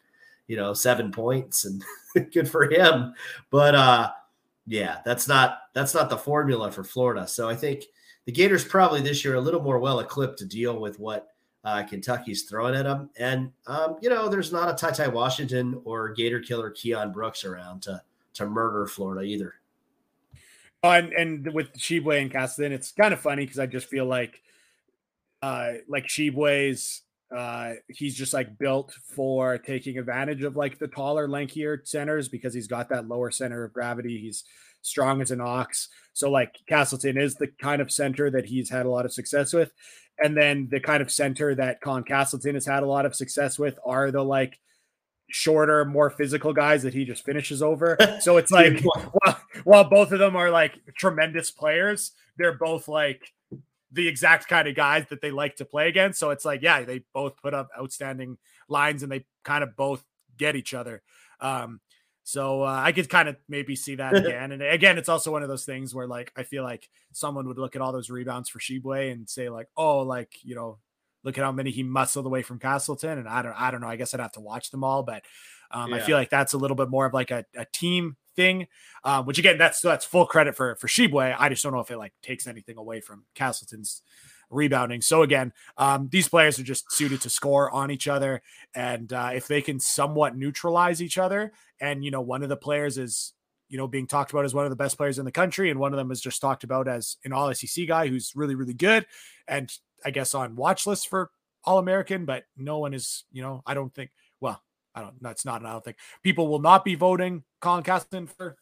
you 0.52 0.58
know, 0.58 0.74
seven 0.74 1.14
points 1.14 1.64
and 1.64 1.82
good 2.34 2.50
for 2.50 2.70
him. 2.70 3.14
But 3.50 3.74
uh 3.74 4.12
yeah, 4.68 4.98
that's 5.06 5.26
not 5.30 5.60
that's 5.74 5.94
not 5.94 6.10
the 6.10 6.18
formula 6.18 6.70
for 6.70 6.84
Florida. 6.84 7.26
So 7.26 7.48
I 7.48 7.56
think 7.56 7.86
the 8.26 8.34
Gators 8.34 8.66
probably 8.66 9.02
this 9.02 9.24
year 9.24 9.36
a 9.36 9.42
little 9.42 9.62
more 9.62 9.80
well 9.80 10.02
equipped 10.02 10.40
to 10.40 10.46
deal 10.46 10.78
with 10.78 11.00
what 11.00 11.30
uh, 11.64 11.84
Kentucky's 11.84 12.44
throwing 12.44 12.76
at 12.76 12.84
them. 12.84 13.10
And 13.18 13.54
um, 13.66 13.96
you 14.02 14.10
know, 14.10 14.28
there's 14.28 14.52
not 14.52 14.70
a 14.70 14.74
Ty 14.74 14.92
Ty 14.92 15.08
Washington 15.08 15.80
or 15.86 16.10
Gator 16.10 16.42
killer 16.42 16.70
Keion 16.70 17.14
Brooks 17.14 17.46
around 17.46 17.84
to 17.84 18.02
to 18.34 18.46
murder 18.46 18.86
Florida 18.88 19.22
either. 19.22 19.56
Uh, 20.84 20.88
and 20.88 21.14
and 21.14 21.54
with 21.54 21.72
Tshiebwe 21.72 22.22
and 22.22 22.30
Castleton, 22.30 22.74
it's 22.74 22.92
kind 22.92 23.14
of 23.14 23.22
funny 23.22 23.46
because 23.46 23.60
I 23.60 23.68
just 23.68 23.88
feel 23.88 24.06
like 24.06 24.42
uh 25.42 25.76
like 25.88 26.08
Tshiebwe's 26.08 27.04
uh, 27.36 27.74
he's 27.88 28.16
just 28.16 28.34
like 28.34 28.58
built 28.58 28.94
for 29.16 29.58
taking 29.58 29.98
advantage 29.98 30.44
of 30.44 30.56
like 30.56 30.80
the 30.80 30.88
taller, 30.88 31.28
lankier 31.28 31.86
centers 31.88 32.28
because 32.28 32.54
he's 32.54 32.68
got 32.68 32.90
that 32.90 33.08
lower 33.08 33.32
center 33.32 33.64
of 33.64 33.74
gravity. 33.74 34.20
He's 34.20 34.44
strong 34.82 35.22
as 35.22 35.32
an 35.32 35.42
ox. 35.42 35.90
So 36.14 36.30
like 36.30 36.58
Castleton 36.68 37.18
is 37.18 37.36
the 37.36 37.48
kind 37.62 37.82
of 37.82 37.92
center 37.92 38.30
that 38.32 38.46
he's 38.46 38.70
had 38.70 38.86
a 38.86 38.90
lot 38.90 39.06
of 39.06 39.14
success 39.14 39.54
with. 39.54 39.72
And 40.20 40.36
then 40.36 40.68
the 40.70 40.80
kind 40.80 41.02
of 41.02 41.12
center 41.12 41.56
that 41.56 41.82
Colin 41.82 42.04
Castleton 42.04 42.56
has 42.56 42.66
had 42.66 42.84
a 42.84 42.88
lot 42.88 43.06
of 43.06 43.16
success 43.16 43.58
with 43.58 43.80
are 43.86 44.12
the 44.12 44.24
like 44.24 44.60
shorter, 45.30 45.86
more 45.86 46.10
physical 46.10 46.52
guys 46.52 46.84
that 46.84 46.94
he 46.94 47.06
just 47.06 47.24
finishes 47.24 47.62
over. 47.62 47.98
So 48.20 48.38
it's 48.38 48.52
like 48.52 48.82
while, 48.84 49.42
while 49.64 49.84
both 49.86 50.12
of 50.12 50.20
them 50.20 50.36
are 50.36 50.52
like 50.52 50.78
tremendous 50.98 51.50
players, 51.50 52.12
they're 52.38 52.58
both 52.58 52.88
like 52.88 53.22
the 53.92 54.08
exact 54.08 54.48
kind 54.48 54.68
of 54.68 54.76
guys 54.76 55.06
that 55.10 55.22
they 55.22 55.32
like 55.32 55.58
to 55.58 55.66
play 55.66 55.88
against. 55.90 56.20
So 56.20 56.30
it's 56.30 56.46
like, 56.46 56.62
yeah, 56.62 56.84
they 56.84 57.04
both 57.14 57.38
put 57.42 57.54
up 57.54 57.70
outstanding 57.78 58.38
lines 58.70 59.04
and 59.04 59.12
they 59.12 59.26
kind 59.44 59.64
of 59.64 59.76
both 59.76 60.04
get 60.38 60.56
each 60.56 60.74
other. 60.74 61.02
Um, 61.40 61.82
so 62.24 62.64
uh, 62.64 62.82
I 62.84 62.92
could 62.92 63.10
kind 63.10 63.28
of 63.28 63.36
maybe 63.50 63.76
see 63.76 63.96
that 63.96 64.16
again. 64.26 64.52
And 64.52 64.62
again, 64.62 64.98
it's 64.98 65.10
also 65.10 65.32
one 65.32 65.44
of 65.44 65.50
those 65.50 65.66
things 65.66 65.94
where 65.94 66.08
like 66.08 66.32
I 66.36 66.44
feel 66.44 66.64
like 66.64 66.90
someone 67.12 67.48
would 67.48 67.58
look 67.58 67.76
at 67.76 67.82
all 67.82 67.92
those 67.92 68.10
rebounds 68.10 68.50
for 68.50 68.60
Tshiebwe 68.60 69.12
and 69.12 69.30
say 69.30 69.50
like, 69.50 69.68
oh, 69.76 70.00
like 70.00 70.32
you 70.44 70.56
know, 70.56 70.80
look 71.24 71.38
at 71.38 71.44
how 71.44 71.52
many 71.52 71.72
he 71.72 71.84
muscled 71.84 72.26
away 72.26 72.42
from 72.42 72.60
Castleton. 72.60 73.20
And 73.20 73.28
I 73.28 73.42
don't, 73.42 73.60
I 73.60 73.72
don't 73.72 73.82
know. 73.82 73.88
I 73.88 73.96
guess 73.96 74.14
I'd 74.14 74.20
have 74.20 74.32
to 74.34 74.40
watch 74.40 74.72
them 74.72 74.84
all, 74.84 75.04
but 75.04 75.24
um, 75.72 75.92
yeah. 75.92 75.98
I 75.98 76.00
feel 76.00 76.18
like 76.18 76.30
that's 76.30 76.54
a 76.54 76.58
little 76.58 76.76
bit 76.76 76.90
more 76.90 77.06
of 77.06 77.14
like 77.14 77.32
a, 77.32 77.46
a 77.56 77.66
team 77.74 78.16
thing, 78.36 78.68
um, 79.04 79.26
which 79.26 79.40
again, 79.40 79.58
that's 79.58 79.82
that's 79.82 80.06
full 80.06 80.26
credit 80.26 80.56
for 80.56 80.76
for 80.76 80.88
Tshiebwe. 80.88 81.36
I 81.38 81.50
just 81.50 81.64
don't 81.64 81.74
know 81.74 81.80
if 81.80 81.92
it 81.92 81.98
like 81.98 82.14
takes 82.22 82.48
anything 82.48 82.78
away 82.78 83.02
from 83.02 83.26
Castleton's 83.36 84.02
rebounding. 84.50 85.02
So 85.02 85.24
again, 85.24 85.54
um, 85.78 86.10
these 86.12 86.28
players 86.28 86.60
are 86.60 86.64
just 86.64 86.92
suited 86.92 87.22
to 87.22 87.30
score 87.30 87.72
on 87.72 87.92
each 87.92 88.08
other, 88.08 88.42
and 88.76 89.12
uh, 89.12 89.32
if 89.34 89.48
they 89.48 89.62
can 89.62 89.80
somewhat 89.80 90.36
neutralize 90.36 91.02
each 91.02 91.18
other, 91.18 91.54
and 91.80 92.04
you 92.04 92.12
know, 92.12 92.22
one 92.22 92.44
of 92.44 92.50
the 92.50 92.58
players 92.58 92.98
is 92.98 93.34
you 93.70 93.78
know 93.78 93.88
being 93.88 94.08
talked 94.08 94.32
about 94.32 94.46
as 94.46 94.54
one 94.54 94.66
of 94.66 94.70
the 94.70 94.76
best 94.76 94.98
players 94.98 95.20
in 95.20 95.26
the 95.26 95.32
country, 95.32 95.70
and 95.70 95.80
one 95.80 95.94
of 95.94 95.98
them 95.98 96.12
is 96.12 96.22
just 96.22 96.42
talked 96.42 96.64
about 96.64 96.88
as 96.88 97.18
an 97.24 97.34
All 97.34 97.54
SEC 97.54 97.88
guy 97.88 98.08
who's 98.08 98.34
really 98.36 98.56
really 98.56 98.74
good, 98.74 99.06
and 99.48 99.72
I 100.06 100.12
guess 100.12 100.36
on 100.36 100.56
watch 100.56 100.86
list 100.86 101.08
for 101.08 101.32
All 101.64 101.78
American, 101.78 102.26
but 102.26 102.44
no 102.58 102.80
one 102.80 102.94
is 102.94 103.26
you 103.32 103.42
know 103.42 103.64
I 103.66 103.74
don't 103.74 103.94
think 103.94 104.12
I 104.96 105.02
don't. 105.02 105.22
That's 105.22 105.46
not. 105.46 105.66
I 105.66 105.72
don't 105.72 105.84
think 105.84 105.98
people 106.24 106.48
will 106.48 106.60
not 106.60 106.84
be 106.84 106.96
voting 106.96 107.44
Colin 107.62 107.84
Castleton 107.84 108.28
for, 108.28 108.58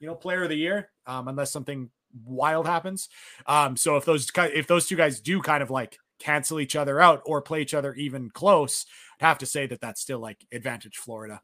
you 0.00 0.06
know, 0.06 0.14
Player 0.14 0.42
of 0.42 0.48
the 0.48 0.56
Year, 0.56 0.90
um, 1.06 1.28
unless 1.28 1.50
something 1.50 1.90
wild 2.24 2.66
happens. 2.66 3.08
Um, 3.46 3.76
so 3.76 3.96
if 3.96 4.04
those 4.04 4.30
if 4.36 4.66
those 4.66 4.86
two 4.86 4.96
guys 4.96 5.20
do 5.20 5.40
kind 5.40 5.62
of 5.62 5.70
like 5.70 5.98
cancel 6.18 6.58
each 6.60 6.74
other 6.74 7.00
out 7.00 7.22
or 7.24 7.40
play 7.40 7.62
each 7.62 7.74
other 7.74 7.94
even 7.94 8.30
close, 8.30 8.86
I'd 9.20 9.26
have 9.26 9.38
to 9.38 9.46
say 9.46 9.66
that 9.66 9.80
that's 9.80 10.00
still 10.00 10.18
like 10.18 10.44
advantage 10.52 10.96
Florida. 10.96 11.40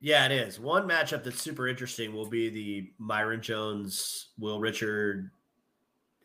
Yeah, 0.00 0.26
it 0.26 0.32
is. 0.32 0.60
One 0.60 0.86
matchup 0.86 1.24
that's 1.24 1.40
super 1.40 1.66
interesting 1.66 2.12
will 2.12 2.28
be 2.28 2.50
the 2.50 2.90
Myreon 3.00 3.40
Jones, 3.40 4.28
Will 4.38 4.60
Richard, 4.60 5.30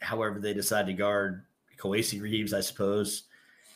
however 0.01 0.39
they 0.39 0.53
decide 0.53 0.85
to 0.87 0.93
guard 0.93 1.45
Kowacie 1.77 2.21
Reeves, 2.21 2.53
I 2.53 2.59
suppose. 2.59 3.23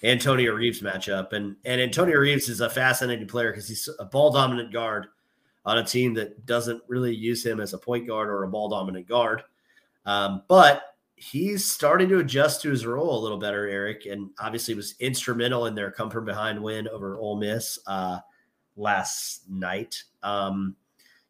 Antonio 0.03 0.53
Reeves 0.53 0.81
matchup. 0.81 1.33
And 1.33 1.55
and 1.65 1.81
Antonio 1.81 2.17
Reeves 2.17 2.49
is 2.49 2.61
a 2.61 2.69
fascinating 2.69 3.27
player 3.27 3.51
because 3.51 3.67
he's 3.67 3.89
a 3.99 4.05
ball 4.05 4.31
dominant 4.31 4.71
guard 4.71 5.07
on 5.65 5.77
a 5.77 5.83
team 5.83 6.13
that 6.15 6.45
doesn't 6.45 6.81
really 6.87 7.15
use 7.15 7.45
him 7.45 7.59
as 7.59 7.73
a 7.73 7.77
point 7.77 8.05
guard 8.05 8.29
or 8.29 8.43
a 8.43 8.49
ball 8.49 8.69
dominant 8.69 9.07
guard. 9.07 9.43
Um, 10.05 10.43
but 10.49 10.95
he's 11.15 11.63
starting 11.63 12.09
to 12.09 12.19
adjust 12.19 12.61
to 12.61 12.69
his 12.69 12.85
role 12.85 13.17
a 13.17 13.23
little 13.23 13.37
better, 13.37 13.67
Eric, 13.67 14.05
and 14.05 14.29
obviously 14.39 14.73
was 14.73 14.95
instrumental 14.99 15.67
in 15.67 15.75
their 15.75 15.91
come 15.91 16.09
from 16.09 16.25
behind 16.25 16.61
win 16.61 16.87
over 16.89 17.17
Ole 17.17 17.37
Miss 17.37 17.79
uh, 17.87 18.19
last 18.75 19.49
night. 19.49 20.03
Um, 20.21 20.75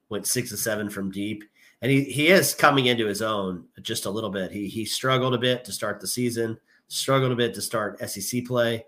went 0.09 0.26
six 0.26 0.49
to 0.49 0.57
seven 0.57 0.89
from 0.89 1.11
deep. 1.11 1.43
And 1.84 1.91
he, 1.91 2.03
he 2.05 2.28
is 2.30 2.55
coming 2.55 2.86
into 2.86 3.05
his 3.05 3.21
own 3.21 3.65
just 3.82 4.05
a 4.05 4.09
little 4.09 4.30
bit. 4.30 4.51
He 4.51 4.67
he 4.67 4.86
struggled 4.86 5.34
a 5.36 5.38
bit 5.38 5.65
to 5.65 5.71
start 5.71 5.99
the 5.99 6.07
season 6.07 6.57
struggled 6.88 7.31
a 7.31 7.36
bit 7.36 7.53
to 7.55 7.61
start 7.61 7.99
SEC 8.09 8.45
play, 8.45 8.86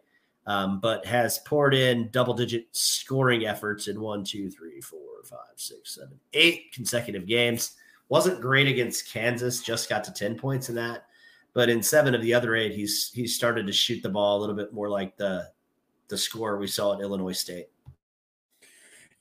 um, 0.47 0.79
but 0.79 1.05
has 1.05 1.39
poured 1.39 1.73
in 1.73 2.09
double 2.11 2.33
digit 2.33 2.67
scoring 2.71 3.45
efforts 3.45 3.87
in 3.87 3.99
one, 3.99 4.23
two, 4.23 4.49
three, 4.49 4.81
four, 4.81 4.99
five, 5.23 5.55
six, 5.55 5.95
seven, 5.95 6.19
eight 6.33 6.71
consecutive 6.73 7.25
games. 7.25 7.75
Wasn't 8.09 8.41
great 8.41 8.67
against 8.67 9.11
Kansas, 9.11 9.61
just 9.61 9.89
got 9.89 10.03
to 10.03 10.13
10 10.13 10.35
points 10.35 10.69
in 10.69 10.75
that. 10.75 11.07
But 11.53 11.69
in 11.69 11.81
seven 11.81 12.13
of 12.13 12.21
the 12.21 12.33
other 12.33 12.55
eight, 12.55 12.73
he's 12.73 13.11
he's 13.13 13.33
started 13.33 13.65
to 13.65 13.73
shoot 13.73 14.03
the 14.03 14.09
ball 14.09 14.37
a 14.37 14.41
little 14.41 14.55
bit 14.55 14.73
more 14.73 14.89
like 14.89 15.15
the 15.15 15.49
the 16.09 16.17
score 16.17 16.57
we 16.57 16.67
saw 16.67 16.93
at 16.93 17.01
Illinois 17.01 17.31
State. 17.31 17.69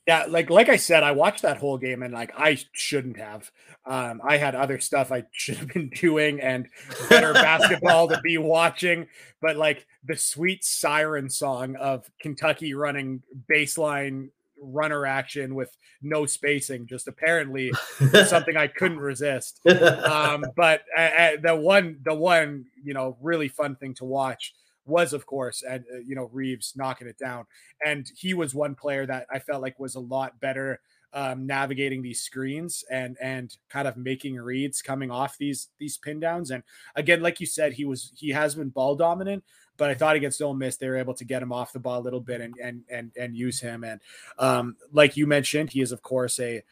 Yeah, 0.07 0.25
like 0.29 0.51
like 0.51 0.69
I 0.69 0.75
said, 0.75 1.01
I 1.01 1.11
watched 1.13 1.41
that 1.41 1.57
whole 1.57 1.79
game 1.79 2.03
and 2.03 2.13
like 2.13 2.31
I 2.37 2.59
shouldn't 2.73 3.17
have. 3.17 3.51
Um, 3.87 4.21
I 4.23 4.37
had 4.37 4.53
other 4.53 4.79
stuff 4.79 5.11
I 5.11 5.23
should 5.31 5.57
have 5.57 5.69
been 5.69 5.89
doing 5.89 6.41
and 6.41 6.67
better 7.09 7.33
basketball 7.33 8.07
to 8.09 8.19
be 8.21 8.37
watching. 8.37 9.07
But 9.41 9.57
like 9.57 9.87
the 10.03 10.15
sweet 10.15 10.63
siren 10.63 11.29
song 11.29 11.75
of 11.77 12.09
Kentucky 12.19 12.75
running 12.75 13.23
baseline 13.51 14.29
runner 14.61 15.05
action 15.05 15.55
with 15.55 15.75
no 16.01 16.25
spacing, 16.25 16.85
just 16.87 17.07
apparently 17.07 17.71
something 18.27 18.55
I 18.55 18.67
couldn't 18.67 18.99
resist. 18.99 19.59
Um, 19.65 20.45
but 20.55 20.83
uh, 20.97 21.01
uh, 21.01 21.31
the 21.41 21.55
one, 21.55 21.99
the 22.03 22.15
one, 22.15 22.65
you 22.83 22.93
know, 22.93 23.17
really 23.21 23.47
fun 23.47 23.75
thing 23.75 23.95
to 23.95 24.05
watch 24.05 24.53
was, 24.85 25.13
of 25.13 25.25
course, 25.25 25.63
and 25.67 25.83
uh, 25.93 25.99
you 25.99 26.15
know 26.15 26.29
Reeves 26.31 26.73
knocking 26.75 27.07
it 27.07 27.17
down. 27.17 27.45
And 27.85 28.09
he 28.15 28.33
was 28.33 28.53
one 28.53 28.75
player 28.75 29.05
that 29.05 29.27
I 29.31 29.39
felt 29.39 29.61
like 29.61 29.79
was 29.79 29.95
a 29.95 29.99
lot 29.99 30.39
better 30.39 30.79
um, 31.15 31.47
navigating 31.47 32.01
these 32.01 32.21
screens 32.21 32.83
and 32.91 33.17
and 33.21 33.55
kind 33.69 33.87
of 33.87 33.95
making 33.95 34.35
reads 34.35 34.81
coming 34.81 35.09
off 35.09 35.37
these 35.37 35.69
these 35.79 35.97
pin 35.97 36.19
downs. 36.19 36.51
And 36.51 36.61
again, 36.95 37.21
like 37.21 37.39
you 37.39 37.45
said, 37.45 37.73
he 37.73 37.85
was 37.85 38.11
he 38.15 38.31
has 38.31 38.55
been 38.55 38.69
ball 38.69 38.95
dominant, 38.95 39.43
but 39.77 39.89
I 39.89 39.93
thought 39.93 40.17
against 40.17 40.41
Ole 40.41 40.53
Miss 40.53 40.75
they 40.75 40.89
were 40.89 40.97
able 40.97 41.13
to 41.15 41.23
get 41.23 41.41
him 41.41 41.53
off 41.53 41.71
the 41.71 41.79
ball 41.79 42.01
a 42.01 42.03
little 42.03 42.19
bit 42.19 42.41
and 42.41 42.53
and 42.61 42.83
and 42.89 43.11
and 43.17 43.35
use 43.35 43.61
him. 43.61 43.85
And 43.85 44.01
um, 44.37 44.75
like 44.91 45.15
you 45.15 45.25
mentioned, 45.25 45.69
he 45.71 45.79
is 45.79 45.93
of 45.93 46.01
course 46.01 46.37
a 46.39 46.63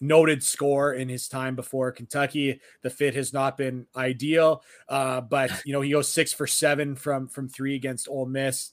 noted 0.00 0.42
score 0.42 0.92
in 0.92 1.08
his 1.08 1.28
time 1.28 1.54
before 1.54 1.92
Kentucky. 1.92 2.60
The 2.82 2.90
fit 2.90 3.14
has 3.14 3.32
not 3.32 3.56
been 3.56 3.86
ideal, 3.96 4.62
uh, 4.88 5.20
but 5.20 5.50
you 5.64 5.72
know 5.72 5.80
he 5.80 5.90
goes 5.90 6.10
six 6.10 6.32
for 6.32 6.46
seven 6.46 6.94
from 6.94 7.28
from 7.28 7.48
three 7.48 7.74
against 7.74 8.08
Ole 8.08 8.26
Miss. 8.26 8.72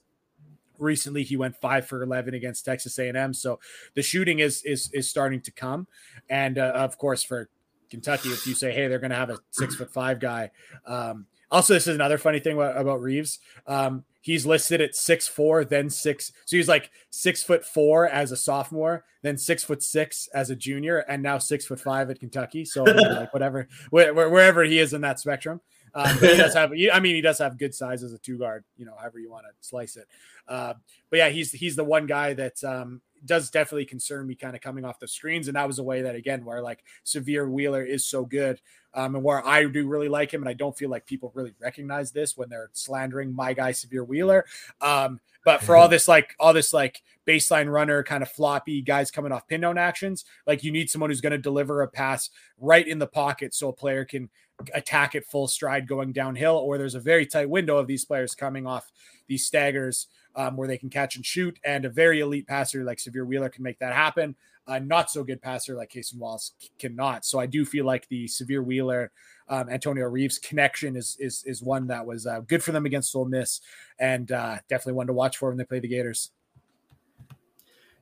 Recently, 0.78 1.24
he 1.24 1.38
went 1.38 1.56
five 1.56 1.88
for 1.88 2.04
eleven 2.04 2.34
against 2.34 2.66
Texas 2.66 3.00
A&M. 3.00 3.34
So 3.34 3.60
the 3.94 4.02
shooting 4.02 4.40
is 4.40 4.62
is 4.64 4.90
is 4.94 5.10
starting 5.10 5.42
to 5.42 5.52
come, 5.52 5.88
and 6.30 6.58
uh, 6.58 6.72
of 6.76 6.98
course 6.98 7.24
for 7.24 7.50
Kentucky, 7.90 8.30
if 8.30 8.46
you 8.46 8.54
say, 8.54 8.74
hey, 8.74 8.88
they're 8.88 9.00
going 9.00 9.12
to 9.12 9.16
have 9.16 9.30
a 9.30 9.40
six 9.52 9.76
foot 9.76 9.92
five 9.92 10.20
guy. 10.20 10.52
Um, 10.86 11.28
also, 11.52 11.74
this 11.74 11.88
is 11.88 11.96
another 11.96 12.18
funny 12.18 12.40
thing 12.40 12.56
about, 12.56 12.78
about 12.78 13.02
Reeves. 13.02 13.40
Um, 13.68 14.04
he's 14.26 14.44
listed 14.44 14.82
at 14.82 14.96
six 14.96 15.28
four, 15.28 15.64
then 15.64 15.88
six. 15.88 16.32
So 16.46 16.58
he's 16.58 16.68
like 16.68 16.90
six 17.12 17.44
foot 17.44 17.64
four 17.64 18.10
as 18.10 18.32
a 18.32 18.36
sophomore, 18.36 19.06
then 19.22 19.38
six 19.38 19.64
foot 19.64 19.84
six 19.84 20.28
as 20.34 20.50
a 20.50 20.56
junior, 20.56 21.06
and 21.08 21.22
now 21.22 21.38
six 21.38 21.68
foot 21.68 21.80
five 21.80 22.10
at 22.10 22.20
Kentucky. 22.20 22.66
So 22.66 22.84
like 22.84 23.32
whatever, 23.34 23.68
wherever 23.92 24.64
he 24.64 24.80
is 24.80 24.94
in 24.94 25.02
that 25.02 25.20
spectrum. 25.20 25.62
Um, 25.94 26.18
he 26.18 26.36
does 26.36 26.56
have, 26.56 26.72
I 26.92 27.00
mean, 27.00 27.16
he 27.16 27.22
does 27.22 27.38
have 27.38 27.60
good 27.60 27.76
size 27.76 28.02
as 28.02 28.14
a 28.14 28.18
two 28.18 28.40
guard, 28.40 28.66
you 28.78 28.86
know, 28.86 28.96
however 29.00 29.20
you 29.20 29.30
want 29.30 29.46
to 29.46 29.52
slice 29.62 29.96
it. 29.96 30.08
Uh, 30.48 30.74
but 31.12 31.18
yeah, 31.18 31.30
he's 31.30 31.52
he's 31.52 31.76
the 31.76 31.84
one 31.84 32.08
guy 32.08 32.34
that 32.34 32.62
um, 32.64 33.02
does 33.26 33.50
definitely 33.50 33.86
concern 33.86 34.28
me 34.28 34.36
kind 34.36 34.56
of 34.56 34.62
coming 34.62 34.86
off 34.86 35.00
the 35.00 35.08
screens. 35.08 35.48
And 35.48 35.56
that 35.56 35.68
was 35.68 35.80
a 35.80 35.84
way 35.84 36.02
that, 36.02 36.16
again, 36.16 36.46
where 36.46 36.62
like 36.62 36.84
Sahvir 37.06 37.50
Wheeler 37.50 37.84
is 37.84 38.06
so 38.06 38.26
good 38.26 38.62
um, 38.94 39.16
and 39.16 39.24
where 39.24 39.46
I 39.46 39.66
do 39.66 39.88
really 39.88 40.10
like 40.10 40.34
him. 40.34 40.42
And 40.42 40.50
I 40.50 40.54
don't 40.54 40.78
feel 40.78 40.90
like 40.90 41.06
people 41.06 41.32
really 41.36 41.54
recognize 41.60 42.12
this 42.12 42.38
when 42.38 42.50
they're 42.50 42.70
slandering 42.74 43.34
my 43.34 43.54
guy, 43.54 43.72
Sahvir 43.72 44.08
Wheeler. 44.08 44.46
Um, 44.82 45.20
but 45.44 45.62
for 45.62 45.76
all 45.76 45.88
this, 45.90 46.08
like, 46.08 46.36
all 46.40 46.54
this, 46.54 46.74
like, 46.74 47.02
baseline 47.28 47.72
runner 47.72 48.04
kind 48.04 48.24
of 48.24 48.32
floppy 48.32 48.82
guys 48.82 49.12
coming 49.12 49.32
off 49.32 49.48
pin 49.48 49.62
down 49.62 49.78
actions, 49.78 50.26
like, 50.48 50.64
you 50.64 50.72
need 50.72 50.90
someone 50.90 51.10
who's 51.10 51.22
going 51.22 51.32
to 51.32 51.38
deliver 51.38 51.82
a 51.82 51.88
pass 51.88 52.30
right 52.58 52.88
in 52.88 53.00
the 53.00 53.08
pocket 53.08 53.54
so 53.54 53.70
a 53.70 53.74
player 53.74 54.06
can 54.06 54.30
attack 54.74 55.16
at 55.16 55.26
full 55.26 55.48
stride 55.48 55.88
going 55.88 56.14
downhill, 56.14 56.56
or 56.56 56.78
there's 56.78 56.96
a 56.96 57.00
very 57.00 57.26
tight 57.26 57.50
window 57.50 57.78
of 57.78 57.88
these 57.88 58.06
players 58.06 58.34
coming 58.34 58.66
off 58.66 58.92
these 59.28 59.46
staggers 59.46 60.08
um, 60.36 60.58
where 60.58 60.68
they 60.68 60.78
can 60.78 60.90
catch 60.90 61.16
and 61.16 61.26
shoot. 61.26 61.60
And 61.64 61.86
a 61.86 61.90
very 61.90 62.20
elite 62.20 62.48
passer 62.48 62.84
like 62.84 62.98
Sahvir 62.98 63.26
Wheeler 63.26 63.50
can 63.50 63.64
make 63.64 63.80
that 63.80 63.94
happen. 63.94 64.36
A 64.68 64.80
not 64.80 65.12
so 65.12 65.24
good 65.24 65.42
passer 65.42 65.76
like 65.76 65.92
Cason 65.92 66.18
Wallace 66.18 66.54
cannot. 66.80 67.24
So 67.24 67.40
I 67.40 67.46
do 67.46 67.66
feel 67.66 67.86
like 67.86 68.08
the 68.08 68.26
Sahvir 68.26 68.64
Wheeler, 68.64 69.12
um, 69.48 69.70
Antonio 69.70 70.06
Reeves 70.06 70.40
connection 70.40 70.96
is 70.96 71.18
is 71.20 71.44
is 71.46 71.62
one 71.62 71.88
that 71.88 72.06
was 72.06 72.26
uh, 72.26 72.40
good 72.42 72.64
for 72.64 72.72
them 72.72 72.86
against 72.86 73.16
Ole 73.16 73.26
Miss, 73.26 73.62
and 74.00 74.32
uh, 74.32 74.58
definitely 74.68 74.94
one 74.94 75.08
to 75.08 75.14
watch 75.14 75.38
for 75.38 75.50
when 75.50 75.58
they 75.58 75.66
play 75.66 75.80
the 75.80 75.88
Gators. 75.88 76.32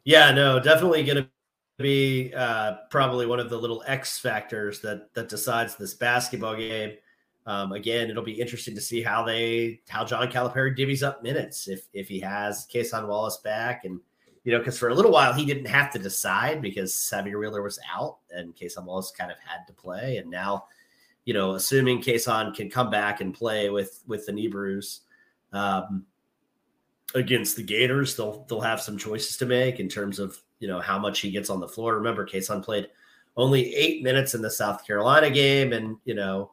Yeah, 0.05 0.31
no, 0.31 0.59
definitely 0.59 1.03
going 1.03 1.23
to 1.23 1.29
be 1.77 2.33
uh, 2.33 2.75
probably 2.89 3.25
one 3.25 3.39
of 3.39 3.49
the 3.49 3.57
little 3.57 3.83
X 3.85 4.19
factors 4.19 4.79
that 4.81 5.13
that 5.15 5.27
decides 5.27 5.75
this 5.75 5.93
basketball 5.93 6.55
game. 6.55 6.93
Um, 7.45 7.73
again, 7.73 8.09
it'll 8.09 8.23
be 8.23 8.39
interesting 8.39 8.73
to 8.75 8.81
see 8.81 9.01
how 9.01 9.23
they 9.23 9.81
how 9.89 10.05
John 10.05 10.29
Calipari 10.31 10.77
divvies 10.77 11.05
up 11.05 11.23
minutes 11.23 11.67
if 11.67 11.87
if 11.93 12.07
he 12.07 12.19
has 12.21 12.67
Cason 12.73 13.07
Wallace 13.07 13.37
back 13.37 13.85
and 13.85 13.99
you 14.43 14.51
know 14.51 14.59
because 14.59 14.77
for 14.77 14.89
a 14.89 14.93
little 14.93 15.11
while 15.11 15.33
he 15.33 15.45
didn't 15.45 15.65
have 15.65 15.91
to 15.91 15.99
decide 15.99 16.61
because 16.61 16.93
Sahvir 16.93 17.39
Wheeler 17.39 17.61
was 17.61 17.79
out 17.93 18.17
and 18.31 18.55
Cason 18.55 18.85
Wallace 18.85 19.11
kind 19.11 19.31
of 19.31 19.37
had 19.45 19.65
to 19.67 19.73
play 19.73 20.17
and 20.17 20.29
now 20.29 20.65
you 21.25 21.33
know 21.33 21.55
assuming 21.55 22.01
Cason 22.01 22.55
can 22.55 22.69
come 22.69 22.89
back 22.89 23.19
and 23.19 23.33
play 23.33 23.69
with 23.69 24.01
with 24.07 24.25
the 24.25 24.31
knee 24.31 24.47
bruise 24.47 25.01
um, 25.51 26.05
against 27.15 27.57
the 27.57 27.63
Gators 27.63 28.15
they'll 28.15 28.45
they'll 28.47 28.61
have 28.61 28.81
some 28.81 28.97
choices 28.97 29.35
to 29.37 29.45
make 29.45 29.81
in 29.81 29.89
terms 29.89 30.17
of 30.17 30.41
you 30.63 30.69
know 30.69 30.79
how 30.79 30.97
much 30.97 31.19
he 31.19 31.29
gets 31.29 31.49
on 31.49 31.59
the 31.59 31.67
floor. 31.67 31.95
Remember, 31.95 32.25
Cason 32.25 32.63
played 32.63 32.87
only 33.35 33.75
eight 33.75 34.01
minutes 34.01 34.33
in 34.33 34.41
the 34.41 34.49
South 34.49 34.87
Carolina 34.87 35.29
game 35.29 35.73
and 35.73 35.97
you 36.05 36.13
know 36.13 36.51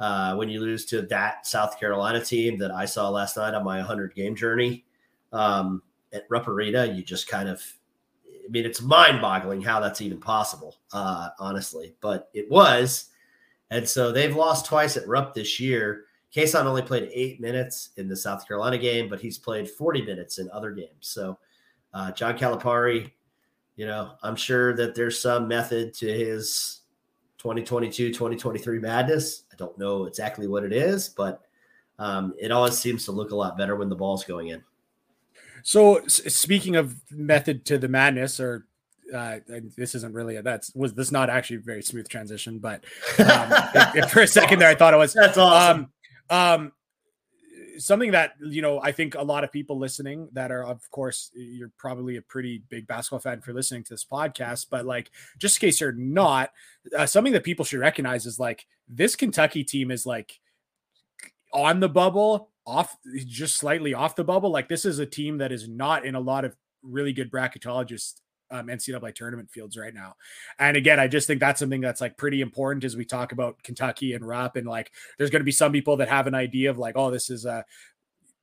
uh, 0.00 0.34
when 0.34 0.48
you 0.48 0.60
lose 0.60 0.86
to 0.86 1.02
that 1.02 1.46
South 1.46 1.78
Carolina 1.78 2.24
team 2.24 2.58
that 2.58 2.70
I 2.70 2.86
saw 2.86 3.10
last 3.10 3.36
night 3.36 3.54
on 3.54 3.62
my 3.62 3.76
100 3.76 4.14
game 4.14 4.34
journey 4.34 4.84
um, 5.32 5.82
at 6.12 6.24
Arena, 6.30 6.86
you 6.86 7.02
just 7.02 7.28
kind 7.28 7.48
of, 7.48 7.62
I 8.26 8.48
mean, 8.48 8.64
it's 8.64 8.80
mind 8.80 9.20
boggling 9.20 9.60
how 9.60 9.78
that's 9.78 10.00
even 10.00 10.18
possible, 10.18 10.76
uh, 10.94 11.28
honestly, 11.38 11.94
but 12.00 12.30
it 12.32 12.50
was. 12.50 13.10
And 13.70 13.86
so 13.86 14.10
they've 14.10 14.34
lost 14.34 14.64
twice 14.64 14.96
at 14.96 15.06
Rupp 15.06 15.34
this 15.34 15.60
year. 15.60 16.06
Cason 16.34 16.64
only 16.64 16.82
played 16.82 17.10
eight 17.12 17.38
minutes 17.38 17.90
in 17.98 18.08
the 18.08 18.16
South 18.16 18.48
Carolina 18.48 18.78
game, 18.78 19.08
but 19.08 19.20
he's 19.20 19.38
played 19.38 19.68
40 19.68 20.02
minutes 20.02 20.38
in 20.38 20.50
other 20.50 20.70
games. 20.70 20.90
So 21.00 21.38
uh, 21.92 22.10
John 22.12 22.38
Calipari, 22.38 23.10
you 23.76 23.86
know, 23.86 24.12
I'm 24.22 24.36
sure 24.36 24.74
that 24.76 24.94
there's 24.94 25.20
some 25.20 25.46
method 25.46 25.92
to 25.94 26.06
his 26.10 26.79
2022 27.40 28.08
2023 28.08 28.78
madness. 28.80 29.44
I 29.50 29.56
don't 29.56 29.76
know 29.78 30.04
exactly 30.04 30.46
what 30.46 30.62
it 30.62 30.74
is, 30.74 31.08
but 31.08 31.40
um, 31.98 32.34
it 32.38 32.52
always 32.52 32.78
seems 32.78 33.06
to 33.06 33.12
look 33.12 33.30
a 33.30 33.36
lot 33.36 33.56
better 33.56 33.76
when 33.76 33.88
the 33.88 33.96
ball's 33.96 34.24
going 34.24 34.48
in. 34.48 34.62
So, 35.62 36.02
speaking 36.06 36.76
of 36.76 36.96
method 37.10 37.64
to 37.66 37.78
the 37.78 37.88
madness, 37.88 38.40
or 38.40 38.66
uh, 39.14 39.38
this 39.48 39.94
isn't 39.94 40.12
really 40.12 40.36
a, 40.36 40.42
that's 40.42 40.74
was 40.74 40.92
this 40.92 41.10
not 41.10 41.30
actually 41.30 41.56
a 41.56 41.60
very 41.60 41.82
smooth 41.82 42.08
transition, 42.10 42.58
but 42.58 42.84
um, 43.18 44.08
for 44.10 44.20
a 44.20 44.26
second 44.26 44.58
there 44.58 44.68
I 44.68 44.74
thought 44.74 44.92
it 44.92 44.98
was. 44.98 45.14
That's 45.14 45.38
awesome. 45.38 45.88
Um, 46.28 46.36
um, 46.36 46.72
something 47.80 48.10
that 48.10 48.34
you 48.40 48.62
know 48.62 48.80
i 48.82 48.92
think 48.92 49.14
a 49.14 49.22
lot 49.22 49.42
of 49.42 49.50
people 49.50 49.78
listening 49.78 50.28
that 50.32 50.52
are 50.52 50.64
of 50.64 50.88
course 50.90 51.30
you're 51.34 51.72
probably 51.78 52.16
a 52.16 52.22
pretty 52.22 52.62
big 52.68 52.86
basketball 52.86 53.18
fan 53.18 53.40
for 53.40 53.52
listening 53.52 53.82
to 53.82 53.92
this 53.92 54.04
podcast 54.04 54.66
but 54.70 54.84
like 54.84 55.10
just 55.38 55.56
in 55.56 55.66
case 55.68 55.80
you're 55.80 55.92
not 55.92 56.50
uh, 56.96 57.06
something 57.06 57.32
that 57.32 57.44
people 57.44 57.64
should 57.64 57.80
recognize 57.80 58.26
is 58.26 58.38
like 58.38 58.66
this 58.88 59.16
kentucky 59.16 59.64
team 59.64 59.90
is 59.90 60.06
like 60.06 60.40
on 61.52 61.80
the 61.80 61.88
bubble 61.88 62.50
off 62.66 62.96
just 63.26 63.56
slightly 63.56 63.94
off 63.94 64.16
the 64.16 64.24
bubble. 64.24 64.50
Like 64.50 64.68
this 64.68 64.84
is 64.84 64.98
a 64.98 65.06
team 65.06 65.38
that 65.38 65.52
is 65.52 65.68
not 65.68 66.04
in 66.04 66.14
a 66.14 66.20
lot 66.20 66.44
of 66.44 66.56
really 66.82 67.12
good 67.12 67.30
bracketologists 67.30 68.20
um, 68.50 68.66
NCAA 68.66 69.14
tournament 69.14 69.50
fields 69.50 69.76
right 69.76 69.94
now. 69.94 70.14
And 70.58 70.76
again, 70.76 71.00
I 71.00 71.08
just 71.08 71.26
think 71.26 71.40
that's 71.40 71.60
something 71.60 71.80
that's 71.80 72.00
like 72.00 72.16
pretty 72.16 72.40
important 72.40 72.84
as 72.84 72.96
we 72.96 73.04
talk 73.04 73.32
about 73.32 73.62
Kentucky 73.62 74.14
and 74.14 74.26
Rupp. 74.26 74.56
And 74.56 74.66
like, 74.66 74.92
there's 75.18 75.30
going 75.30 75.40
to 75.40 75.44
be 75.44 75.52
some 75.52 75.72
people 75.72 75.96
that 75.98 76.08
have 76.08 76.26
an 76.26 76.34
idea 76.34 76.70
of 76.70 76.78
like, 76.78 76.96
oh, 76.96 77.10
this 77.10 77.30
is 77.30 77.44
a 77.44 77.64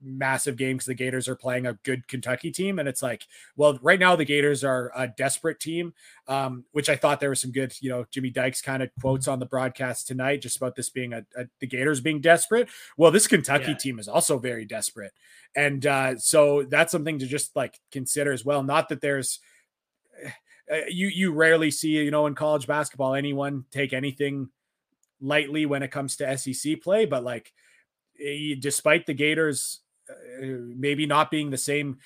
massive 0.02 0.58
game 0.58 0.78
because 0.78 0.86
the 0.86 0.94
Gators 0.94 1.28
are 1.28 1.36
playing 1.36 1.66
a 1.66 1.74
good 1.84 2.08
Kentucky 2.08 2.52
team. 2.52 2.80
And 2.80 2.88
it's 2.88 3.02
like, 3.02 3.26
well, 3.56 3.80
right 3.82 4.00
now 4.00 4.16
the 4.16 4.26
Gators 4.26 4.64
are 4.64 4.92
a 4.96 5.08
desperate 5.08 5.60
team, 5.60 5.94
um, 6.28 6.66
which 6.72 6.90
I 6.90 6.96
thought 6.96 7.20
there 7.20 7.30
was 7.30 7.42
some 7.42 7.52
good, 7.52 7.74
you 7.82 7.90
know, 7.90 8.06
Jimmy 8.12 8.30
Dykes 8.30 8.62
kind 8.62 8.84
of 8.84 8.90
quotes 9.02 9.28
on 9.28 9.40
the 9.40 9.46
broadcast 9.46 10.08
tonight 10.08 10.42
just 10.42 10.58
about 10.58 10.76
this 10.76 10.90
being 10.90 11.14
a, 11.14 11.26
a 11.36 11.46
the 11.60 11.68
Gators 11.68 12.00
being 12.00 12.22
desperate. 12.22 12.70
Well, 12.96 13.12
this 13.12 13.28
Kentucky 13.28 13.72
yeah. 13.72 13.78
team 13.78 14.00
is 14.00 14.08
also 14.08 14.38
very 14.38 14.66
desperate. 14.66 15.14
And 15.56 15.86
uh, 15.86 16.18
so 16.18 16.64
that's 16.64 16.92
something 16.92 17.20
to 17.20 17.26
just 17.26 17.56
like 17.56 17.80
consider 17.92 18.32
as 18.32 18.46
well. 18.46 18.64
Not 18.64 18.90
that 18.90 19.02
there's, 19.02 19.40
Eh, 20.24 20.30
eh, 20.70 20.86
you 20.90 21.08
you 21.08 21.32
rarely 21.32 21.72
see 21.72 21.90
you 21.90 22.12
know 22.12 22.28
in 22.28 22.36
college 22.36 22.68
basketball 22.68 23.14
anyone 23.14 23.66
take 23.72 23.94
anything 23.94 24.50
lightly 25.22 25.66
when 25.66 25.84
it 25.84 25.92
comes 25.92 26.16
to 26.18 26.38
SEC 26.38 26.82
play, 26.82 27.06
but 27.06 27.24
like 27.24 27.54
eh, 28.24 28.56
despite 28.60 29.06
the 29.06 29.14
Gators 29.14 29.82
eh, 30.10 30.56
maybe 30.76 31.06
not 31.06 31.32
being 31.32 31.50
the 31.50 31.58
same 31.58 31.98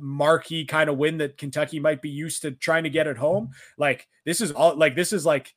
marquee 0.00 0.64
kind 0.64 0.88
of 0.88 0.96
win 0.96 1.18
that 1.18 1.36
Kentucky 1.36 1.78
might 1.78 2.00
be 2.00 2.08
used 2.08 2.42
to 2.42 2.52
trying 2.52 2.84
to 2.84 2.90
get 2.90 3.06
at 3.06 3.18
home, 3.18 3.50
like 3.76 4.08
this 4.24 4.40
is 4.40 4.52
all 4.52 4.76
like 4.76 4.94
this 4.94 5.12
is 5.12 5.26
like 5.26 5.54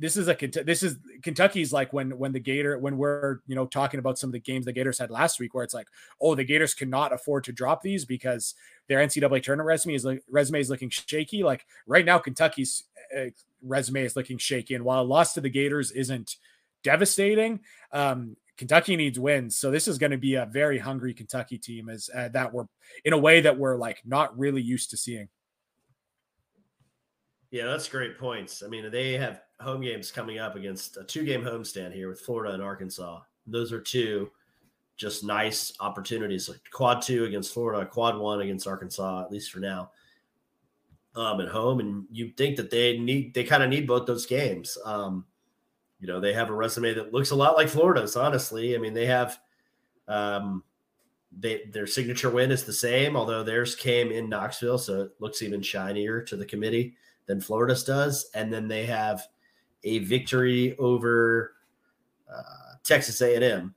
this 0.00 0.16
is 0.16 0.28
a 0.28 0.36
this 0.64 0.82
is 0.82 0.96
Kentucky's 1.22 1.72
like 1.72 1.92
when 1.92 2.16
when 2.18 2.32
the 2.32 2.40
Gator 2.40 2.78
when 2.78 2.96
we're 2.96 3.38
you 3.46 3.54
know 3.54 3.66
talking 3.66 3.98
about 3.98 4.18
some 4.18 4.28
of 4.28 4.32
the 4.32 4.40
games 4.40 4.64
the 4.64 4.72
Gators 4.72 4.98
had 4.98 5.10
last 5.10 5.40
week 5.40 5.54
where 5.54 5.64
it's 5.64 5.74
like 5.74 5.88
oh 6.20 6.34
the 6.34 6.44
Gators 6.44 6.74
cannot 6.74 7.12
afford 7.12 7.44
to 7.44 7.52
drop 7.52 7.82
these 7.82 8.04
because 8.04 8.54
their 8.88 8.98
NCAA 8.98 9.42
tournament 9.42 9.66
resume 9.66 9.94
is 9.94 10.04
like 10.04 10.22
resume 10.30 10.60
is 10.60 10.70
looking 10.70 10.90
shaky. 10.90 11.42
Like 11.42 11.66
right 11.86 12.04
now 12.04 12.18
Kentucky's 12.18 12.84
uh, 13.16 13.26
resume 13.62 14.04
is 14.04 14.16
looking 14.16 14.38
shaky. 14.38 14.74
And 14.74 14.84
while 14.84 15.02
a 15.02 15.04
loss 15.04 15.34
to 15.34 15.40
the 15.40 15.50
Gators 15.50 15.90
isn't 15.90 16.36
devastating 16.82 17.60
um, 17.92 18.36
Kentucky 18.56 18.96
needs 18.96 19.18
wins. 19.18 19.58
So 19.58 19.70
this 19.70 19.88
is 19.88 19.98
going 19.98 20.10
to 20.12 20.18
be 20.18 20.34
a 20.34 20.46
very 20.46 20.78
hungry 20.78 21.14
Kentucky 21.14 21.58
team 21.58 21.88
as 21.88 22.10
uh, 22.14 22.28
that 22.28 22.52
we're 22.52 22.66
in 23.04 23.12
a 23.12 23.18
way 23.18 23.40
that 23.40 23.58
we're 23.58 23.76
like 23.76 24.02
not 24.04 24.38
really 24.38 24.62
used 24.62 24.90
to 24.90 24.96
seeing. 24.96 25.28
Yeah, 27.52 27.66
that's 27.66 27.86
great 27.86 28.18
points. 28.18 28.62
I 28.64 28.68
mean, 28.68 28.90
they 28.90 29.12
have 29.12 29.42
home 29.60 29.82
games 29.82 30.10
coming 30.10 30.38
up 30.38 30.56
against 30.56 30.96
a 30.96 31.04
two 31.04 31.22
game 31.22 31.42
homestand 31.42 31.92
here 31.92 32.08
with 32.08 32.18
Florida 32.18 32.54
and 32.54 32.62
Arkansas. 32.62 33.20
Those 33.46 33.72
are 33.72 33.80
two 33.80 34.30
just 34.96 35.22
nice 35.22 35.74
opportunities. 35.78 36.48
Like 36.48 36.60
quad 36.72 37.02
two 37.02 37.24
against 37.26 37.52
Florida, 37.52 37.84
quad 37.84 38.16
one 38.16 38.40
against 38.40 38.66
Arkansas, 38.66 39.22
at 39.22 39.30
least 39.30 39.52
for 39.52 39.60
now. 39.60 39.90
Um, 41.14 41.42
at 41.42 41.48
home, 41.48 41.80
and 41.80 42.06
you 42.10 42.32
think 42.38 42.56
that 42.56 42.70
they 42.70 42.98
need 42.98 43.34
they 43.34 43.44
kind 43.44 43.62
of 43.62 43.68
need 43.68 43.86
both 43.86 44.06
those 44.06 44.24
games. 44.24 44.78
Um, 44.86 45.26
you 46.00 46.06
know, 46.08 46.20
they 46.20 46.32
have 46.32 46.48
a 46.48 46.54
resume 46.54 46.94
that 46.94 47.12
looks 47.12 47.32
a 47.32 47.36
lot 47.36 47.54
like 47.54 47.68
Florida's, 47.68 48.16
honestly. 48.16 48.74
I 48.74 48.78
mean, 48.78 48.94
they 48.94 49.04
have 49.04 49.38
um, 50.08 50.64
they 51.38 51.64
their 51.70 51.86
signature 51.86 52.30
win 52.30 52.50
is 52.50 52.64
the 52.64 52.72
same, 52.72 53.14
although 53.14 53.42
theirs 53.42 53.74
came 53.74 54.10
in 54.10 54.30
Knoxville, 54.30 54.78
so 54.78 55.02
it 55.02 55.10
looks 55.18 55.42
even 55.42 55.60
shinier 55.60 56.22
to 56.22 56.34
the 56.34 56.46
committee 56.46 56.96
than 57.26 57.40
Florida's 57.40 57.84
does. 57.84 58.30
And 58.34 58.52
then 58.52 58.68
they 58.68 58.86
have 58.86 59.26
a 59.84 60.00
victory 60.00 60.76
over 60.78 61.54
uh, 62.32 62.76
Texas 62.84 63.20
A&M 63.20 63.74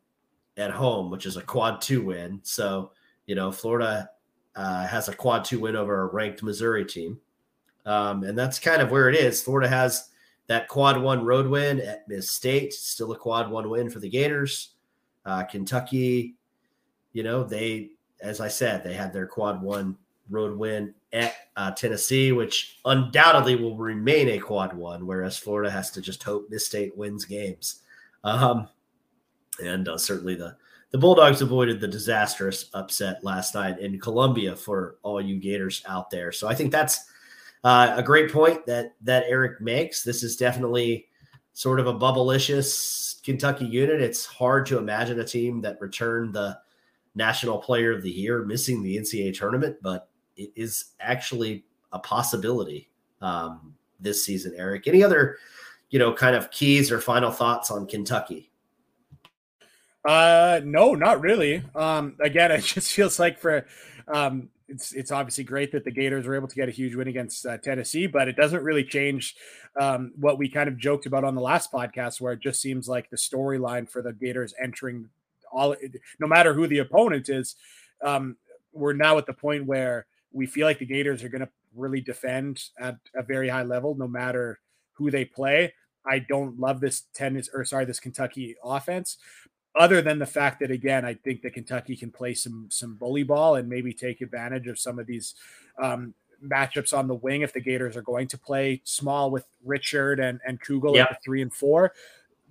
at 0.57 0.71
home, 0.71 1.09
which 1.09 1.25
is 1.25 1.37
a 1.37 1.41
quad 1.41 1.81
two 1.81 2.03
win. 2.03 2.39
So 2.43 2.91
you 3.25 3.35
know, 3.35 3.51
Florida 3.51 4.09
uh, 4.55 4.87
has 4.87 5.09
a 5.09 5.15
quad 5.15 5.43
two 5.45 5.59
win 5.59 5.75
over 5.75 6.01
a 6.01 6.13
ranked 6.13 6.43
Missouri 6.43 6.85
team, 6.85 7.19
um, 7.85 8.23
and 8.23 8.37
that's 8.37 8.59
kind 8.59 8.81
of 8.81 8.91
where 8.91 9.09
it 9.09 9.15
is. 9.15 9.41
Florida 9.41 9.67
has 9.67 10.09
that 10.47 10.67
quad 10.67 11.01
one 11.01 11.25
road 11.25 11.47
win 11.47 11.81
at 11.81 12.07
Miss 12.07 12.29
State, 12.29 12.73
still 12.73 13.11
a 13.11 13.17
quad 13.17 13.49
one 13.49 13.69
win 13.69 13.89
for 13.89 13.99
the 13.99 14.09
Gators. 14.09 14.71
Uh, 15.25 15.43
Kentucky, 15.43 16.35
you 17.13 17.23
know, 17.23 17.43
they, 17.43 17.89
as 18.21 18.39
I 18.39 18.47
said, 18.47 18.83
they 18.83 18.93
had 18.93 19.11
their 19.11 19.25
quad 19.25 19.61
one 19.61 19.97
road 20.29 20.57
win 20.57 20.93
at 21.13 21.35
uh, 21.55 21.71
Tennessee, 21.71 22.31
which 22.31 22.79
undoubtedly 22.85 23.55
will 23.55 23.77
remain 23.77 24.29
a 24.29 24.39
quad 24.39 24.73
one, 24.73 25.05
whereas 25.05 25.37
Florida 25.37 25.69
has 25.69 25.91
to 25.91 26.01
just 26.01 26.23
hope 26.23 26.49
this 26.49 26.65
State 26.65 26.95
wins 26.97 27.25
games. 27.25 27.81
Um, 28.23 28.67
and 29.63 29.87
uh, 29.87 29.97
certainly 29.97 30.35
the 30.35 30.55
the 30.91 30.97
Bulldogs 30.97 31.41
avoided 31.41 31.81
the 31.81 31.87
disastrous 31.87 32.69
upset 32.73 33.23
last 33.23 33.53
night 33.53 33.79
in 33.79 33.99
Columbia 33.99 34.55
for 34.55 34.95
all 35.03 35.19
you 35.19 35.37
Gators 35.37 35.83
out 35.87 36.09
there. 36.09 36.31
So 36.31 36.47
I 36.47 36.55
think 36.55 36.71
that's 36.71 37.05
uh, 37.65 37.95
a 37.97 38.03
great 38.03 38.31
point 38.31 38.65
that 38.65 38.93
that 39.01 39.25
Eric 39.27 39.59
makes. 39.59 40.03
This 40.03 40.23
is 40.23 40.37
definitely 40.37 41.07
sort 41.53 41.79
of 41.79 41.87
a 41.87 41.93
bubblicious 41.93 43.21
Kentucky 43.23 43.65
unit. 43.65 44.01
It's 44.01 44.25
hard 44.25 44.65
to 44.67 44.77
imagine 44.77 45.19
a 45.19 45.25
team 45.25 45.61
that 45.61 45.81
returned 45.81 46.33
the 46.33 46.57
National 47.15 47.57
Player 47.57 47.91
of 47.91 48.03
the 48.03 48.11
Year 48.11 48.43
missing 48.45 48.83
the 48.83 48.97
NCAA 48.97 49.37
tournament, 49.37 49.77
but 49.81 50.09
it 50.37 50.51
is 50.55 50.85
actually 50.99 51.65
a 51.91 51.99
possibility 51.99 52.89
um, 53.21 53.73
this 53.99 54.25
season. 54.25 54.53
Eric, 54.57 54.87
any 54.87 55.03
other 55.03 55.37
you 55.89 55.99
know 55.99 56.13
kind 56.13 56.35
of 56.35 56.51
keys 56.51 56.91
or 56.91 56.99
final 56.99 57.31
thoughts 57.31 57.71
on 57.71 57.87
Kentucky? 57.87 58.51
Uh, 60.03 60.61
no, 60.63 60.93
not 60.93 61.21
really. 61.21 61.63
Um, 61.73 62.15
again, 62.21 62.51
it 62.51 62.63
just 62.63 62.93
feels 62.93 63.19
like 63.19 63.39
for 63.39 63.65
um, 64.07 64.49
it's 64.67 64.93
it's 64.93 65.11
obviously 65.11 65.43
great 65.43 65.71
that 65.71 65.83
the 65.83 65.91
Gators 65.91 66.25
were 66.25 66.35
able 66.35 66.47
to 66.47 66.55
get 66.55 66.69
a 66.69 66.71
huge 66.71 66.95
win 66.95 67.07
against 67.07 67.45
uh, 67.45 67.57
Tennessee, 67.57 68.07
but 68.07 68.27
it 68.27 68.35
doesn't 68.35 68.63
really 68.63 68.83
change 68.83 69.35
um, 69.79 70.11
what 70.17 70.37
we 70.37 70.49
kind 70.49 70.67
of 70.67 70.77
joked 70.77 71.05
about 71.05 71.23
on 71.23 71.35
the 71.35 71.41
last 71.41 71.71
podcast, 71.71 72.21
where 72.21 72.33
it 72.33 72.39
just 72.39 72.61
seems 72.61 72.87
like 72.87 73.09
the 73.09 73.17
storyline 73.17 73.89
for 73.89 74.01
the 74.01 74.13
Gators 74.13 74.53
entering 74.61 75.09
all, 75.51 75.75
no 76.19 76.27
matter 76.27 76.53
who 76.53 76.67
the 76.67 76.79
opponent 76.79 77.29
is, 77.29 77.55
um, 78.03 78.35
we're 78.73 78.93
now 78.93 79.17
at 79.17 79.25
the 79.25 79.33
point 79.33 79.65
where 79.65 80.05
we 80.35 80.45
feel 80.45 80.67
like 80.67 80.79
the 80.79 80.85
Gators 80.85 81.23
are 81.23 81.29
going 81.29 81.41
to 81.41 81.49
really 81.73 82.01
defend 82.01 82.61
at 82.77 82.97
a 83.15 83.23
very 83.23 83.49
high 83.49 83.63
level, 83.63 83.95
no 83.95 84.07
matter 84.07 84.59
who 84.93 85.09
they 85.09 85.25
play. 85.25 85.73
I 86.05 86.19
don't 86.19 86.59
love 86.59 86.81
this 86.81 87.03
tennis 87.13 87.49
or 87.51 87.65
sorry, 87.65 87.85
this 87.85 87.99
Kentucky 87.99 88.55
offense, 88.63 89.17
other 89.75 90.01
than 90.01 90.19
the 90.19 90.25
fact 90.25 90.59
that 90.59 90.71
again, 90.71 91.05
I 91.05 91.15
think 91.15 91.41
that 91.41 91.53
Kentucky 91.53 91.95
can 91.95 92.11
play 92.11 92.33
some 92.33 92.67
some 92.69 92.95
bully 92.95 93.23
ball 93.23 93.55
and 93.55 93.67
maybe 93.67 93.93
take 93.93 94.21
advantage 94.21 94.67
of 94.67 94.77
some 94.77 94.99
of 94.99 95.07
these 95.07 95.35
um, 95.81 96.13
matchups 96.43 96.95
on 96.95 97.07
the 97.07 97.15
wing 97.15 97.41
if 97.41 97.53
the 97.53 97.61
Gators 97.61 97.97
are 97.97 98.01
going 98.01 98.27
to 98.27 98.37
play 98.37 98.81
small 98.83 99.31
with 99.31 99.45
Richard 99.63 100.19
and 100.19 100.39
and 100.45 100.61
Kugel 100.61 100.95
yep. 100.95 101.09
at 101.09 101.17
the 101.17 101.23
three 101.23 101.41
and 101.41 101.53
four. 101.53 101.93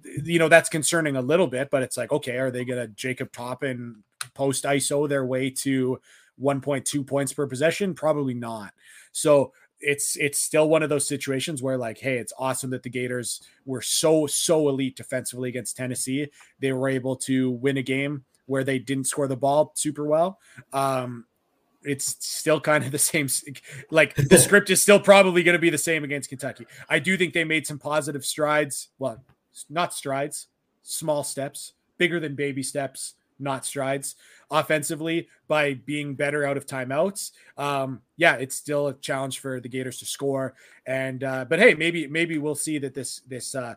You 0.03 0.39
know 0.39 0.49
that's 0.49 0.69
concerning 0.69 1.17
a 1.17 1.23
little 1.23 1.47
bit, 1.47 1.71
but 1.71 1.83
it's 1.83 1.97
like 1.97 2.13
okay, 2.13 2.39
are 2.39 2.51
they 2.51 2.65
going 2.65 2.81
to 2.81 2.89
Jacob 2.89 3.31
Toppin 3.31 4.03
post 4.35 4.65
ISO 4.65 5.09
their 5.09 5.25
way 5.25 5.51
to 5.51 6.01
1.2 6.41 7.07
points 7.07 7.33
per 7.33 7.47
possession? 7.47 7.95
Probably 7.95 8.35
not. 8.35 8.73
So 9.13 9.53
it's 9.81 10.17
it's 10.17 10.39
still 10.39 10.69
one 10.69 10.83
of 10.83 10.89
those 10.89 11.07
situations 11.07 11.63
where 11.63 11.77
like 11.77 11.99
hey 11.99 12.17
it's 12.17 12.33
awesome 12.39 12.71
that 12.71 12.83
the 12.83 12.91
gators 12.91 13.43
were 13.67 13.83
so 13.83 14.27
so 14.27 14.69
elite 14.69 14.97
defensively 14.97 15.49
against 15.49 15.77
tennessee. 15.77 16.29
They 16.61 16.73
were 16.73 16.89
able 16.89 17.17
to 17.17 17.51
win 17.51 17.77
a 17.77 17.83
game 17.83 18.25
where 18.47 18.65
they 18.65 18.79
didn't 18.79 19.05
score 19.05 19.29
the 19.29 19.37
ball 19.37 19.73
super 19.75 20.05
well. 20.05 20.39
Um 20.73 21.27
it's 21.83 22.17
still 22.27 22.61
kind 22.61 22.83
of 22.83 22.93
the 22.93 22.99
same 22.99 23.29
like 23.91 24.15
the 24.15 24.39
script 24.47 24.71
is 24.71 24.83
still 24.83 25.01
probably 25.01 25.43
going 25.43 25.53
to 25.53 25.59
be 25.59 25.71
the 25.71 25.77
same 25.77 26.03
against 26.03 26.31
kentucky. 26.31 26.67
I 26.89 26.99
do 26.99 27.19
think 27.19 27.35
they 27.35 27.45
made 27.45 27.67
some 27.67 27.79
positive 27.79 28.25
strides. 28.25 28.89
Well 28.99 29.23
not 29.69 29.93
strides 29.95 30.49
small 30.83 31.23
steps 31.23 31.75
bigger 31.99 32.19
than 32.21 32.35
baby 32.35 32.63
steps 32.63 33.15
not 33.39 33.65
strides 33.65 34.17
offensively 34.55 35.29
by 35.49 35.75
being 35.75 36.15
better 36.15 36.47
out 36.47 36.57
of 36.57 36.65
timeouts. 36.65 37.33
Um, 37.59 38.01
yeah, 38.17 38.35
it's 38.35 38.55
still 38.55 38.89
a 38.89 38.95
challenge 38.95 39.41
for 39.41 39.61
the 39.61 39.69
Gators 39.69 39.99
to 39.99 40.07
score. 40.07 40.55
And 40.87 41.25
uh, 41.25 41.45
but 41.49 41.59
hey, 41.59 41.75
maybe 41.75 42.07
maybe 42.07 42.39
we'll 42.39 42.55
see 42.55 42.79
that 42.79 42.95
this 42.95 43.21
this 43.29 43.55
uh, 43.55 43.75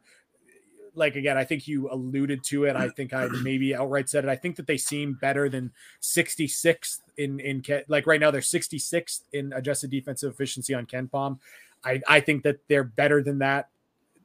like 0.94 1.16
again, 1.16 1.38
I 1.38 1.44
think 1.44 1.68
you 1.68 1.90
alluded 1.92 2.44
to 2.46 2.66
it. 2.66 2.76
I 2.76 2.90
think 2.90 3.14
I 3.14 3.28
maybe 3.44 3.76
outright 3.76 4.10
said 4.10 4.24
it. 4.24 4.30
I 4.30 4.36
think 4.36 4.56
that 4.58 4.68
they 4.68 4.78
seem 4.78 5.14
better 5.14 5.50
than 5.50 5.72
66th 6.02 7.00
in 7.18 7.40
in 7.40 7.64
like 7.88 8.06
right 8.06 8.20
now 8.20 8.32
they're 8.32 8.42
66th 8.42 9.22
in 9.34 9.54
adjusted 9.54 9.90
defensive 9.90 10.32
efficiency 10.32 10.74
on 10.74 10.86
KenPom. 10.86 11.40
I 11.84 12.02
I 12.08 12.20
think 12.20 12.44
that 12.44 12.60
they're 12.68 12.84
better 12.84 13.24
than 13.24 13.40
that. 13.40 13.70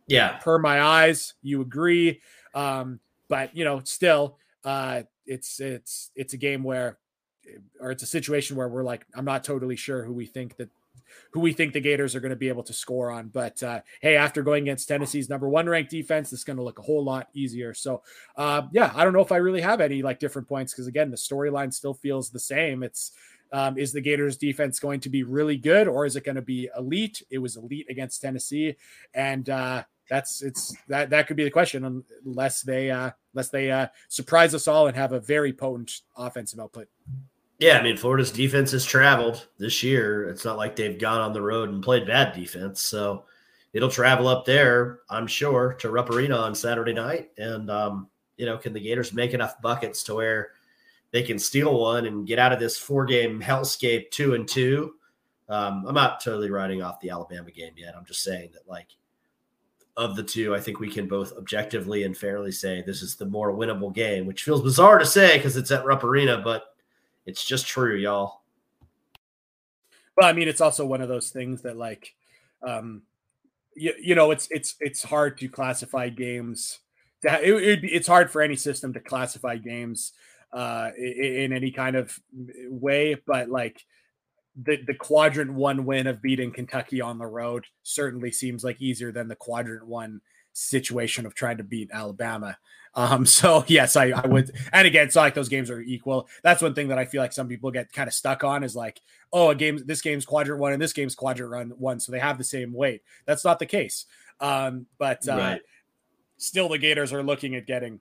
Yeah, 0.07 0.37
per 0.39 0.59
my 0.59 0.83
eyes, 0.83 1.35
you 1.43 1.63
agree. 1.63 2.21
Um, 2.55 3.01
but 3.29 3.57
you 3.57 3.65
know, 3.65 3.81
still, 3.85 4.37
uh, 4.65 5.03
it's 5.27 5.61
it's 5.61 6.11
it's 6.15 6.35
a 6.35 6.37
game 6.37 6.63
where 6.63 6.99
or 7.81 7.91
it's 7.91 8.03
a 8.03 8.07
situation 8.07 8.57
where 8.57 8.69
we're 8.69 8.85
like 8.85 9.05
i'm 9.17 9.25
not 9.25 9.43
totally 9.43 9.75
sure 9.75 10.05
who 10.05 10.13
we 10.13 10.27
think 10.27 10.57
that 10.57 10.69
who 11.33 11.41
we 11.41 11.53
think 11.53 11.73
the 11.73 11.81
gators 11.81 12.15
are 12.15 12.21
going 12.21 12.31
to 12.31 12.37
be 12.37 12.49
able 12.49 12.63
to 12.63 12.73
score 12.73 13.11
on 13.11 13.29
but 13.29 13.61
uh, 13.65 13.81
hey 14.01 14.17
after 14.17 14.43
going 14.43 14.63
against 14.63 14.87
tennessee's 14.87 15.29
number 15.29 15.49
one 15.49 15.69
ranked 15.69 15.91
defense 15.91 16.33
it's 16.33 16.45
going 16.45 16.57
to 16.57 16.63
look 16.63 16.79
a 16.79 16.83
whole 16.83 17.03
lot 17.03 17.27
easier 17.35 17.75
so 17.75 18.01
uh, 18.37 18.63
yeah 18.73 18.93
i 18.95 19.03
don't 19.03 19.13
know 19.13 19.21
if 19.21 19.33
i 19.33 19.37
really 19.37 19.61
have 19.61 19.81
any 19.81 20.03
like 20.03 20.21
different 20.21 20.47
points 20.47 20.73
because 20.73 20.87
again 20.87 21.11
the 21.11 21.17
storyline 21.17 21.73
still 21.75 21.95
feels 21.95 22.31
the 22.31 22.39
same 22.39 22.83
it's 22.85 23.11
um, 23.53 23.77
is 23.77 23.93
the 23.93 24.01
Gators 24.01 24.39
defense 24.39 24.81
going 24.81 25.01
to 25.01 25.11
be 25.11 25.25
really 25.25 25.59
good 25.59 25.87
or 25.87 26.07
is 26.07 26.17
it 26.17 26.25
going 26.25 26.37
to 26.37 26.41
be 26.41 26.71
elite? 26.75 27.23
It 27.31 27.37
was 27.37 27.57
elite 27.57 27.85
against 27.91 28.23
Tennessee, 28.23 28.77
and 29.13 29.47
uh, 29.51 29.85
that's 30.09 30.43
it's 30.43 30.75
that 30.89 31.11
that 31.11 31.27
could 31.27 31.37
be 31.37 31.45
the 31.45 31.51
question 31.51 32.05
unless 32.25 32.63
they 32.63 32.91
uh 32.91 33.11
unless 33.35 33.49
they 33.49 33.71
uh 33.71 33.89
surprise 34.09 34.55
us 34.55 34.69
all 34.69 34.87
and 34.87 34.97
have 34.97 35.13
a 35.13 35.21
very 35.21 35.53
potent 35.53 36.01
offensive 36.17 36.61
output. 36.61 36.89
Yeah, 37.59 37.79
I 37.79 37.83
mean 37.83 37.97
Florida's 37.97 38.33
defense 38.33 38.73
has 38.73 38.85
traveled 38.85 39.47
this 39.59 39.83
year. 39.83 40.29
It's 40.29 40.45
not 40.45 40.57
like 40.57 40.75
they've 40.75 40.99
gone 40.99 41.21
on 41.21 41.33
the 41.33 41.43
road 41.43 41.69
and 41.69 41.83
played 41.83 42.07
bad 42.07 42.35
defense. 42.35 42.83
So 42.83 43.25
it'll 43.73 43.89
travel 43.89 44.29
up 44.29 44.45
there, 44.45 45.01
I'm 45.09 45.27
sure, 45.27 45.75
to 45.75 45.91
Rupp 45.91 46.11
Arena 46.11 46.37
on 46.37 46.55
Saturday 46.55 46.93
night. 46.93 47.31
And 47.39 47.71
um, 47.71 48.09
you 48.37 48.47
know, 48.47 48.59
can 48.59 48.73
the 48.73 48.81
Gators 48.81 49.13
make 49.13 49.35
enough 49.35 49.61
buckets 49.61 50.03
to 50.05 50.17
where 50.17 50.51
they 51.13 51.23
can 51.23 51.39
steal 51.39 51.79
one 51.79 52.07
and 52.07 52.27
get 52.27 52.39
out 52.39 52.53
of 52.53 52.59
this 52.59 52.79
four 52.79 53.05
game 53.05 53.41
hellscape 53.41 54.11
two 54.11 54.35
and 54.35 54.49
two? 54.49 54.95
Um, 55.49 55.85
I'm 55.87 55.95
not 55.95 56.21
totally 56.21 56.51
writing 56.51 56.83
off 56.83 57.01
the 57.01 57.11
Alabama 57.11 57.51
game 57.51 57.75
yet. 57.77 57.95
I'm 57.97 58.07
just 58.07 58.23
saying 58.23 58.51
that 58.55 58.69
like 58.69 58.89
of 59.97 60.17
the 60.17 60.23
two, 60.23 60.55
I 60.55 60.61
think 60.61 60.81
we 60.81 60.91
can 60.91 61.07
both 61.07 61.37
objectively 61.37 62.05
and 62.05 62.17
fairly 62.17 62.53
say 62.53 62.83
this 62.83 63.03
is 63.03 63.15
the 63.15 63.27
more 63.27 63.53
winnable 63.53 63.95
game, 63.95 64.27
which 64.27 64.43
feels 64.43 64.63
bizarre 64.63 64.99
to 64.99 65.07
say 65.07 65.37
because 65.37 65.57
it's 65.57 65.71
at 65.71 65.85
Rupp 65.85 66.05
Arena, 66.05 66.39
but 66.39 66.75
it's 67.27 67.45
just 67.45 67.67
true, 67.67 67.97
y'all. 67.97 68.41
Well, 70.17 70.29
I 70.29 70.33
mean, 70.33 70.49
it's 70.49 70.61
also 70.61 70.87
one 70.87 71.01
of 71.01 71.09
those 71.09 71.31
things 71.31 71.63
that, 71.63 71.77
like, 71.77 72.15
um, 72.63 73.03
you, 73.75 73.95
you 74.01 74.15
know, 74.15 74.31
it's 74.31 74.49
it's 74.51 74.77
it's 74.81 75.03
hard 75.03 75.39
to 75.39 75.49
classify 75.49 76.09
games. 76.09 76.81
To 77.23 77.43
it, 77.43 77.85
it, 77.85 77.85
it's 77.85 78.09
hard 78.09 78.31
for 78.31 78.43
any 78.43 78.57
system 78.57 78.93
to 78.93 79.01
classify 79.01 79.57
games 79.57 80.13
uh, 80.53 80.91
in, 80.97 81.13
in 81.13 81.53
any 81.53 81.71
kind 81.71 81.97
of 81.97 82.19
way, 82.69 83.17
but 83.27 83.49
like 83.49 83.85
the 84.57 84.79
the 84.87 84.95
quadrant 84.95 85.53
one 85.53 85.85
win 85.85 86.07
of 86.07 86.21
beating 86.21 86.53
Kentucky 86.53 87.01
on 87.01 87.19
the 87.19 87.27
road 87.27 87.65
certainly 87.83 88.31
seems 88.31 88.65
like 88.65 88.81
easier 88.81 89.13
than 89.13 89.29
the 89.29 89.37
quadrant 89.37 89.87
one 89.87 90.21
situation 90.53 91.25
of 91.27 91.35
trying 91.35 91.57
to 91.57 91.65
beat 91.65 91.91
Alabama. 91.93 92.59
Um, 92.95 93.25
so 93.27 93.65
yes, 93.67 93.97
I, 93.97 94.11
I 94.11 94.27
would, 94.27 94.51
and 94.73 94.87
again, 94.87 95.07
it's 95.07 95.17
not 95.17 95.23
like 95.23 95.35
those 95.35 95.49
games 95.49 95.71
are 95.71 95.81
equal. 95.81 96.29
That's 96.43 96.63
one 96.63 96.75
thing 96.75 96.89
that 96.89 96.99
I 96.99 97.05
feel 97.05 97.23
like 97.23 97.33
some 97.33 97.49
people 97.49 97.71
get 97.71 97.93
kind 97.93 98.09
of 98.09 98.15
stuck 98.15 98.45
on 98.45 98.63
is 98.63 98.77
like, 98.77 99.01
oh, 99.33 99.51
a 99.51 99.55
game, 99.55 99.81
this 99.87 100.03
game's 100.03 100.27
quadrant 100.27 100.61
one 100.61 100.73
and 100.73 100.83
this 100.83 100.93
game's 100.93 101.15
quadrant 101.15 101.51
run 101.51 101.71
one, 101.79 102.01
so 102.01 102.13
they 102.13 102.19
have 102.19 102.39
the 102.39 102.45
same 102.45 102.73
weight. 102.73 103.03
That's 103.25 103.45
not 103.45 103.59
the 103.59 103.67
case. 103.67 104.07
Um, 104.41 104.87
but 104.99 105.27
uh, 105.29 105.37
right. 105.37 105.61
still, 106.37 106.69
the 106.69 106.79
Gators 106.79 107.13
are 107.13 107.23
looking 107.23 107.55
at 107.55 107.67
getting 107.67 108.01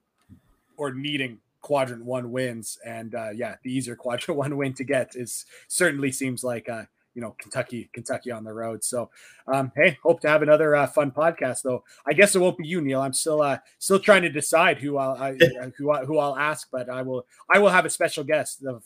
or 0.76 0.93
needing 0.93 1.39
quadrant 1.62 2.03
one 2.03 2.32
wins. 2.32 2.78
And 2.86 3.16
uh, 3.16 3.30
yeah, 3.34 3.55
the 3.64 3.72
easier 3.72 3.95
quadrant 3.97 4.38
one 4.38 4.57
win 4.57 4.74
to 4.74 4.84
get 4.84 5.16
is 5.16 5.45
certainly 5.68 6.12
seems 6.12 6.43
like 6.43 6.70
uh, 6.70 6.84
you 7.14 7.22
know 7.22 7.36
Kentucky, 7.39 7.89
Kentucky 7.93 8.32
on 8.32 8.43
the 8.43 8.53
road. 8.53 8.84
So, 8.84 9.09
um, 9.47 9.72
hey, 9.76 9.97
hope 10.03 10.22
to 10.22 10.30
have 10.30 10.41
another 10.41 10.76
uh, 10.76 10.88
fun 10.88 11.12
podcast. 11.12 11.62
Though 11.64 11.84
I 12.05 12.14
guess 12.14 12.36
it 12.36 12.39
won't 12.39 12.57
be 12.57 12.68
you, 12.68 12.82
Neil. 12.82 13.01
I'm 13.01 13.14
still 13.14 13.41
uh, 13.41 13.59
still 13.80 13.99
trying 13.99 14.24
to 14.24 14.30
decide 14.30 14.80
who 14.80 14.97
I'll 14.97 15.16
I, 15.16 15.38
who 15.78 15.91
I, 15.91 16.05
who 16.05 16.18
I'll 16.18 16.38
ask, 16.38 16.68
but 16.72 16.89
I 16.89 17.01
will 17.01 17.26
I 17.49 17.59
will 17.59 17.70
have 17.70 17.86
a 17.86 17.89
special 17.89 18.24
guest 18.24 18.64
of 18.66 18.84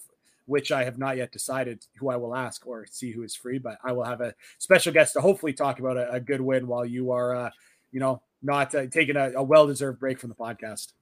which 0.47 0.71
I 0.71 0.83
have 0.83 0.97
not 0.97 1.17
yet 1.17 1.31
decided 1.31 1.85
who 1.97 2.09
I 2.09 2.17
will 2.17 2.35
ask 2.35 2.67
or 2.67 2.85
see 2.85 3.11
who 3.11 3.23
is 3.23 3.35
free. 3.35 3.57
But 3.57 3.77
I 3.83 3.91
will 3.91 4.03
have 4.03 4.21
a 4.21 4.33
special 4.59 4.93
guest 4.93 5.13
to 5.13 5.21
hopefully 5.21 5.53
talk 5.53 5.79
about 5.79 5.97
a, 5.97 6.11
a 6.13 6.19
good 6.19 6.41
win 6.41 6.67
while 6.67 6.85
you 6.85 7.11
are, 7.11 7.35
uh, 7.35 7.49
you 7.91 7.99
know, 7.99 8.21
not 8.43 8.73
uh, 8.75 8.85
taking 8.87 9.17
a, 9.17 9.31
a 9.35 9.43
well 9.43 9.67
deserved 9.67 9.99
break 9.99 10.19
from 10.19 10.29
the 10.29 10.35
podcast. 10.35 10.93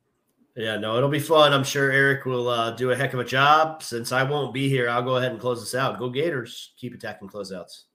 Yeah, 0.55 0.77
no, 0.77 0.97
it'll 0.97 1.09
be 1.09 1.19
fun. 1.19 1.51
I'm 1.51 1.63
sure 1.63 1.91
Eric 1.91 2.25
will 2.25 2.47
uh, 2.47 2.71
do 2.71 2.91
a 2.91 2.95
heck 2.95 3.13
of 3.13 3.19
a 3.19 3.23
job. 3.25 3.81
Since 3.81 4.11
I 4.11 4.21
won't 4.21 4.53
be 4.53 4.69
here, 4.69 4.87
I'll 4.87 5.01
go 5.01 5.17
ahead 5.17 5.31
and 5.31 5.41
close 5.41 5.59
this 5.59 5.73
out. 5.73 5.97
Go 5.97 6.09
Gators. 6.09 6.73
Keep 6.77 6.93
attacking 6.93 7.27
closeouts. 7.27 7.85